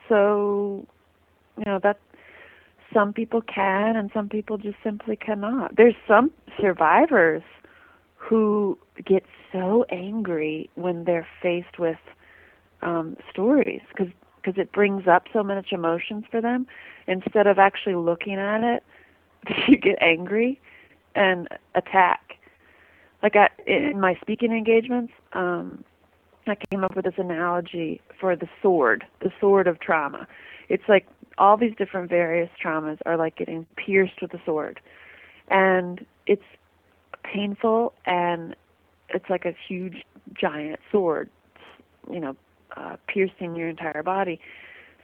So, 0.07 0.85
you 1.57 1.65
know, 1.65 1.79
that 1.83 1.99
some 2.93 3.11
people 3.13 3.41
can 3.41 3.95
and 3.95 4.09
some 4.13 4.29
people 4.29 4.57
just 4.57 4.77
simply 4.83 5.15
cannot. 5.15 5.75
There's 5.75 5.95
some 6.07 6.31
survivors 6.59 7.43
who 8.15 8.77
get 9.05 9.23
so 9.51 9.85
angry 9.89 10.69
when 10.75 11.03
they're 11.03 11.27
faced 11.41 11.77
with 11.77 11.97
um, 12.81 13.17
stories 13.31 13.81
because 13.89 14.11
because 14.41 14.61
it 14.61 14.71
brings 14.71 15.07
up 15.07 15.25
so 15.33 15.43
much 15.43 15.73
emotions 15.73 16.23
for 16.31 16.39
them. 16.39 16.67
Instead 17.05 17.47
of 17.47 17.59
actually 17.59 17.95
looking 17.95 18.35
at 18.35 18.63
it, 18.63 18.83
you 19.67 19.77
get 19.77 19.97
angry 20.01 20.59
and 21.15 21.49
attack. 21.75 22.36
Like 23.23 23.35
I, 23.35 23.49
in 23.65 23.99
my 23.99 24.15
speaking 24.21 24.51
engagements, 24.51 25.13
um, 25.33 25.83
I 26.45 26.55
came 26.69 26.83
up 26.83 26.95
with 26.95 27.05
this 27.05 27.15
analogy 27.17 28.01
for 28.19 28.35
the 28.35 28.47
sword, 28.61 29.03
the 29.21 29.31
sword 29.39 29.67
of 29.67 29.79
trauma. 29.79 30.27
It's 30.69 30.83
like 30.87 31.07
all 31.37 31.57
these 31.57 31.73
different 31.77 32.09
various 32.09 32.49
traumas 32.63 32.97
are 33.05 33.17
like 33.17 33.35
getting 33.35 33.65
pierced 33.75 34.21
with 34.21 34.33
a 34.33 34.41
sword. 34.45 34.79
And 35.49 36.05
it's 36.25 36.43
painful 37.23 37.93
and 38.05 38.55
it's 39.09 39.29
like 39.29 39.45
a 39.45 39.55
huge 39.67 40.03
giant 40.33 40.79
sword, 40.91 41.29
you 42.11 42.19
know, 42.19 42.35
uh, 42.75 42.97
piercing 43.07 43.55
your 43.55 43.69
entire 43.69 44.03
body. 44.03 44.39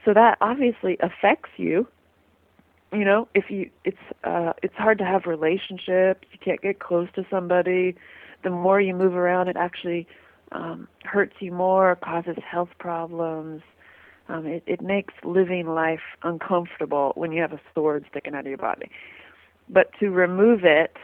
So 0.04 0.12
that 0.14 0.38
obviously 0.40 0.98
affects 1.00 1.50
you. 1.56 1.88
You 2.94 3.04
know, 3.04 3.28
if 3.34 3.50
you 3.50 3.70
it's 3.84 3.96
uh 4.24 4.52
it's 4.62 4.74
hard 4.76 4.98
to 4.98 5.04
have 5.04 5.26
relationships, 5.26 6.26
you 6.32 6.38
can't 6.42 6.60
get 6.62 6.78
close 6.80 7.08
to 7.16 7.26
somebody. 7.30 7.96
The 8.44 8.50
more 8.50 8.80
you 8.80 8.94
move 8.94 9.14
around 9.16 9.48
it 9.48 9.56
actually 9.56 10.06
um 10.52 10.88
hurts 11.04 11.34
you 11.40 11.52
more, 11.52 11.96
causes 11.96 12.36
health 12.48 12.70
problems. 12.78 13.62
Um 14.28 14.46
it, 14.46 14.62
it 14.66 14.80
makes 14.80 15.14
living 15.24 15.66
life 15.68 16.02
uncomfortable 16.22 17.12
when 17.16 17.32
you 17.32 17.40
have 17.42 17.52
a 17.52 17.60
sword 17.74 18.04
sticking 18.10 18.34
out 18.34 18.40
of 18.40 18.46
your 18.46 18.58
body. 18.58 18.90
But 19.68 19.90
to 20.00 20.10
remove 20.10 20.64
it 20.64 20.96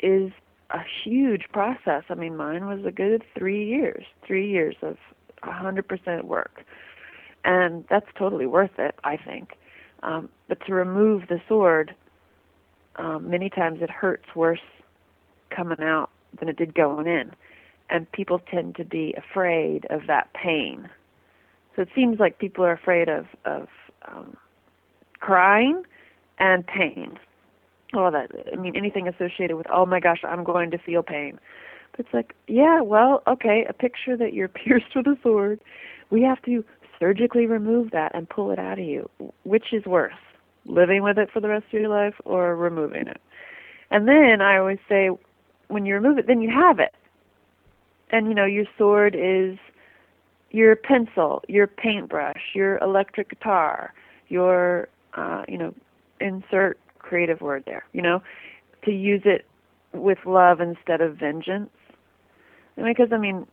is 0.00 0.32
a 0.70 0.80
huge 1.04 1.46
process. 1.52 2.04
I 2.10 2.14
mean, 2.14 2.36
mine 2.36 2.66
was 2.66 2.84
a 2.84 2.92
good 2.92 3.24
three 3.38 3.64
years, 3.66 4.04
three 4.26 4.48
years 4.50 4.76
of 4.82 4.96
100% 5.44 6.24
work. 6.24 6.62
And 7.44 7.84
that's 7.88 8.06
totally 8.18 8.46
worth 8.46 8.78
it, 8.78 8.96
I 9.04 9.16
think. 9.16 9.52
Um, 10.06 10.30
but 10.48 10.64
to 10.66 10.74
remove 10.74 11.24
the 11.28 11.40
sword, 11.48 11.94
um, 12.96 13.28
many 13.28 13.50
times 13.50 13.80
it 13.82 13.90
hurts 13.90 14.24
worse 14.34 14.60
coming 15.54 15.80
out 15.80 16.08
than 16.38 16.48
it 16.48 16.56
did 16.56 16.74
going 16.74 17.06
in. 17.06 17.32
And 17.90 18.10
people 18.12 18.40
tend 18.50 18.76
to 18.76 18.84
be 18.84 19.14
afraid 19.16 19.86
of 19.90 20.06
that 20.06 20.32
pain. 20.32 20.88
So 21.74 21.82
it 21.82 21.88
seems 21.94 22.18
like 22.18 22.38
people 22.38 22.64
are 22.64 22.72
afraid 22.72 23.08
of, 23.08 23.26
of 23.44 23.68
um, 24.08 24.36
crying 25.20 25.82
and 26.38 26.66
pain 26.66 27.18
all 27.94 28.10
that 28.10 28.30
i 28.52 28.56
mean 28.56 28.76
anything 28.76 29.08
associated 29.08 29.56
with 29.56 29.66
oh 29.72 29.86
my 29.86 30.00
gosh 30.00 30.20
i'm 30.24 30.44
going 30.44 30.70
to 30.70 30.78
feel 30.78 31.02
pain 31.02 31.38
but 31.92 32.00
it's 32.00 32.14
like 32.14 32.34
yeah 32.48 32.80
well 32.80 33.22
okay 33.26 33.64
a 33.68 33.72
picture 33.72 34.16
that 34.16 34.32
you're 34.32 34.48
pierced 34.64 34.94
with 34.94 35.06
a 35.06 35.16
sword 35.22 35.60
we 36.10 36.22
have 36.22 36.40
to 36.42 36.64
surgically 36.98 37.46
remove 37.46 37.90
that 37.90 38.14
and 38.14 38.28
pull 38.28 38.50
it 38.50 38.58
out 38.58 38.78
of 38.78 38.84
you 38.84 39.08
which 39.44 39.72
is 39.72 39.84
worse 39.84 40.14
living 40.64 41.02
with 41.02 41.18
it 41.18 41.30
for 41.32 41.40
the 41.40 41.48
rest 41.48 41.66
of 41.66 41.80
your 41.80 41.88
life 41.88 42.14
or 42.24 42.56
removing 42.56 43.06
it 43.06 43.20
and 43.90 44.08
then 44.08 44.40
i 44.40 44.56
always 44.56 44.78
say 44.88 45.08
when 45.68 45.86
you 45.86 45.94
remove 45.94 46.18
it 46.18 46.26
then 46.26 46.40
you 46.40 46.50
have 46.50 46.78
it 46.78 46.94
and 48.10 48.28
you 48.28 48.34
know 48.34 48.46
your 48.46 48.66
sword 48.78 49.14
is 49.18 49.58
your 50.50 50.76
pencil 50.76 51.42
your 51.48 51.66
paintbrush 51.66 52.52
your 52.54 52.78
electric 52.78 53.28
guitar 53.28 53.92
your 54.28 54.88
uh 55.14 55.42
you 55.48 55.58
know 55.58 55.74
insert 56.20 56.78
creative 57.06 57.40
word 57.40 57.62
there, 57.66 57.84
you 57.92 58.02
know, 58.02 58.22
to 58.84 58.90
use 58.90 59.22
it 59.24 59.46
with 59.92 60.18
love 60.26 60.60
instead 60.60 61.00
of 61.00 61.16
vengeance. 61.16 61.70
And 62.76 62.84
because 62.86 63.12
I 63.12 63.18
mean, 63.18 63.46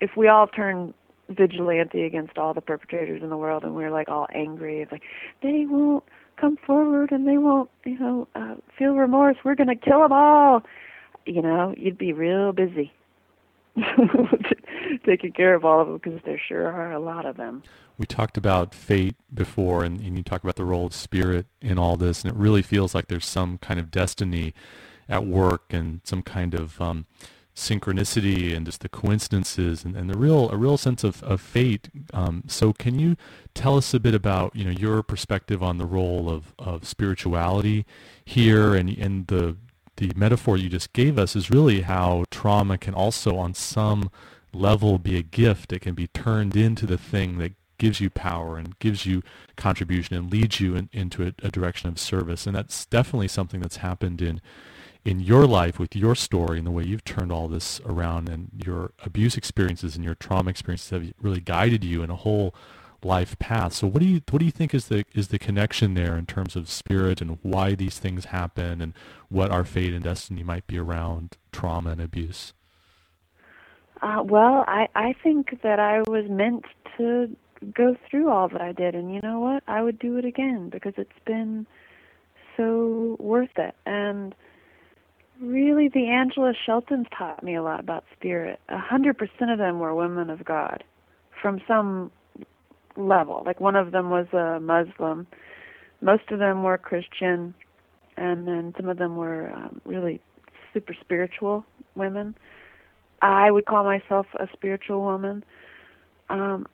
if 0.00 0.10
we 0.16 0.28
all 0.28 0.46
turn 0.46 0.94
vigilante 1.30 2.02
against 2.02 2.38
all 2.38 2.54
the 2.54 2.60
perpetrators 2.60 3.22
in 3.22 3.30
the 3.30 3.36
world 3.36 3.64
and 3.64 3.74
we're 3.74 3.90
like 3.90 4.08
all 4.08 4.26
angry, 4.34 4.80
it's 4.80 4.92
like 4.92 5.02
they 5.42 5.64
won't 5.66 6.04
come 6.36 6.56
forward 6.66 7.12
and 7.12 7.26
they 7.26 7.38
won't, 7.38 7.70
you 7.84 7.98
know, 7.98 8.28
uh, 8.34 8.54
feel 8.76 8.94
remorse. 8.94 9.36
We're 9.44 9.54
going 9.54 9.68
to 9.68 9.76
kill 9.76 10.00
them 10.00 10.12
all. 10.12 10.62
You 11.26 11.42
know, 11.42 11.74
you'd 11.76 11.98
be 11.98 12.12
real 12.12 12.52
busy. 12.52 12.92
taking 15.06 15.32
care 15.32 15.54
of 15.54 15.64
all 15.64 15.80
of 15.80 15.86
them 15.86 16.00
because 16.02 16.20
there 16.24 16.40
sure 16.48 16.66
are 16.66 16.92
a 16.92 16.98
lot 16.98 17.24
of 17.26 17.36
them. 17.36 17.62
We 17.98 18.06
talked 18.06 18.36
about 18.36 18.74
fate 18.74 19.16
before, 19.32 19.84
and, 19.84 20.00
and 20.00 20.16
you 20.16 20.22
talk 20.22 20.42
about 20.42 20.56
the 20.56 20.64
role 20.64 20.86
of 20.86 20.94
spirit 20.94 21.46
in 21.60 21.78
all 21.78 21.96
this, 21.96 22.24
and 22.24 22.32
it 22.32 22.38
really 22.38 22.62
feels 22.62 22.94
like 22.94 23.08
there's 23.08 23.26
some 23.26 23.58
kind 23.58 23.78
of 23.78 23.90
destiny 23.90 24.54
at 25.08 25.26
work 25.26 25.72
and 25.72 26.00
some 26.04 26.22
kind 26.22 26.54
of 26.54 26.80
um, 26.80 27.06
synchronicity 27.60 28.56
and 28.56 28.66
just 28.66 28.80
the 28.80 28.88
coincidences 28.88 29.84
and, 29.84 29.96
and 29.96 30.10
the 30.10 30.18
real 30.18 30.50
a 30.50 30.56
real 30.56 30.76
sense 30.76 31.04
of, 31.04 31.22
of 31.22 31.40
fate. 31.40 31.88
Um, 32.12 32.44
so 32.46 32.72
can 32.72 32.98
you 32.98 33.16
tell 33.54 33.76
us 33.76 33.92
a 33.94 34.00
bit 34.00 34.14
about 34.14 34.56
you 34.56 34.64
know 34.64 34.70
your 34.70 35.02
perspective 35.02 35.62
on 35.62 35.78
the 35.78 35.86
role 35.86 36.28
of, 36.28 36.54
of 36.58 36.86
spirituality 36.86 37.86
here 38.24 38.74
and 38.74 38.88
and 38.90 39.26
the 39.26 39.56
the 39.96 40.12
metaphor 40.16 40.56
you 40.56 40.70
just 40.70 40.92
gave 40.94 41.18
us 41.18 41.36
is 41.36 41.50
really 41.50 41.82
how 41.82 42.24
trauma 42.30 42.78
can 42.78 42.94
also 42.94 43.36
on 43.36 43.52
some 43.54 44.10
level 44.52 44.98
be 44.98 45.16
a 45.16 45.22
gift. 45.22 45.72
It 45.72 45.80
can 45.80 45.94
be 45.94 46.06
turned 46.08 46.56
into 46.56 46.86
the 46.86 46.98
thing 46.98 47.38
that 47.38 47.52
gives 47.78 48.00
you 48.00 48.10
power 48.10 48.58
and 48.58 48.78
gives 48.78 49.06
you 49.06 49.22
contribution 49.56 50.16
and 50.16 50.30
leads 50.30 50.60
you 50.60 50.76
in, 50.76 50.88
into 50.92 51.22
a, 51.22 51.32
a, 51.42 51.50
direction 51.50 51.88
of 51.88 51.98
service. 51.98 52.46
And 52.46 52.54
that's 52.54 52.84
definitely 52.86 53.28
something 53.28 53.60
that's 53.60 53.78
happened 53.78 54.20
in 54.20 54.40
in 55.04 55.20
your 55.20 55.46
life 55.46 55.78
with 55.78 55.96
your 55.96 56.14
story 56.14 56.58
and 56.58 56.66
the 56.66 56.70
way 56.70 56.84
you've 56.84 57.04
turned 57.04 57.32
all 57.32 57.48
this 57.48 57.80
around 57.86 58.28
and 58.28 58.50
your 58.64 58.92
abuse 59.04 59.36
experiences 59.36 59.96
and 59.96 60.04
your 60.04 60.14
trauma 60.14 60.50
experiences 60.50 60.90
have 60.90 61.12
really 61.20 61.40
guided 61.40 61.82
you 61.82 62.02
in 62.02 62.10
a 62.10 62.16
whole 62.16 62.54
life 63.02 63.38
path. 63.38 63.72
So 63.72 63.86
what 63.86 64.00
do 64.00 64.06
you 64.06 64.20
what 64.30 64.40
do 64.40 64.44
you 64.44 64.50
think 64.50 64.74
is 64.74 64.88
the 64.88 65.04
is 65.14 65.28
the 65.28 65.38
connection 65.38 65.94
there 65.94 66.16
in 66.16 66.26
terms 66.26 66.54
of 66.54 66.68
spirit 66.68 67.20
and 67.20 67.38
why 67.42 67.74
these 67.74 67.98
things 67.98 68.26
happen 68.26 68.82
and 68.82 68.92
what 69.28 69.50
our 69.50 69.64
fate 69.64 69.94
and 69.94 70.04
destiny 70.04 70.42
might 70.42 70.66
be 70.66 70.78
around 70.78 71.36
trauma 71.52 71.90
and 71.90 72.00
abuse? 72.00 72.52
Uh, 74.02 74.22
well, 74.24 74.64
I 74.66 74.88
I 74.94 75.14
think 75.22 75.62
that 75.62 75.78
I 75.78 76.00
was 76.00 76.26
meant 76.28 76.64
to 76.98 77.34
go 77.74 77.96
through 78.10 78.30
all 78.30 78.48
that 78.48 78.60
I 78.60 78.72
did, 78.72 78.94
and 78.94 79.14
you 79.14 79.20
know 79.22 79.40
what? 79.40 79.62
I 79.66 79.82
would 79.82 79.98
do 79.98 80.16
it 80.16 80.24
again 80.24 80.68
because 80.70 80.94
it's 80.96 81.10
been 81.26 81.66
so 82.56 83.16
worth 83.18 83.56
it. 83.56 83.74
And 83.86 84.34
really, 85.40 85.88
the 85.88 86.06
Angela 86.08 86.52
Sheltons 86.66 87.06
taught 87.16 87.42
me 87.42 87.54
a 87.54 87.62
lot 87.62 87.80
about 87.80 88.04
spirit. 88.16 88.60
A 88.68 88.78
hundred 88.78 89.18
percent 89.18 89.50
of 89.50 89.58
them 89.58 89.78
were 89.78 89.94
women 89.94 90.30
of 90.30 90.44
God, 90.44 90.84
from 91.40 91.60
some 91.66 92.10
level. 92.96 93.42
Like 93.44 93.60
one 93.60 93.76
of 93.76 93.92
them 93.92 94.10
was 94.10 94.26
a 94.32 94.60
Muslim. 94.60 95.26
Most 96.00 96.30
of 96.30 96.38
them 96.38 96.62
were 96.62 96.78
Christian, 96.78 97.54
and 98.16 98.46
then 98.46 98.74
some 98.76 98.88
of 98.88 98.98
them 98.98 99.16
were 99.16 99.50
um, 99.52 99.80
really 99.84 100.20
super 100.72 100.94
spiritual 101.00 101.64
women 101.94 102.34
I 103.22 103.50
would 103.50 103.66
call 103.66 103.84
myself 103.84 104.26
a 104.38 104.48
spiritual 104.52 105.02
woman. 105.02 105.44
Um, 106.28 106.66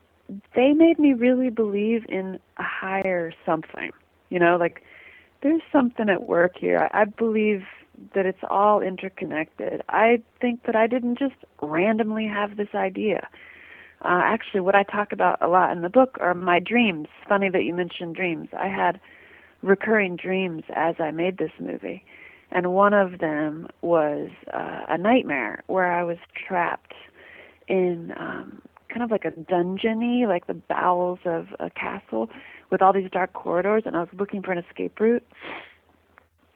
they 0.55 0.73
made 0.73 0.99
me 0.99 1.12
really 1.12 1.51
believe 1.51 2.05
in 2.09 2.39
a 2.59 2.62
higher 2.62 3.33
something. 3.45 3.91
You 4.31 4.39
know, 4.39 4.57
like 4.57 4.83
there's 5.43 5.62
something 5.73 6.09
at 6.09 6.29
work 6.29 6.53
here. 6.59 6.89
I, 6.93 7.03
I 7.03 7.05
believe 7.05 7.62
that 8.14 8.26
it's 8.26 8.42
all 8.49 8.80
interconnected. 8.80 9.82
I 9.88 10.22
think 10.40 10.64
that 10.66 10.76
I 10.76 10.86
didn't 10.86 11.18
just 11.18 11.34
randomly 11.62 12.26
have 12.26 12.57
this 12.57 12.74
idea. 12.74 13.28
Uh, 14.03 14.20
actually, 14.22 14.61
what 14.61 14.74
I 14.74 14.82
talk 14.82 15.12
about 15.12 15.40
a 15.40 15.49
lot 15.49 15.72
in 15.72 15.82
the 15.82 15.88
book 15.88 16.18
are 16.20 16.34
my 16.34 16.61
dreams. 16.61 17.09
Funny 17.28 17.49
that 17.51 17.64
you 17.64 17.74
mentioned 17.74 18.14
dreams. 18.14 18.49
I 18.57 18.68
had 18.68 19.01
recurring 19.62 20.16
dreams 20.16 20.64
as 20.74 20.97
I 20.99 21.11
made 21.11 21.38
this 21.38 21.53
movie 21.59 22.05
and 22.51 22.72
one 22.72 22.94
of 22.94 23.18
them 23.18 23.68
was 23.82 24.30
uh, 24.53 24.82
a 24.88 24.99
nightmare 24.99 25.62
where 25.66 25.92
I 25.92 26.05
was 26.05 26.18
trapped 26.34 26.94
in 27.68 28.12
um, 28.16 28.62
kind 28.88 29.03
of 29.03 29.11
like 29.11 29.24
a 29.24 29.32
dungeony, 29.32 30.26
like 30.26 30.47
the 30.47 30.55
bowels 30.55 31.18
of 31.24 31.49
a 31.59 31.70
castle, 31.70 32.30
with 32.70 32.82
all 32.82 32.92
these 32.92 33.11
dark 33.11 33.32
corridors, 33.32 33.82
and 33.86 33.97
I 33.97 34.01
was 34.01 34.09
looking 34.18 34.42
for 34.42 34.53
an 34.53 34.59
escape 34.59 34.99
route, 34.99 35.26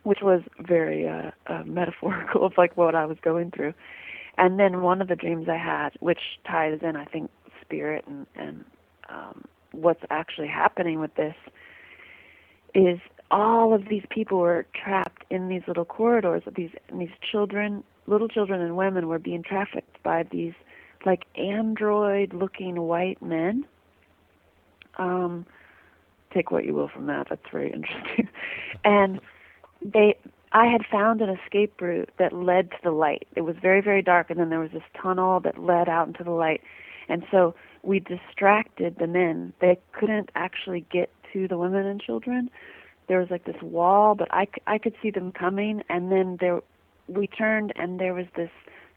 which 0.02 0.20
was 0.22 0.42
very 0.58 1.08
uh, 1.08 1.30
uh, 1.46 1.62
metaphorical 1.64 2.44
of 2.46 2.52
like 2.56 2.76
what 2.76 2.94
I 2.94 3.06
was 3.06 3.18
going 3.22 3.50
through. 3.50 3.74
And 4.38 4.58
then 4.58 4.80
one 4.80 5.02
of 5.02 5.08
the 5.08 5.16
dreams 5.16 5.48
I 5.48 5.56
had, 5.58 5.90
which 6.00 6.20
ties 6.46 6.78
in, 6.82 6.96
I 6.96 7.04
think, 7.04 7.30
spirit 7.60 8.04
and 8.06 8.26
and 8.34 8.64
um, 9.08 9.44
what's 9.72 10.02
actually 10.10 10.48
happening 10.48 10.98
with 11.00 11.14
this, 11.14 11.34
is 12.74 12.98
all 13.30 13.74
of 13.74 13.88
these 13.88 14.04
people 14.10 14.38
were 14.38 14.66
trapped 14.74 15.24
in 15.30 15.48
these 15.48 15.62
little 15.68 15.84
corridors 15.84 16.42
these 16.56 16.70
these 16.92 17.10
children 17.30 17.84
little 18.06 18.28
children 18.28 18.60
and 18.60 18.76
women 18.76 19.06
were 19.06 19.18
being 19.20 19.42
trafficked 19.42 20.02
by 20.02 20.24
these 20.32 20.52
like 21.06 21.24
android 21.36 22.32
looking 22.32 22.80
white 22.80 23.20
men. 23.22 23.64
Um 24.98 25.46
take 26.34 26.50
what 26.50 26.64
you 26.64 26.74
will 26.74 26.88
from 26.88 27.06
that. 27.06 27.26
That's 27.28 27.42
very 27.50 27.72
interesting. 27.72 28.28
and 28.84 29.20
they 29.82 30.16
I 30.52 30.66
had 30.66 30.82
found 30.90 31.20
an 31.20 31.28
escape 31.28 31.80
route 31.80 32.10
that 32.18 32.32
led 32.32 32.72
to 32.72 32.76
the 32.82 32.90
light. 32.90 33.28
It 33.36 33.42
was 33.42 33.54
very, 33.62 33.80
very 33.80 34.02
dark, 34.02 34.30
and 34.30 34.40
then 34.40 34.50
there 34.50 34.58
was 34.58 34.72
this 34.72 34.82
tunnel 35.00 35.38
that 35.40 35.58
led 35.58 35.88
out 35.88 36.08
into 36.08 36.24
the 36.24 36.32
light. 36.32 36.60
And 37.08 37.24
so 37.30 37.54
we 37.82 38.00
distracted 38.00 38.96
the 38.98 39.06
men. 39.06 39.52
They 39.60 39.78
couldn't 39.92 40.30
actually 40.34 40.84
get 40.90 41.10
to 41.32 41.46
the 41.46 41.56
women 41.56 41.86
and 41.86 42.00
children. 42.00 42.50
There 43.06 43.20
was 43.20 43.30
like 43.30 43.44
this 43.44 43.62
wall, 43.62 44.16
but 44.16 44.28
I, 44.32 44.48
I 44.66 44.78
could 44.78 44.94
see 45.00 45.10
them 45.10 45.30
coming. 45.30 45.82
And 45.88 46.10
then 46.10 46.36
there, 46.40 46.60
we 47.06 47.28
turned, 47.28 47.72
and 47.76 48.00
there 48.00 48.14
was 48.14 48.26
this 48.36 48.50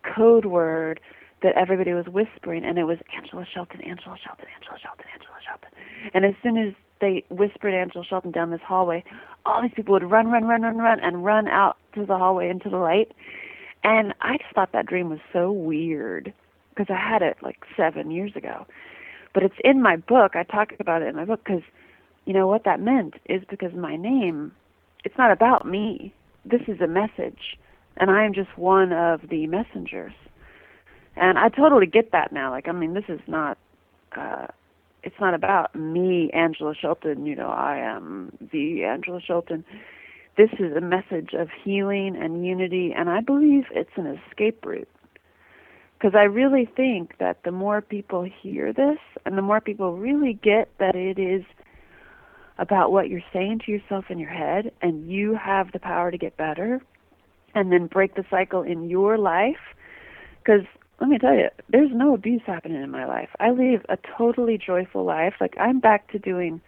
code 0.03 0.45
word 0.45 0.99
that 1.43 1.55
everybody 1.55 1.93
was 1.93 2.05
whispering, 2.07 2.65
and 2.65 2.79
it 2.79 2.85
was 2.85 2.97
Angela 3.15 3.45
Shelton, 3.45 3.81
Angela 3.81 4.17
Shelton, 4.23 4.47
Angela 4.55 4.79
Shelton, 4.81 5.05
Angela 5.13 5.37
Shelton. 5.45 5.69
And 6.13 6.25
as 6.25 6.33
soon 6.41 6.57
as 6.57 6.73
they 7.01 7.23
whispered 7.29 7.73
Angela 7.73 8.05
Shelton 8.05 8.31
down 8.31 8.51
this 8.51 8.61
hallway, 8.65 9.03
all 9.45 9.61
these 9.61 9.71
people 9.75 9.93
would 9.93 10.09
run, 10.09 10.27
run, 10.27 10.45
run, 10.45 10.61
run, 10.61 10.77
run, 10.77 10.99
and 11.01 11.25
run 11.25 11.47
out 11.47 11.77
to 11.95 12.05
the 12.05 12.17
hallway 12.17 12.49
into 12.49 12.69
the 12.69 12.77
light. 12.77 13.11
And 13.83 14.13
I 14.21 14.37
just 14.37 14.53
thought 14.55 14.71
that 14.71 14.85
dream 14.85 15.09
was 15.09 15.19
so 15.33 15.51
weird 15.51 16.33
because 16.69 16.87
I 16.89 16.97
had 16.97 17.21
it 17.21 17.37
like 17.41 17.57
seven 17.75 18.11
years 18.11 18.31
ago. 18.35 18.65
But 19.33 19.43
it's 19.43 19.55
in 19.63 19.81
my 19.81 19.97
book. 19.97 20.35
I 20.35 20.43
talk 20.43 20.73
about 20.79 21.01
it 21.01 21.07
in 21.07 21.15
my 21.15 21.25
book 21.25 21.41
because, 21.43 21.63
you 22.25 22.33
know, 22.33 22.47
what 22.47 22.63
that 22.65 22.79
meant 22.79 23.15
is 23.25 23.41
because 23.49 23.73
my 23.73 23.95
name, 23.95 24.51
it's 25.03 25.17
not 25.17 25.31
about 25.31 25.67
me. 25.67 26.13
This 26.45 26.61
is 26.67 26.79
a 26.81 26.87
message, 26.87 27.57
and 27.97 28.11
I 28.11 28.25
am 28.25 28.33
just 28.33 28.57
one 28.57 28.91
of 28.91 29.21
the 29.29 29.47
messengers. 29.47 30.13
And 31.15 31.37
I 31.37 31.49
totally 31.49 31.85
get 31.85 32.11
that 32.11 32.31
now. 32.31 32.51
Like, 32.51 32.67
I 32.67 32.71
mean, 32.71 32.93
this 32.93 33.05
is 33.07 33.19
not. 33.27 33.57
Uh, 34.15 34.47
it's 35.03 35.19
not 35.19 35.33
about 35.33 35.75
me, 35.75 36.31
Angela 36.33 36.73
Shelton, 36.73 37.25
you 37.25 37.35
know, 37.35 37.49
I 37.49 37.77
am 37.77 38.31
the 38.51 38.83
Angela 38.85 39.19
Shelton. 39.21 39.65
This 40.37 40.49
is 40.59 40.75
a 40.75 40.81
message 40.81 41.33
of 41.33 41.49
healing 41.63 42.15
and 42.15 42.45
unity, 42.45 42.93
and 42.95 43.09
I 43.09 43.19
believe 43.19 43.65
it's 43.71 43.91
an 43.97 44.07
escape 44.07 44.65
route. 44.65 44.89
Because 45.97 46.15
I 46.15 46.23
really 46.23 46.65
think 46.65 47.17
that 47.19 47.43
the 47.43 47.51
more 47.51 47.81
people 47.81 48.23
hear 48.23 48.73
this, 48.73 48.97
and 49.25 49.37
the 49.37 49.41
more 49.41 49.61
people 49.61 49.95
really 49.97 50.33
get 50.33 50.69
that 50.79 50.95
it 50.95 51.19
is 51.19 51.43
about 52.57 52.91
what 52.91 53.09
you're 53.09 53.21
saying 53.31 53.59
to 53.65 53.71
yourself 53.71 54.05
in 54.09 54.19
your 54.19 54.29
head, 54.29 54.71
and 54.81 55.09
you 55.09 55.35
have 55.35 55.71
the 55.71 55.79
power 55.79 56.11
to 56.11 56.17
get 56.17 56.37
better, 56.37 56.81
and 57.55 57.71
then 57.71 57.87
break 57.87 58.15
the 58.15 58.25
cycle 58.29 58.61
in 58.61 58.89
your 58.89 59.17
life. 59.17 59.75
Because 60.39 60.65
let 61.03 61.09
me 61.09 61.17
tell 61.17 61.35
you, 61.35 61.49
there's 61.67 61.91
no 61.93 62.13
abuse 62.13 62.43
happening 62.45 62.81
in 62.81 62.89
my 62.89 63.05
life. 63.05 63.27
I 63.41 63.49
live 63.49 63.85
a 63.89 63.97
totally 64.17 64.57
joyful 64.57 65.03
life. 65.03 65.33
Like 65.41 65.53
I'm 65.59 65.81
back 65.81 66.09
to 66.13 66.17
doing 66.17 66.61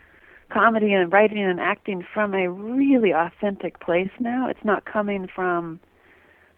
comedy 0.52 0.92
and 0.92 1.10
writing 1.10 1.42
and 1.42 1.58
acting 1.58 2.06
from 2.14 2.34
a 2.34 2.50
really 2.50 3.14
authentic 3.14 3.80
place 3.80 4.10
now. 4.20 4.50
It's 4.50 4.66
not 4.66 4.84
coming 4.84 5.30
from 5.34 5.80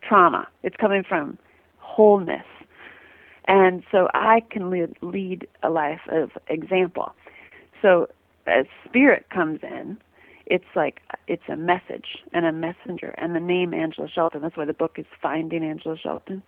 trauma. 0.02 0.48
It's 0.64 0.76
coming 0.78 1.04
from 1.08 1.38
wholeness. 1.78 2.48
And 3.48 3.84
so 3.92 4.08
I 4.16 4.42
can 4.50 4.72
lead, 4.72 4.96
lead 5.04 5.48
a 5.62 5.70
life 5.70 6.02
of 6.12 6.32
example. 6.48 7.14
So 7.84 8.08
as 8.48 8.66
spirit 8.86 9.28
comes 9.30 9.60
in, 9.62 10.00
it's 10.48 10.66
like 10.76 11.02
it's 11.28 11.48
a 11.48 11.56
message 11.56 12.24
and 12.34 12.44
a 12.44 12.52
messenger 12.52 13.14
and 13.20 13.36
the 13.36 13.40
name 13.40 13.76
Angela 13.76 14.08
Shelton. 14.10 14.42
That's 14.42 14.58
why 14.58 14.66
the 14.66 14.74
book 14.74 14.96
is 14.98 15.06
Finding 15.22 15.64
Angela 15.64 15.96
Shelton 15.96 16.42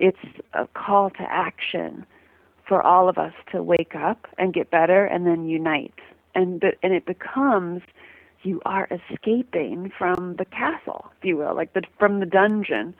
it's 0.00 0.18
a 0.54 0.66
call 0.68 1.10
to 1.10 1.22
action 1.22 2.04
for 2.66 2.82
all 2.82 3.08
of 3.08 3.18
us 3.18 3.34
to 3.52 3.62
wake 3.62 3.94
up 3.94 4.26
and 4.38 4.54
get 4.54 4.70
better 4.70 5.04
and 5.04 5.26
then 5.26 5.48
unite. 5.48 5.98
And 6.34 6.62
and 6.82 6.92
it 6.92 7.06
becomes 7.06 7.82
you 8.42 8.62
are 8.64 8.88
escaping 8.90 9.92
from 9.98 10.36
the 10.36 10.44
castle, 10.46 11.10
if 11.18 11.24
you 11.24 11.36
will, 11.36 11.54
like 11.54 11.74
the 11.74 11.82
from 11.98 12.20
the 12.20 12.26
dungeon. 12.26 12.94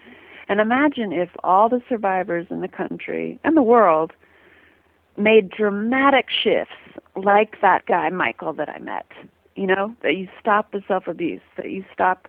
And 0.48 0.60
imagine 0.60 1.12
if 1.12 1.30
all 1.44 1.68
the 1.68 1.80
survivors 1.88 2.46
in 2.50 2.60
the 2.60 2.68
country 2.68 3.38
and 3.44 3.56
the 3.56 3.62
world 3.62 4.12
made 5.16 5.50
dramatic 5.50 6.26
shifts 6.30 6.74
like 7.14 7.60
that 7.60 7.86
guy 7.86 8.10
Michael 8.10 8.52
that 8.54 8.68
I 8.68 8.78
met. 8.78 9.06
You 9.54 9.66
know, 9.66 9.94
that 10.02 10.16
you 10.16 10.28
stop 10.40 10.72
the 10.72 10.82
self 10.88 11.06
abuse, 11.06 11.42
that 11.56 11.70
you 11.70 11.84
stop 11.92 12.28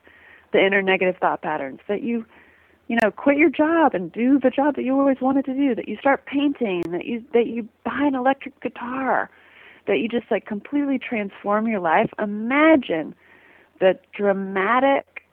the 0.53 0.63
inner 0.63 0.81
negative 0.81 1.17
thought 1.19 1.41
patterns, 1.41 1.79
that 1.87 2.03
you 2.03 2.25
you 2.91 2.97
know, 3.01 3.09
quit 3.09 3.37
your 3.37 3.49
job 3.49 3.93
and 3.93 4.11
do 4.11 4.37
the 4.37 4.49
job 4.49 4.75
that 4.75 4.83
you 4.83 4.99
always 4.99 5.21
wanted 5.21 5.45
to 5.45 5.53
do, 5.53 5.73
that 5.73 5.87
you 5.87 5.95
start 5.95 6.25
painting, 6.25 6.81
that 6.91 7.05
you 7.05 7.23
that 7.31 7.47
you 7.47 7.65
buy 7.85 8.01
an 8.01 8.15
electric 8.15 8.59
guitar, 8.59 9.29
that 9.87 9.99
you 9.99 10.09
just 10.09 10.29
like 10.29 10.45
completely 10.45 10.99
transform 10.99 11.69
your 11.69 11.79
life. 11.79 12.09
Imagine 12.19 13.15
the 13.79 13.97
dramatic 14.13 15.23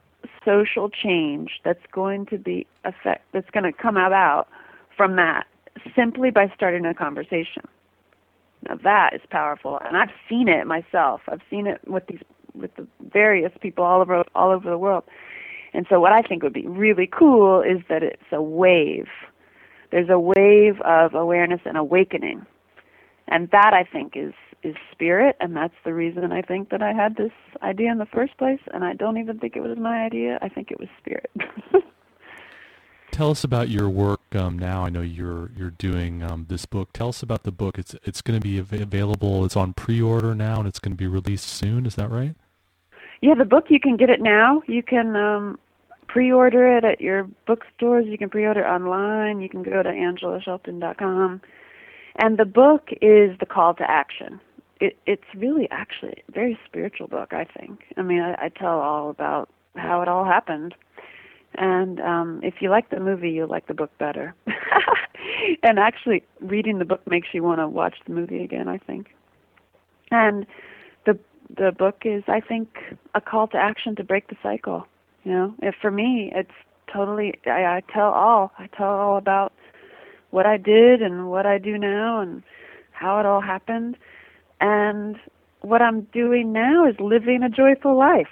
social 0.44 0.88
change 0.88 1.60
that's 1.64 1.84
going 1.90 2.26
to 2.26 2.38
be 2.38 2.64
effect 2.84 3.24
that's 3.32 3.50
going 3.50 3.64
to 3.64 3.72
come 3.72 3.96
about 3.96 4.46
from 4.96 5.16
that 5.16 5.48
simply 5.96 6.30
by 6.30 6.52
starting 6.54 6.86
a 6.86 6.94
conversation. 6.94 7.66
Now 8.68 8.76
that 8.84 9.14
is 9.14 9.22
powerful, 9.30 9.80
and 9.84 9.96
I've 9.96 10.14
seen 10.28 10.46
it 10.46 10.64
myself. 10.68 11.22
I've 11.26 11.42
seen 11.50 11.66
it 11.66 11.80
with 11.88 12.06
these 12.06 12.20
with 12.54 12.72
the 12.76 12.86
various 13.12 13.50
people 13.60 13.82
all 13.82 14.00
over 14.00 14.22
all 14.36 14.52
over 14.52 14.70
the 14.70 14.78
world. 14.78 15.02
And 15.78 15.86
so 15.88 16.00
what 16.00 16.12
I 16.12 16.22
think 16.22 16.42
would 16.42 16.52
be 16.54 16.66
really 16.66 17.06
cool 17.06 17.62
is 17.62 17.78
that 17.88 18.02
it's 18.02 18.32
a 18.32 18.42
wave. 18.42 19.06
There's 19.92 20.08
a 20.10 20.18
wave 20.18 20.80
of 20.80 21.14
awareness 21.14 21.60
and 21.64 21.76
awakening. 21.76 22.44
And 23.28 23.48
that 23.52 23.74
I 23.74 23.84
think 23.84 24.14
is 24.16 24.34
is 24.64 24.74
spirit 24.90 25.36
and 25.38 25.54
that's 25.54 25.76
the 25.84 25.94
reason 25.94 26.32
I 26.32 26.42
think 26.42 26.70
that 26.70 26.82
I 26.82 26.92
had 26.92 27.14
this 27.14 27.30
idea 27.62 27.92
in 27.92 27.98
the 27.98 28.06
first 28.06 28.36
place 28.38 28.58
and 28.74 28.84
I 28.84 28.94
don't 28.94 29.18
even 29.18 29.38
think 29.38 29.54
it 29.54 29.62
was 29.62 29.78
my 29.78 30.04
idea. 30.04 30.40
I 30.42 30.48
think 30.48 30.72
it 30.72 30.80
was 30.80 30.88
spirit. 30.98 31.30
Tell 33.12 33.30
us 33.30 33.44
about 33.44 33.68
your 33.68 33.88
work 33.88 34.34
um, 34.34 34.58
now. 34.58 34.84
I 34.84 34.88
know 34.88 35.02
you're 35.02 35.52
you're 35.56 35.70
doing 35.70 36.24
um, 36.24 36.46
this 36.48 36.66
book. 36.66 36.92
Tell 36.92 37.10
us 37.10 37.22
about 37.22 37.44
the 37.44 37.52
book. 37.52 37.78
It's 37.78 37.94
it's 38.02 38.20
going 38.20 38.40
to 38.40 38.42
be 38.42 38.58
av- 38.58 38.72
available. 38.72 39.44
It's 39.44 39.56
on 39.56 39.74
pre-order 39.74 40.34
now, 40.34 40.58
and 40.58 40.66
it's 40.66 40.80
going 40.80 40.96
to 40.96 40.98
be 40.98 41.06
released 41.06 41.46
soon. 41.46 41.86
Is 41.86 41.94
that 41.94 42.10
right? 42.10 42.34
Yeah, 43.20 43.34
the 43.34 43.44
book 43.44 43.66
you 43.68 43.78
can 43.78 43.96
get 43.96 44.10
it 44.10 44.20
now. 44.20 44.62
You 44.66 44.82
can 44.82 45.14
um, 45.14 45.58
pre-order 46.18 46.76
it 46.76 46.84
at 46.84 47.00
your 47.00 47.28
bookstores. 47.46 48.04
You 48.08 48.18
can 48.18 48.28
pre-order 48.28 48.66
online. 48.66 49.40
You 49.40 49.48
can 49.48 49.62
go 49.62 49.84
to 49.84 49.88
angelashelton.com. 49.88 51.40
And 52.16 52.38
the 52.38 52.44
book 52.44 52.88
is 53.00 53.38
the 53.38 53.46
call 53.46 53.74
to 53.74 53.88
action. 53.88 54.40
It, 54.80 54.96
it's 55.06 55.22
really 55.36 55.68
actually 55.70 56.24
a 56.28 56.32
very 56.32 56.58
spiritual 56.66 57.06
book, 57.06 57.32
I 57.32 57.44
think. 57.44 57.84
I 57.96 58.02
mean, 58.02 58.20
I, 58.20 58.46
I 58.46 58.48
tell 58.48 58.80
all 58.80 59.10
about 59.10 59.48
how 59.76 60.02
it 60.02 60.08
all 60.08 60.24
happened. 60.24 60.74
And 61.54 62.00
um, 62.00 62.40
if 62.42 62.54
you 62.58 62.68
like 62.68 62.90
the 62.90 62.98
movie, 62.98 63.30
you'll 63.30 63.46
like 63.46 63.68
the 63.68 63.74
book 63.74 63.96
better. 63.98 64.34
and 65.62 65.78
actually, 65.78 66.24
reading 66.40 66.80
the 66.80 66.84
book 66.84 67.06
makes 67.08 67.28
you 67.32 67.44
want 67.44 67.60
to 67.60 67.68
watch 67.68 67.94
the 68.08 68.12
movie 68.12 68.42
again, 68.42 68.66
I 68.66 68.78
think. 68.78 69.14
And 70.10 70.46
the 71.06 71.16
the 71.56 71.70
book 71.70 72.02
is, 72.04 72.24
I 72.26 72.40
think, 72.40 72.76
a 73.14 73.20
call 73.20 73.46
to 73.48 73.56
action 73.56 73.94
to 73.94 74.02
break 74.02 74.26
the 74.26 74.36
cycle. 74.42 74.88
You 75.24 75.32
know, 75.32 75.54
if 75.62 75.74
for 75.80 75.90
me, 75.90 76.32
it's 76.34 76.50
totally. 76.92 77.34
I, 77.46 77.64
I 77.64 77.82
tell 77.92 78.10
all. 78.10 78.52
I 78.58 78.66
tell 78.68 78.88
all 78.88 79.16
about 79.16 79.52
what 80.30 80.46
I 80.46 80.56
did 80.56 81.02
and 81.02 81.30
what 81.30 81.46
I 81.46 81.58
do 81.58 81.78
now 81.78 82.20
and 82.20 82.42
how 82.92 83.18
it 83.20 83.26
all 83.26 83.40
happened. 83.40 83.96
And 84.60 85.16
what 85.60 85.82
I'm 85.82 86.02
doing 86.12 86.52
now 86.52 86.86
is 86.86 86.96
living 87.00 87.42
a 87.42 87.48
joyful 87.48 87.96
life. 87.96 88.28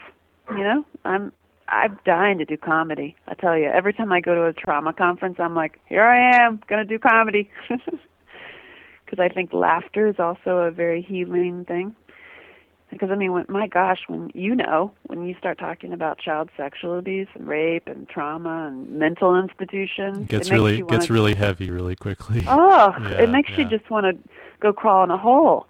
You 0.50 0.62
know, 0.62 0.84
I'm 1.04 1.32
I'm 1.68 1.98
dying 2.04 2.38
to 2.38 2.44
do 2.44 2.56
comedy. 2.56 3.16
I 3.26 3.34
tell 3.34 3.58
you, 3.58 3.66
every 3.66 3.92
time 3.92 4.12
I 4.12 4.20
go 4.20 4.34
to 4.34 4.44
a 4.46 4.52
trauma 4.52 4.92
conference, 4.92 5.36
I'm 5.40 5.54
like, 5.54 5.80
here 5.86 6.04
I 6.04 6.44
am, 6.44 6.60
gonna 6.68 6.84
do 6.84 6.98
comedy. 6.98 7.50
Because 9.04 9.20
I 9.20 9.32
think 9.32 9.52
laughter 9.52 10.08
is 10.08 10.16
also 10.18 10.58
a 10.58 10.72
very 10.72 11.00
healing 11.00 11.64
thing 11.64 11.94
because 12.96 13.12
I 13.12 13.16
mean, 13.16 13.32
when, 13.32 13.44
my 13.48 13.66
gosh, 13.66 14.00
when 14.08 14.30
you 14.34 14.54
know, 14.54 14.92
when 15.06 15.26
you 15.26 15.34
start 15.38 15.58
talking 15.58 15.92
about 15.92 16.18
child 16.18 16.48
sexual 16.56 16.98
abuse 16.98 17.28
and 17.34 17.46
rape 17.46 17.86
and 17.86 18.08
trauma 18.08 18.68
and 18.68 18.90
mental 18.90 19.38
institutions, 19.38 20.18
it 20.18 20.28
gets 20.28 20.48
it 20.48 20.54
really 20.54 20.82
gets 20.82 21.10
really 21.10 21.34
heavy 21.46 21.70
really 21.70 21.96
quickly. 21.96 22.44
Oh, 22.58 22.94
yeah, 23.00 23.22
it 23.22 23.30
makes 23.30 23.50
yeah. 23.50 23.58
you 23.58 23.64
just 23.68 23.90
want 23.90 24.06
to 24.06 24.28
go 24.60 24.72
crawl 24.72 25.04
in 25.04 25.10
a 25.10 25.18
hole. 25.18 25.66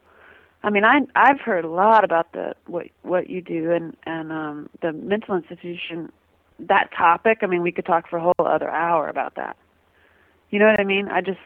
I 0.62 0.70
mean, 0.70 0.84
I 0.84 1.00
I've 1.16 1.40
heard 1.40 1.64
a 1.64 1.70
lot 1.70 2.04
about 2.04 2.32
the 2.32 2.54
what 2.66 2.86
what 3.02 3.28
you 3.28 3.40
do 3.40 3.72
and 3.72 3.96
and 4.04 4.30
um 4.30 4.68
the 4.82 4.92
mental 4.92 5.34
institution 5.34 6.12
that 6.60 6.90
topic. 6.96 7.38
I 7.42 7.46
mean, 7.46 7.62
we 7.62 7.72
could 7.72 7.86
talk 7.86 8.08
for 8.08 8.18
a 8.18 8.22
whole 8.22 8.34
other 8.38 8.70
hour 8.70 9.08
about 9.08 9.34
that. 9.34 9.56
You 10.50 10.60
know 10.60 10.66
what 10.66 10.78
I 10.78 10.84
mean? 10.84 11.08
I 11.08 11.22
just 11.22 11.40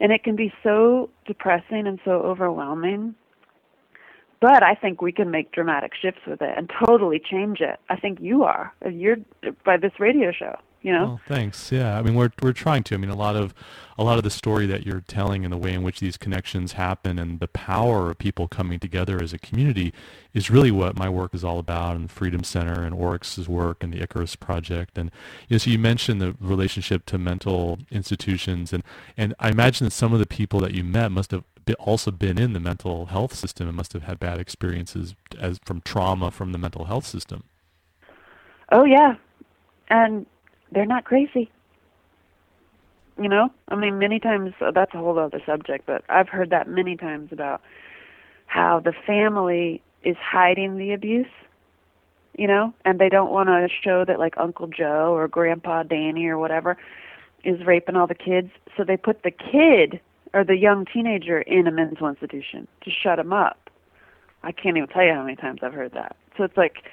and 0.00 0.12
it 0.12 0.22
can 0.22 0.36
be 0.36 0.52
so 0.62 1.10
depressing 1.26 1.86
and 1.86 1.98
so 2.04 2.12
overwhelming 2.12 3.14
but 4.40 4.62
I 4.62 4.74
think 4.74 5.02
we 5.02 5.12
can 5.12 5.30
make 5.30 5.52
dramatic 5.52 5.92
shifts 6.00 6.20
with 6.26 6.40
it 6.42 6.54
and 6.56 6.70
totally 6.84 7.20
change 7.20 7.60
it. 7.60 7.80
I 7.88 7.96
think 7.96 8.20
you 8.20 8.44
are. 8.44 8.72
You're 8.88 9.16
by 9.64 9.76
this 9.76 9.92
radio 9.98 10.32
show. 10.32 10.56
You 10.80 10.92
know. 10.92 11.04
Well, 11.04 11.20
thanks. 11.26 11.72
Yeah, 11.72 11.98
I 11.98 12.02
mean, 12.02 12.14
we're 12.14 12.30
we're 12.40 12.52
trying 12.52 12.84
to. 12.84 12.94
I 12.94 12.98
mean, 12.98 13.10
a 13.10 13.16
lot 13.16 13.34
of 13.34 13.52
a 13.98 14.04
lot 14.04 14.16
of 14.16 14.22
the 14.22 14.30
story 14.30 14.64
that 14.66 14.86
you're 14.86 15.00
telling 15.00 15.44
and 15.44 15.52
the 15.52 15.56
way 15.56 15.72
in 15.72 15.82
which 15.82 15.98
these 15.98 16.16
connections 16.16 16.74
happen 16.74 17.18
and 17.18 17.40
the 17.40 17.48
power 17.48 18.12
of 18.12 18.18
people 18.18 18.46
coming 18.46 18.78
together 18.78 19.20
as 19.20 19.32
a 19.32 19.38
community 19.38 19.92
is 20.32 20.50
really 20.50 20.70
what 20.70 20.96
my 20.96 21.08
work 21.08 21.34
is 21.34 21.42
all 21.42 21.58
about 21.58 21.96
and 21.96 22.12
Freedom 22.12 22.44
Center 22.44 22.84
and 22.84 22.94
Oryx's 22.94 23.48
work 23.48 23.82
and 23.82 23.92
the 23.92 24.00
Icarus 24.00 24.36
Project. 24.36 24.96
And 24.96 25.10
you 25.48 25.54
know, 25.54 25.58
so 25.58 25.70
you 25.70 25.80
mentioned 25.80 26.20
the 26.20 26.36
relationship 26.40 27.06
to 27.06 27.18
mental 27.18 27.80
institutions 27.90 28.72
and, 28.72 28.84
and 29.16 29.34
I 29.40 29.50
imagine 29.50 29.86
that 29.86 29.90
some 29.90 30.12
of 30.12 30.20
the 30.20 30.26
people 30.26 30.60
that 30.60 30.74
you 30.74 30.84
met 30.84 31.10
must 31.10 31.32
have 31.32 31.42
also 31.74 32.10
been 32.10 32.38
in 32.38 32.52
the 32.52 32.60
mental 32.60 33.06
health 33.06 33.34
system 33.34 33.68
and 33.68 33.76
must 33.76 33.92
have 33.92 34.02
had 34.02 34.18
bad 34.18 34.38
experiences 34.38 35.14
as 35.38 35.58
from 35.64 35.80
trauma 35.80 36.30
from 36.30 36.52
the 36.52 36.58
mental 36.58 36.86
health 36.86 37.06
system. 37.06 37.44
Oh 38.70 38.84
yeah. 38.84 39.14
And 39.88 40.26
they're 40.72 40.86
not 40.86 41.04
crazy. 41.04 41.50
You 43.20 43.28
know, 43.28 43.50
I 43.68 43.74
mean, 43.74 43.98
many 43.98 44.20
times 44.20 44.54
uh, 44.60 44.70
that's 44.70 44.94
a 44.94 44.98
whole 44.98 45.18
other 45.18 45.42
subject, 45.44 45.86
but 45.86 46.04
I've 46.08 46.28
heard 46.28 46.50
that 46.50 46.68
many 46.68 46.96
times 46.96 47.32
about 47.32 47.60
how 48.46 48.78
the 48.78 48.92
family 49.06 49.82
is 50.04 50.16
hiding 50.16 50.78
the 50.78 50.92
abuse, 50.92 51.26
you 52.38 52.46
know, 52.46 52.72
and 52.84 53.00
they 53.00 53.08
don't 53.08 53.32
want 53.32 53.48
to 53.48 53.68
show 53.82 54.04
that 54.04 54.20
like 54.20 54.34
Uncle 54.36 54.68
Joe 54.68 55.12
or 55.14 55.26
Grandpa 55.26 55.82
Danny 55.82 56.26
or 56.26 56.38
whatever 56.38 56.76
is 57.42 57.64
raping 57.66 57.96
all 57.96 58.06
the 58.06 58.14
kids, 58.14 58.50
so 58.76 58.84
they 58.84 58.96
put 58.96 59.22
the 59.22 59.30
kid 59.30 60.00
or 60.34 60.44
the 60.44 60.56
young 60.56 60.84
teenager 60.92 61.40
in 61.40 61.66
a 61.66 61.70
mental 61.70 62.08
institution 62.08 62.68
to 62.82 62.90
shut 62.90 63.18
him 63.18 63.32
up. 63.32 63.70
I 64.42 64.52
can't 64.52 64.76
even 64.76 64.88
tell 64.88 65.04
you 65.04 65.12
how 65.12 65.22
many 65.24 65.36
times 65.36 65.60
I've 65.62 65.74
heard 65.74 65.92
that. 65.92 66.16
So 66.36 66.44
it's 66.44 66.56
like 66.56 66.84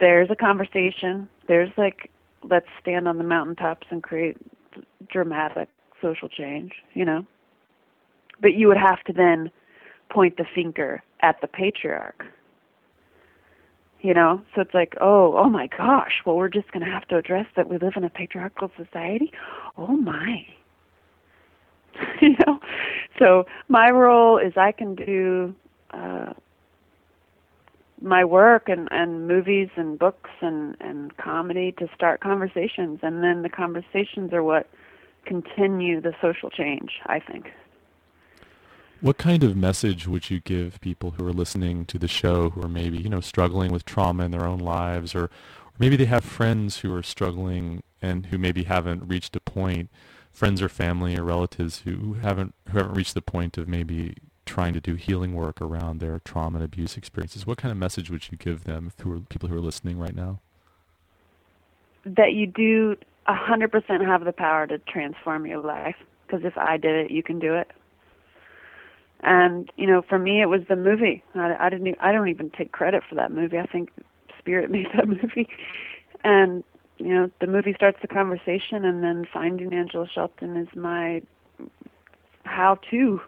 there's 0.00 0.30
a 0.30 0.36
conversation, 0.36 1.28
there's 1.46 1.70
like 1.76 2.10
let's 2.48 2.66
stand 2.80 3.08
on 3.08 3.18
the 3.18 3.24
mountaintops 3.24 3.86
and 3.90 4.02
create 4.02 4.36
dramatic 5.10 5.68
social 6.00 6.28
change, 6.28 6.72
you 6.94 7.04
know. 7.04 7.26
But 8.40 8.54
you 8.54 8.68
would 8.68 8.76
have 8.76 9.02
to 9.04 9.12
then 9.12 9.50
point 10.10 10.36
the 10.36 10.44
finger 10.54 11.02
at 11.20 11.40
the 11.40 11.48
patriarch. 11.48 12.24
You 14.00 14.14
know, 14.14 14.42
so 14.54 14.60
it's 14.60 14.74
like, 14.74 14.94
oh, 15.00 15.34
oh 15.36 15.48
my 15.48 15.66
gosh, 15.66 16.22
well, 16.24 16.36
we're 16.36 16.48
just 16.48 16.70
going 16.70 16.84
to 16.84 16.90
have 16.90 17.08
to 17.08 17.16
address 17.16 17.46
that 17.56 17.68
we 17.68 17.78
live 17.78 17.94
in 17.96 18.04
a 18.04 18.10
patriarchal 18.10 18.70
society. 18.76 19.32
Oh 19.76 19.88
my. 19.88 20.46
you 22.20 22.36
know, 22.46 22.58
so 23.18 23.44
my 23.68 23.90
role 23.90 24.38
is 24.38 24.52
I 24.56 24.72
can 24.72 24.94
do 24.94 25.54
uh, 25.90 26.32
my 28.00 28.24
work 28.24 28.68
and 28.68 28.88
and 28.90 29.26
movies 29.26 29.68
and 29.76 29.98
books 29.98 30.30
and 30.40 30.76
and 30.80 31.16
comedy 31.16 31.72
to 31.78 31.88
start 31.94 32.20
conversations. 32.20 33.00
And 33.02 33.22
then 33.22 33.42
the 33.42 33.48
conversations 33.48 34.32
are 34.32 34.42
what 34.42 34.68
continue 35.28 36.00
the 36.00 36.14
social 36.22 36.48
change 36.48 37.00
i 37.06 37.20
think. 37.20 37.52
What 39.00 39.18
kind 39.18 39.44
of 39.44 39.56
message 39.56 40.08
would 40.08 40.28
you 40.28 40.40
give 40.40 40.80
people 40.80 41.12
who 41.12 41.26
are 41.26 41.32
listening 41.32 41.84
to 41.84 41.98
the 41.98 42.08
show 42.08 42.50
who 42.50 42.62
are 42.62 42.68
maybe 42.68 42.98
you 42.98 43.10
know 43.10 43.20
struggling 43.20 43.70
with 43.70 43.84
trauma 43.84 44.24
in 44.24 44.30
their 44.30 44.46
own 44.46 44.58
lives 44.58 45.14
or, 45.14 45.24
or 45.24 45.30
maybe 45.78 45.96
they 45.96 46.06
have 46.06 46.24
friends 46.24 46.78
who 46.78 46.92
are 46.94 47.02
struggling 47.02 47.82
and 48.00 48.26
who 48.26 48.38
maybe 48.38 48.64
haven't 48.64 49.06
reached 49.06 49.36
a 49.36 49.40
point 49.40 49.90
friends 50.38 50.62
or 50.62 50.68
family 50.68 51.18
or 51.18 51.24
relatives 51.24 51.80
who 51.80 52.14
haven't 52.14 52.54
who 52.70 52.78
haven't 52.78 52.94
reached 52.94 53.14
the 53.14 53.20
point 53.20 53.58
of 53.58 53.66
maybe 53.66 54.14
trying 54.46 54.72
to 54.72 54.80
do 54.80 54.94
healing 54.94 55.34
work 55.34 55.60
around 55.60 55.98
their 55.98 56.20
trauma 56.20 56.58
and 56.58 56.64
abuse 56.64 56.96
experiences, 56.96 57.44
what 57.44 57.58
kind 57.58 57.72
of 57.72 57.76
message 57.76 58.08
would 58.08 58.30
you 58.30 58.38
give 58.38 58.62
them 58.62 58.92
who 59.02 59.12
are 59.12 59.18
people 59.18 59.48
who 59.48 59.56
are 59.56 59.60
listening 59.60 59.98
right 59.98 60.14
now? 60.14 60.38
That 62.04 62.34
you 62.34 62.46
do 62.46 62.96
100% 63.28 64.06
have 64.06 64.24
the 64.24 64.32
power 64.32 64.66
to 64.68 64.78
transform 64.78 65.44
your 65.44 65.58
life. 65.58 65.96
Because 66.26 66.44
if 66.44 66.56
I 66.56 66.76
did 66.76 67.06
it, 67.06 67.10
you 67.10 67.22
can 67.22 67.40
do 67.40 67.54
it. 67.54 67.70
And 69.20 69.68
you 69.76 69.88
know, 69.88 70.02
for 70.08 70.20
me, 70.20 70.40
it 70.40 70.46
was 70.46 70.60
the 70.68 70.76
movie. 70.76 71.24
I, 71.34 71.56
I 71.58 71.68
didn't. 71.68 71.96
I 72.00 72.12
don't 72.12 72.28
even 72.28 72.50
take 72.50 72.70
credit 72.70 73.02
for 73.08 73.16
that 73.16 73.32
movie. 73.32 73.58
I 73.58 73.66
think 73.66 73.90
Spirit 74.38 74.70
made 74.76 74.86
that 74.94 75.08
movie. 75.08 75.48
And 76.22 76.62
you 76.98 77.14
know, 77.14 77.30
the 77.40 77.46
movie 77.46 77.74
starts 77.74 77.98
the 78.02 78.08
conversation, 78.08 78.84
and 78.84 79.02
then 79.02 79.26
finding 79.32 79.72
Angela 79.72 80.06
Shelton 80.12 80.56
is 80.56 80.68
my 80.74 81.22
how-to 82.44 83.20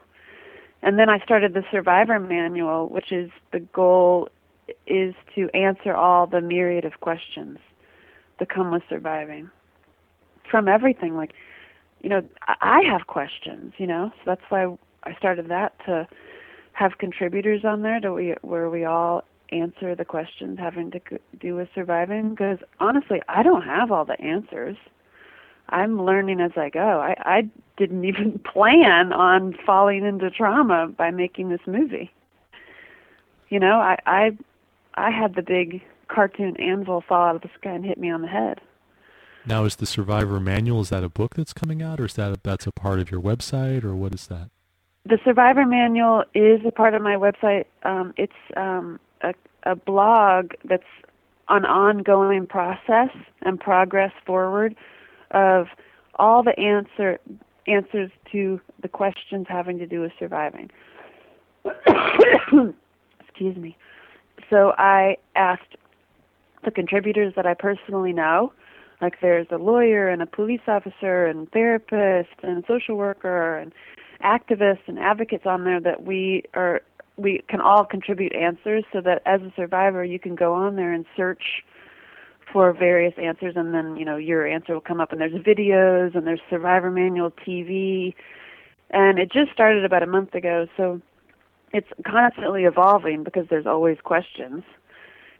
and 0.82 0.98
then 0.98 1.10
I 1.10 1.18
started 1.20 1.54
the 1.54 1.64
survivor 1.70 2.18
manual, 2.18 2.88
which 2.88 3.12
is 3.12 3.30
the 3.52 3.60
goal 3.60 4.28
is 4.86 5.14
to 5.34 5.50
answer 5.54 5.94
all 5.94 6.26
the 6.26 6.40
myriad 6.40 6.84
of 6.84 7.00
questions 7.00 7.58
that 8.38 8.48
come 8.48 8.70
with 8.70 8.82
surviving 8.88 9.50
from 10.50 10.68
everything. 10.68 11.16
Like, 11.16 11.32
you 12.00 12.08
know, 12.08 12.22
I 12.46 12.80
have 12.90 13.06
questions, 13.06 13.74
you 13.76 13.86
know, 13.86 14.10
so 14.16 14.22
that's 14.24 14.42
why 14.48 14.74
I 15.04 15.14
started 15.16 15.48
that 15.48 15.74
to 15.84 16.08
have 16.72 16.98
contributors 16.98 17.64
on 17.64 17.82
there 17.82 18.00
to 18.00 18.12
we, 18.12 18.34
where 18.40 18.70
we 18.70 18.84
all 18.84 19.24
answer 19.52 19.94
the 19.94 20.04
questions 20.04 20.58
having 20.58 20.90
to 20.90 21.00
do 21.38 21.54
with 21.54 21.68
surviving 21.74 22.30
because 22.30 22.58
honestly 22.78 23.20
i 23.28 23.42
don't 23.42 23.62
have 23.62 23.90
all 23.90 24.04
the 24.04 24.20
answers 24.20 24.76
i'm 25.68 26.02
learning 26.02 26.40
as 26.40 26.52
i 26.56 26.68
go 26.68 27.00
i 27.00 27.14
i 27.20 27.50
didn't 27.80 28.04
even 28.12 28.38
plan 28.38 29.12
on 29.12 29.56
falling 29.66 30.04
into 30.04 30.30
trauma 30.30 30.86
by 30.86 31.10
making 31.10 31.48
this 31.48 31.66
movie. 31.66 32.12
You 33.48 33.58
know, 33.58 33.80
I 33.80 33.96
I 34.06 34.38
I 34.94 35.10
had 35.10 35.34
the 35.34 35.42
big 35.42 35.82
cartoon 36.06 36.56
anvil 36.58 37.00
fall 37.00 37.30
out 37.30 37.36
of 37.36 37.42
the 37.42 37.50
sky 37.58 37.70
and 37.70 37.84
hit 37.84 37.98
me 37.98 38.10
on 38.10 38.22
the 38.22 38.28
head. 38.28 38.60
Now, 39.46 39.64
is 39.64 39.76
the 39.76 39.86
Survivor 39.86 40.38
Manual 40.38 40.82
is 40.82 40.90
that 40.90 41.02
a 41.02 41.08
book 41.08 41.34
that's 41.34 41.54
coming 41.54 41.82
out, 41.82 41.98
or 41.98 42.04
is 42.04 42.14
that 42.14 42.30
a, 42.30 42.40
that's 42.42 42.66
a 42.66 42.72
part 42.72 43.00
of 43.00 43.10
your 43.10 43.20
website, 43.20 43.82
or 43.82 43.96
what 43.96 44.14
is 44.14 44.26
that? 44.26 44.50
The 45.06 45.18
Survivor 45.24 45.64
Manual 45.64 46.24
is 46.34 46.60
a 46.66 46.70
part 46.70 46.94
of 46.94 47.00
my 47.00 47.14
website. 47.14 47.64
Um, 47.82 48.12
it's 48.18 48.32
um, 48.56 49.00
a, 49.22 49.34
a 49.64 49.76
blog 49.76 50.52
that's 50.64 50.82
an 51.48 51.64
ongoing 51.64 52.46
process 52.46 53.10
and 53.42 53.58
progress 53.58 54.12
forward 54.24 54.76
of 55.32 55.66
all 56.16 56.42
the 56.42 56.58
answer 56.58 57.18
answers 57.66 58.10
to 58.32 58.60
the 58.82 58.88
questions 58.88 59.46
having 59.48 59.78
to 59.78 59.86
do 59.86 60.00
with 60.00 60.12
surviving. 60.18 60.70
Excuse 63.20 63.56
me. 63.56 63.76
So 64.48 64.72
I 64.78 65.16
asked 65.36 65.76
the 66.64 66.70
contributors 66.70 67.34
that 67.36 67.46
I 67.46 67.54
personally 67.54 68.12
know, 68.12 68.52
like 69.00 69.20
there's 69.20 69.46
a 69.50 69.56
lawyer 69.56 70.08
and 70.08 70.20
a 70.22 70.26
police 70.26 70.60
officer 70.66 71.26
and 71.26 71.50
therapist 71.52 72.30
and 72.42 72.64
social 72.66 72.96
worker 72.96 73.56
and 73.56 73.72
activists 74.22 74.86
and 74.86 74.98
advocates 74.98 75.46
on 75.46 75.64
there 75.64 75.80
that 75.80 76.04
we 76.04 76.42
are 76.54 76.82
we 77.20 77.42
can 77.48 77.60
all 77.60 77.84
contribute 77.84 78.34
answers 78.34 78.84
so 78.92 79.00
that 79.02 79.22
as 79.26 79.40
a 79.42 79.52
survivor 79.54 80.04
you 80.04 80.18
can 80.18 80.34
go 80.34 80.54
on 80.54 80.76
there 80.76 80.92
and 80.92 81.04
search 81.16 81.62
for 82.52 82.72
various 82.72 83.14
answers 83.16 83.54
and 83.56 83.74
then 83.74 83.96
you 83.96 84.04
know 84.04 84.16
your 84.16 84.46
answer 84.46 84.74
will 84.74 84.80
come 84.80 85.00
up. 85.00 85.12
And 85.12 85.20
there's 85.20 85.32
videos 85.32 86.16
and 86.16 86.26
there's 86.26 86.40
survivor 86.48 86.90
manual 86.90 87.30
tv 87.30 88.14
and 88.90 89.18
it 89.18 89.30
just 89.30 89.52
started 89.52 89.84
about 89.84 90.02
a 90.02 90.06
month 90.06 90.34
ago. 90.34 90.66
So 90.76 91.00
it's 91.72 91.88
constantly 92.04 92.64
evolving 92.64 93.22
because 93.22 93.46
there's 93.48 93.66
always 93.66 93.98
questions. 94.02 94.64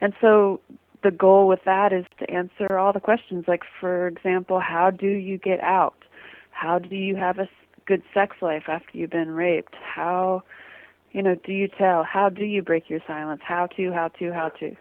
And 0.01 0.13
so 0.21 0.61
the 1.03 1.11
goal 1.11 1.49
with 1.49 1.61
that 1.65 1.93
is 1.93 2.05
to 2.19 2.31
answer 2.31 2.79
all 2.79 2.93
the 2.93 3.01
questions. 3.01 3.47
Like 3.49 3.63
for 3.81 4.07
example 4.07 4.61
how 4.61 4.91
do 4.91 5.09
you 5.09 5.39
get 5.39 5.61
out? 5.61 6.05
How 6.51 6.79
do 6.79 6.95
you 6.95 7.17
have 7.17 7.39
a 7.39 7.49
good 7.87 8.03
sex 8.13 8.37
life 8.43 8.65
after 8.69 8.97
you've 8.97 9.11
been 9.11 9.31
raped? 9.31 9.75
How 9.83 10.43
you 11.13 11.23
know 11.23 11.35
do 11.35 11.53
you 11.53 11.69
tell 11.69 12.05
how 12.05 12.29
do 12.29 12.45
you 12.45 12.63
break 12.63 12.89
your 12.89 13.01
silence 13.07 13.41
how 13.45 13.67
to 13.67 13.93
how 13.93 14.09
to 14.09 14.33
how 14.33 14.49
to 14.49 14.77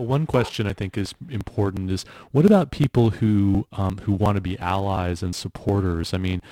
one 0.00 0.26
question 0.26 0.66
I 0.66 0.72
think 0.72 0.96
is 0.96 1.14
important 1.28 1.90
is 1.90 2.04
what 2.32 2.44
about 2.44 2.70
people 2.70 3.10
who 3.10 3.66
um, 3.72 3.98
who 3.98 4.12
want 4.12 4.36
to 4.36 4.40
be 4.40 4.58
allies 4.58 5.22
and 5.22 5.34
supporters? 5.34 6.12
I 6.14 6.18
mean, 6.18 6.42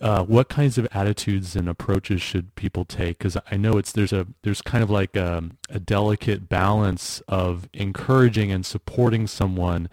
uh, 0.00 0.24
what 0.24 0.48
kinds 0.48 0.78
of 0.78 0.88
attitudes 0.92 1.54
and 1.54 1.68
approaches 1.68 2.22
should 2.22 2.54
people 2.54 2.84
take? 2.84 3.18
Because 3.18 3.36
I 3.50 3.56
know 3.56 3.76
it's 3.76 3.92
there's 3.92 4.12
a 4.12 4.26
there's 4.42 4.62
kind 4.62 4.82
of 4.82 4.90
like 4.90 5.16
a, 5.16 5.44
a 5.68 5.78
delicate 5.78 6.48
balance 6.48 7.20
of 7.28 7.68
encouraging 7.72 8.50
and 8.50 8.64
supporting 8.64 9.26
someone 9.26 9.88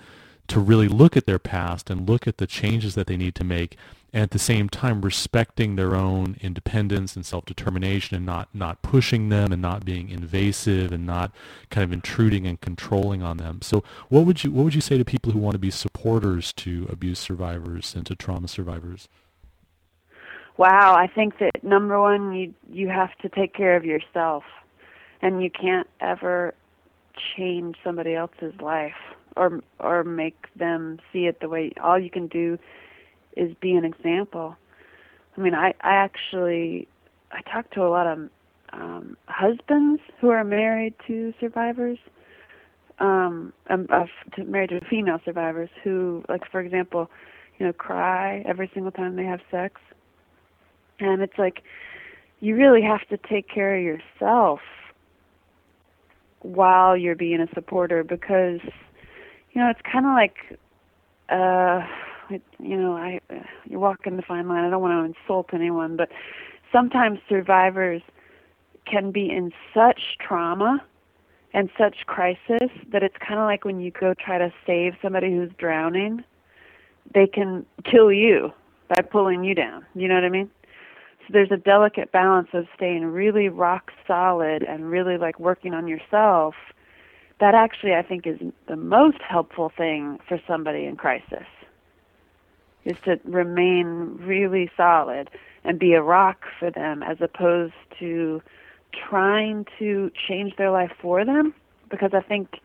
to 0.48 0.60
really 0.60 0.88
look 0.88 1.18
at 1.18 1.26
their 1.26 1.40
past 1.40 1.90
and 1.90 2.08
look 2.08 2.28
at 2.28 2.38
the 2.38 2.48
changes 2.48 2.96
that 2.96 3.08
they 3.08 3.18
need 3.18 3.36
to 3.36 3.44
make 3.44 3.78
and 4.14 4.24
at 4.24 4.32
the 4.32 4.40
same 4.40 4.70
time 4.70 5.02
respecting 5.02 5.76
their 5.76 5.94
own 5.94 6.38
independence 6.42 7.16
and 7.16 7.26
self-determination 7.26 8.16
and 8.16 8.26
not, 8.26 8.48
not 8.54 8.82
pushing 8.82 9.30
them 9.30 9.52
and 9.52 9.62
not 9.62 9.84
being 9.84 10.10
invasive 10.10 10.92
and 10.92 11.06
not 11.06 11.32
kind 11.70 11.84
of 11.84 11.92
intruding 11.92 12.48
and 12.48 12.62
controlling 12.62 13.22
on 13.22 13.38
them. 13.38 13.62
So 13.62 13.84
what 14.10 14.26
would 14.26 14.44
you 14.44 14.52
what 14.52 14.64
would 14.64 14.76
you 14.76 14.82
say 14.82 14.98
to 14.98 15.06
people 15.06 15.34
who 15.34 15.40
want 15.40 15.54
to 15.54 15.60
be 15.60 15.72
supporters 15.72 16.54
to 16.54 16.88
abuse 16.90 17.20
survivors 17.20 17.94
and 17.96 18.06
to 18.06 18.16
trauma 18.16 18.48
survivors? 18.48 19.10
Wow, 20.58 20.96
I 20.96 21.08
think 21.08 21.38
that 21.40 21.64
number 21.64 22.00
one 22.00 22.34
you 22.34 22.54
you 22.72 22.88
have 22.88 23.16
to 23.22 23.30
take 23.30 23.54
care 23.54 23.76
of 23.76 23.84
yourself 23.84 24.44
and 25.22 25.44
you 25.44 25.52
can't 25.52 25.88
ever 26.00 26.54
change 27.36 27.76
somebody 27.84 28.16
else's 28.16 28.54
life. 28.62 28.96
Or 29.38 29.62
or 29.80 30.04
make 30.04 30.48
them 30.56 31.00
see 31.12 31.26
it 31.26 31.40
the 31.40 31.50
way 31.50 31.72
all 31.82 32.00
you 32.00 32.10
can 32.10 32.28
do 32.28 32.58
is 33.36 33.54
be 33.62 33.74
an 33.74 33.86
example. 33.86 34.56
I 35.38 35.42
mean 35.42 35.54
i 35.54 35.74
i 35.82 35.94
actually 35.94 36.88
i 37.32 37.42
talk 37.42 37.70
to 37.72 37.84
a 37.84 37.90
lot 37.90 38.08
of 38.08 38.30
um 38.74 39.18
husbands 39.28 40.02
who 40.20 40.30
are 40.30 40.44
married 40.44 40.96
to 41.08 41.34
survivors 41.40 42.00
um, 43.00 43.54
um 43.70 43.88
uh, 43.92 44.06
to, 44.36 44.44
married 44.44 44.72
to 44.72 44.82
female 44.90 45.20
survivors 45.24 45.70
who 45.84 46.24
like 46.28 46.50
for 46.52 46.60
example 46.60 47.10
you 47.58 47.66
know 47.66 47.74
cry 47.74 48.44
every 48.48 48.70
single 48.74 48.92
time 48.92 49.16
they 49.16 49.26
have 49.26 49.42
sex. 49.52 49.82
And 51.00 51.22
it's 51.22 51.38
like 51.38 51.64
you 52.40 52.56
really 52.56 52.82
have 52.82 53.08
to 53.10 53.18
take 53.30 53.48
care 53.50 53.76
of 53.76 53.84
yourself 53.84 54.60
while 56.42 56.96
you're 56.96 57.16
being 57.16 57.42
a 57.42 57.48
supporter 57.54 58.04
because 58.04 58.60
you 59.58 59.64
know 59.64 59.72
it's 59.72 59.82
kind 59.92 60.06
of 60.06 60.14
like 60.14 60.60
uh 61.30 61.82
it, 62.30 62.44
you 62.60 62.78
know 62.78 62.96
i 62.96 63.20
you're 63.66 63.80
walking 63.80 64.16
the 64.16 64.22
fine 64.22 64.48
line 64.48 64.64
i 64.64 64.70
don't 64.70 64.84
want 64.84 64.94
to 64.94 65.20
insult 65.20 65.48
anyone 65.52 65.98
but 65.98 66.10
sometimes 66.72 67.18
survivors 67.28 68.04
can 68.86 69.10
be 69.10 69.32
in 69.32 69.52
such 69.74 70.18
trauma 70.20 70.80
and 71.56 71.72
such 71.76 72.06
crisis 72.06 72.70
that 72.92 73.02
it's 73.02 73.16
kind 73.18 73.40
of 73.40 73.48
like 73.48 73.66
when 73.66 73.80
you 73.80 73.90
go 73.90 74.14
try 74.14 74.38
to 74.38 74.54
save 74.68 74.94
somebody 75.02 75.32
who's 75.32 75.50
drowning 75.58 76.24
they 77.16 77.26
can 77.26 77.66
kill 77.84 78.12
you 78.12 78.52
by 78.90 79.02
pulling 79.02 79.44
you 79.44 79.56
down 79.56 79.84
you 79.96 80.08
know 80.08 80.14
what 80.14 80.24
i 80.24 80.30
mean 80.30 80.52
so 81.22 81.34
there's 81.34 81.52
a 81.52 81.58
delicate 81.58 82.12
balance 82.12 82.50
of 82.54 82.68
staying 82.76 83.06
really 83.06 83.50
rock 83.50 83.92
solid 84.06 84.62
and 84.62 84.92
really 84.92 85.18
like 85.18 85.42
working 85.42 85.74
on 85.74 85.86
yourself. 85.86 86.56
That 87.40 87.54
actually 87.54 87.94
I 87.94 88.02
think 88.02 88.26
is 88.26 88.40
the 88.68 88.76
most 88.76 89.22
helpful 89.22 89.72
thing 89.76 90.20
for 90.28 90.40
somebody 90.48 90.86
in 90.86 90.96
crisis. 90.96 91.46
Is 92.86 92.98
to 93.04 93.20
remain 93.26 94.18
really 94.22 94.72
solid 94.78 95.30
and 95.64 95.78
be 95.78 95.94
a 95.94 96.02
rock 96.02 96.46
for 96.58 96.72
them 96.72 97.04
as 97.04 97.18
opposed 97.20 97.74
to 98.00 98.42
trying 98.94 99.66
to 99.78 100.10
change 100.28 100.56
their 100.56 100.72
life 100.72 100.92
for 101.02 101.26
them 101.26 101.54
because 101.90 102.12
I 102.14 102.22
think 102.22 102.60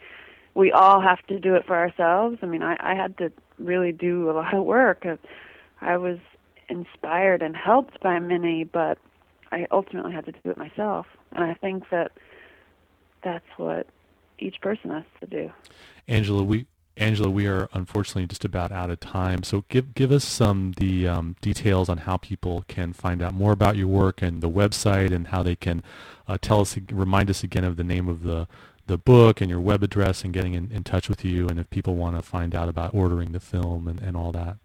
we 0.55 0.70
all 0.70 1.01
have 1.01 1.25
to 1.27 1.39
do 1.39 1.55
it 1.55 1.66
for 1.66 1.77
ourselves. 1.77 2.39
I 2.43 2.47
mean, 2.47 2.62
I, 2.62 2.77
I 2.81 2.95
had 2.95 3.16
to 3.18 3.33
really 3.59 3.93
do 3.93 4.31
a 4.31 4.33
lot 4.33 4.55
of 4.55 4.64
work. 4.64 5.07
I 5.81 5.97
was 5.97 6.18
inspired 6.68 7.43
and 7.43 7.57
helped 7.57 8.01
by 8.01 8.18
many, 8.18 8.64
but 8.64 8.99
I 9.51 9.66
ultimately 9.70 10.12
had 10.12 10.27
to 10.27 10.33
do 10.33 10.51
it 10.51 10.57
myself. 10.57 11.07
And 11.33 11.45
I 11.45 11.55
think 11.55 11.91
that 11.91 12.12
that's 13.25 13.47
what 13.57 13.87
each 14.43 14.61
person 14.61 14.90
has 14.90 15.05
to 15.20 15.26
do. 15.26 15.53
Angela, 16.09 16.43
we 16.43 16.66
Angela, 16.97 17.30
we 17.30 17.47
are 17.47 17.70
unfortunately 17.72 18.26
just 18.26 18.45
about 18.45 18.70
out 18.70 18.90
of 18.90 19.01
time. 19.01 19.43
So 19.43 19.64
give 19.68 19.95
give 19.95 20.12
us 20.12 20.24
some 20.24 20.72
the 20.76 21.09
um, 21.09 21.36
details 21.40 21.88
on 21.88 21.99
how 21.99 22.18
people 22.18 22.64
can 22.68 22.93
find 22.93 23.22
out 23.22 23.32
more 23.32 23.53
about 23.53 23.76
your 23.76 23.86
work 23.86 24.20
and 24.20 24.43
the 24.43 24.51
website 24.51 25.12
and 25.12 25.28
how 25.28 25.43
they 25.43 25.57
can 25.57 25.82
uh, 26.28 26.36
tell 26.40 26.61
us, 26.61 26.76
remind 26.90 27.30
us 27.30 27.43
again 27.43 27.64
of 27.64 27.76
the 27.76 27.84
name 27.84 28.09
of 28.09 28.22
the 28.22 28.47
the 28.86 28.99
book 28.99 29.40
and 29.40 29.49
your 29.49 29.61
web 29.61 29.82
address 29.82 30.24
and 30.24 30.34
getting 30.34 30.55
in, 30.55 30.70
in 30.72 30.82
touch 30.82 31.09
with 31.09 31.24
you 31.24 31.49
and 31.49 31.59
if 31.59 31.70
people 31.70 31.95
want 31.95 32.16
to 32.16 32.22
find 32.22 32.55
out 32.55 32.68
about 32.68 32.93
ordering 32.93 33.32
the 33.32 33.40
film 33.40 33.86
and, 33.86 34.01
and 34.01 34.16
all 34.16 34.32
that. 34.32 34.57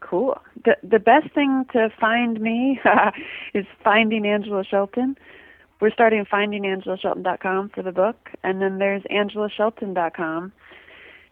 Cool. 0.00 0.38
The 0.64 0.76
the 0.82 0.98
best 0.98 1.32
thing 1.34 1.64
to 1.72 1.88
find 1.98 2.38
me 2.40 2.78
is 3.54 3.64
finding 3.82 4.26
Angela 4.26 4.64
Shelton. 4.64 5.16
We're 5.80 5.90
starting 5.90 6.24
findingangelashelton.com 6.24 7.70
for 7.70 7.82
the 7.82 7.92
book, 7.92 8.30
and 8.42 8.62
then 8.62 8.78
there's 8.78 9.02
angelashelton.com, 9.04 10.52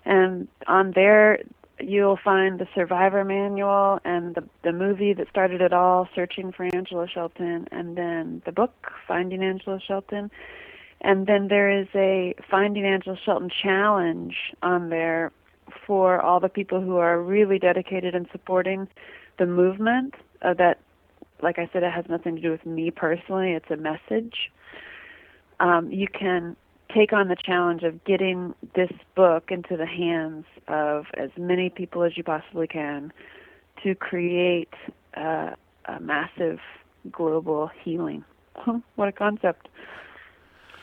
and 0.04 0.48
on 0.66 0.92
there 0.94 1.38
you'll 1.80 2.18
find 2.22 2.60
the 2.60 2.68
survivor 2.74 3.24
manual 3.24 3.98
and 4.04 4.34
the 4.34 4.44
the 4.62 4.72
movie 4.72 5.12
that 5.14 5.28
started 5.28 5.60
it 5.60 5.72
all, 5.72 6.08
Searching 6.14 6.52
for 6.52 6.64
Angela 6.74 7.08
Shelton, 7.08 7.66
and 7.72 7.96
then 7.96 8.42
the 8.44 8.52
book 8.52 8.92
Finding 9.08 9.42
Angela 9.42 9.80
Shelton, 9.80 10.30
and 11.00 11.26
then 11.26 11.48
there 11.48 11.70
is 11.70 11.88
a 11.94 12.34
Finding 12.50 12.84
Angela 12.84 13.16
Shelton 13.24 13.50
challenge 13.50 14.36
on 14.62 14.90
there 14.90 15.32
for 15.86 16.20
all 16.20 16.38
the 16.38 16.48
people 16.48 16.80
who 16.80 16.96
are 16.96 17.20
really 17.20 17.58
dedicated 17.58 18.14
in 18.14 18.28
supporting 18.30 18.88
the 19.38 19.46
movement 19.46 20.14
uh, 20.42 20.54
that 20.54 20.80
like 21.42 21.58
I 21.58 21.68
said, 21.72 21.82
it 21.82 21.92
has 21.92 22.04
nothing 22.08 22.36
to 22.36 22.42
do 22.42 22.50
with 22.50 22.64
me 22.64 22.90
personally. 22.90 23.52
It's 23.52 23.70
a 23.70 23.76
message. 23.76 24.50
Um, 25.60 25.90
you 25.90 26.08
can 26.08 26.56
take 26.94 27.12
on 27.12 27.28
the 27.28 27.36
challenge 27.36 27.82
of 27.82 28.04
getting 28.04 28.54
this 28.74 28.92
book 29.14 29.50
into 29.50 29.76
the 29.76 29.86
hands 29.86 30.44
of 30.68 31.06
as 31.14 31.30
many 31.36 31.70
people 31.70 32.02
as 32.02 32.16
you 32.16 32.22
possibly 32.22 32.66
can 32.66 33.12
to 33.82 33.94
create 33.94 34.72
uh, 35.16 35.50
a 35.86 36.00
massive 36.00 36.60
global 37.10 37.70
healing. 37.82 38.24
what 38.94 39.08
a 39.08 39.12
concept. 39.12 39.68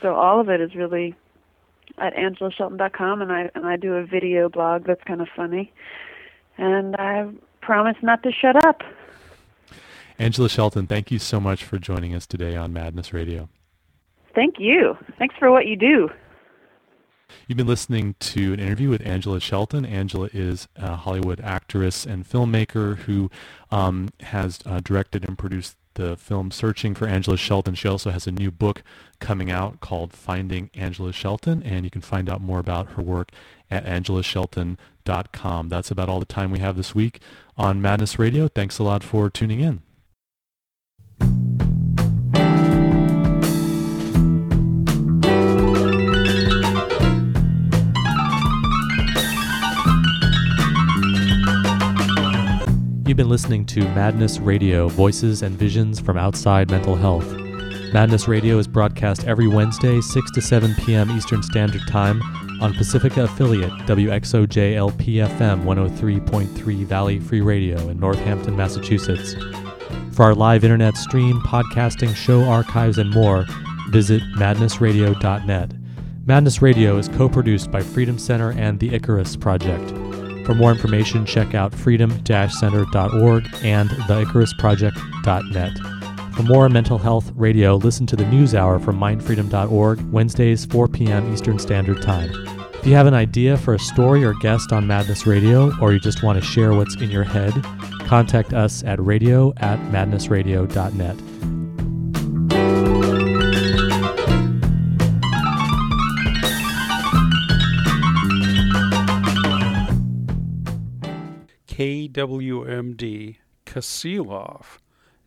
So 0.00 0.14
all 0.14 0.40
of 0.40 0.48
it 0.48 0.60
is 0.60 0.74
really 0.74 1.14
at 1.98 2.14
angelashelton.com, 2.14 3.22
and 3.22 3.32
I 3.32 3.50
and 3.54 3.66
I 3.66 3.76
do 3.76 3.94
a 3.94 4.04
video 4.04 4.48
blog 4.48 4.86
that's 4.86 5.02
kind 5.04 5.20
of 5.20 5.28
funny, 5.34 5.72
and 6.58 6.96
I 6.96 7.28
promise 7.60 7.96
not 8.02 8.22
to 8.24 8.32
shut 8.32 8.56
up. 8.64 8.82
Angela 10.18 10.48
Shelton, 10.48 10.86
thank 10.86 11.10
you 11.10 11.18
so 11.18 11.40
much 11.40 11.64
for 11.64 11.78
joining 11.78 12.14
us 12.14 12.26
today 12.26 12.56
on 12.56 12.72
Madness 12.72 13.12
Radio. 13.12 13.48
Thank 14.34 14.56
you. 14.58 14.96
Thanks 15.18 15.34
for 15.38 15.50
what 15.50 15.66
you 15.66 15.76
do. 15.76 16.08
You've 17.46 17.56
been 17.56 17.66
listening 17.66 18.14
to 18.20 18.52
an 18.52 18.60
interview 18.60 18.90
with 18.90 19.06
Angela 19.06 19.40
Shelton. 19.40 19.84
Angela 19.84 20.28
is 20.32 20.68
a 20.76 20.96
Hollywood 20.96 21.40
actress 21.40 22.04
and 22.04 22.28
filmmaker 22.28 22.98
who 22.98 23.30
um, 23.70 24.10
has 24.20 24.60
uh, 24.66 24.80
directed 24.80 25.26
and 25.26 25.38
produced 25.38 25.76
the 25.94 26.16
film 26.16 26.50
Searching 26.50 26.94
for 26.94 27.06
Angela 27.06 27.36
Shelton. 27.36 27.74
She 27.74 27.88
also 27.88 28.10
has 28.10 28.26
a 28.26 28.32
new 28.32 28.50
book 28.50 28.82
coming 29.20 29.50
out 29.50 29.80
called 29.80 30.12
Finding 30.12 30.70
Angela 30.74 31.12
Shelton, 31.12 31.62
and 31.62 31.84
you 31.84 31.90
can 31.90 32.00
find 32.00 32.30
out 32.30 32.40
more 32.40 32.58
about 32.58 32.92
her 32.92 33.02
work 33.02 33.30
at 33.70 33.84
angelashelton.com. 33.84 35.68
That's 35.68 35.90
about 35.90 36.08
all 36.08 36.20
the 36.20 36.26
time 36.26 36.50
we 36.50 36.60
have 36.60 36.76
this 36.76 36.94
week 36.94 37.20
on 37.56 37.82
Madness 37.82 38.18
Radio. 38.18 38.48
Thanks 38.48 38.78
a 38.78 38.82
lot 38.82 39.04
for 39.04 39.28
tuning 39.28 39.60
in. 39.60 39.82
You've 53.12 53.18
been 53.18 53.28
listening 53.28 53.66
to 53.66 53.82
Madness 53.90 54.38
Radio 54.38 54.88
Voices 54.88 55.42
and 55.42 55.54
Visions 55.54 56.00
from 56.00 56.16
Outside 56.16 56.70
Mental 56.70 56.96
Health. 56.96 57.30
Madness 57.92 58.26
Radio 58.26 58.56
is 58.56 58.66
broadcast 58.66 59.26
every 59.26 59.46
Wednesday, 59.46 60.00
6 60.00 60.30
to 60.30 60.40
7 60.40 60.74
p.m. 60.76 61.10
Eastern 61.10 61.42
Standard 61.42 61.82
Time 61.86 62.22
on 62.62 62.72
Pacifica 62.72 63.24
affiliate 63.24 63.70
WXOJLP-FM 63.80 65.62
103.3 65.62 66.86
Valley 66.86 67.20
Free 67.20 67.42
Radio 67.42 67.76
in 67.90 68.00
Northampton, 68.00 68.56
Massachusetts. 68.56 69.34
For 70.12 70.22
our 70.22 70.34
live 70.34 70.64
internet 70.64 70.96
stream, 70.96 71.38
podcasting, 71.42 72.16
show 72.16 72.44
archives, 72.44 72.96
and 72.96 73.10
more, 73.10 73.44
visit 73.90 74.22
madnessradio.net. 74.36 75.72
Madness 76.24 76.62
Radio 76.62 76.96
is 76.96 77.08
co 77.08 77.28
produced 77.28 77.70
by 77.70 77.82
Freedom 77.82 78.16
Center 78.16 78.52
and 78.52 78.80
the 78.80 78.94
Icarus 78.94 79.36
Project. 79.36 80.11
For 80.44 80.54
more 80.54 80.72
information, 80.72 81.24
check 81.24 81.54
out 81.54 81.74
freedom-center.org 81.74 83.48
and 83.62 83.90
theicarusproject.net. 83.90 85.78
For 86.34 86.42
more 86.42 86.68
mental 86.68 86.98
health 86.98 87.30
radio, 87.36 87.76
listen 87.76 88.06
to 88.06 88.16
the 88.16 88.24
News 88.26 88.54
Hour 88.54 88.78
from 88.78 88.98
mindfreedom.org, 88.98 90.00
Wednesdays, 90.10 90.64
4 90.66 90.88
p.m. 90.88 91.32
Eastern 91.32 91.58
Standard 91.58 92.00
Time. 92.02 92.30
If 92.74 92.86
you 92.86 92.94
have 92.94 93.06
an 93.06 93.14
idea 93.14 93.56
for 93.56 93.74
a 93.74 93.78
story 93.78 94.24
or 94.24 94.34
guest 94.34 94.72
on 94.72 94.86
Madness 94.86 95.26
Radio, 95.26 95.72
or 95.80 95.92
you 95.92 96.00
just 96.00 96.22
want 96.22 96.40
to 96.40 96.44
share 96.44 96.72
what's 96.72 96.96
in 96.96 97.10
your 97.10 97.22
head, 97.22 97.52
contact 98.06 98.52
us 98.52 98.82
at 98.82 98.98
radio 99.00 99.52
at 99.58 99.78
madnessradio.net. 99.92 101.31
KWMD 112.12 113.36
Kasilof, 113.64 114.78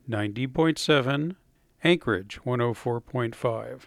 90.7, 0.08 1.36
Anchorage 1.84 2.40
104.5. 2.46 3.86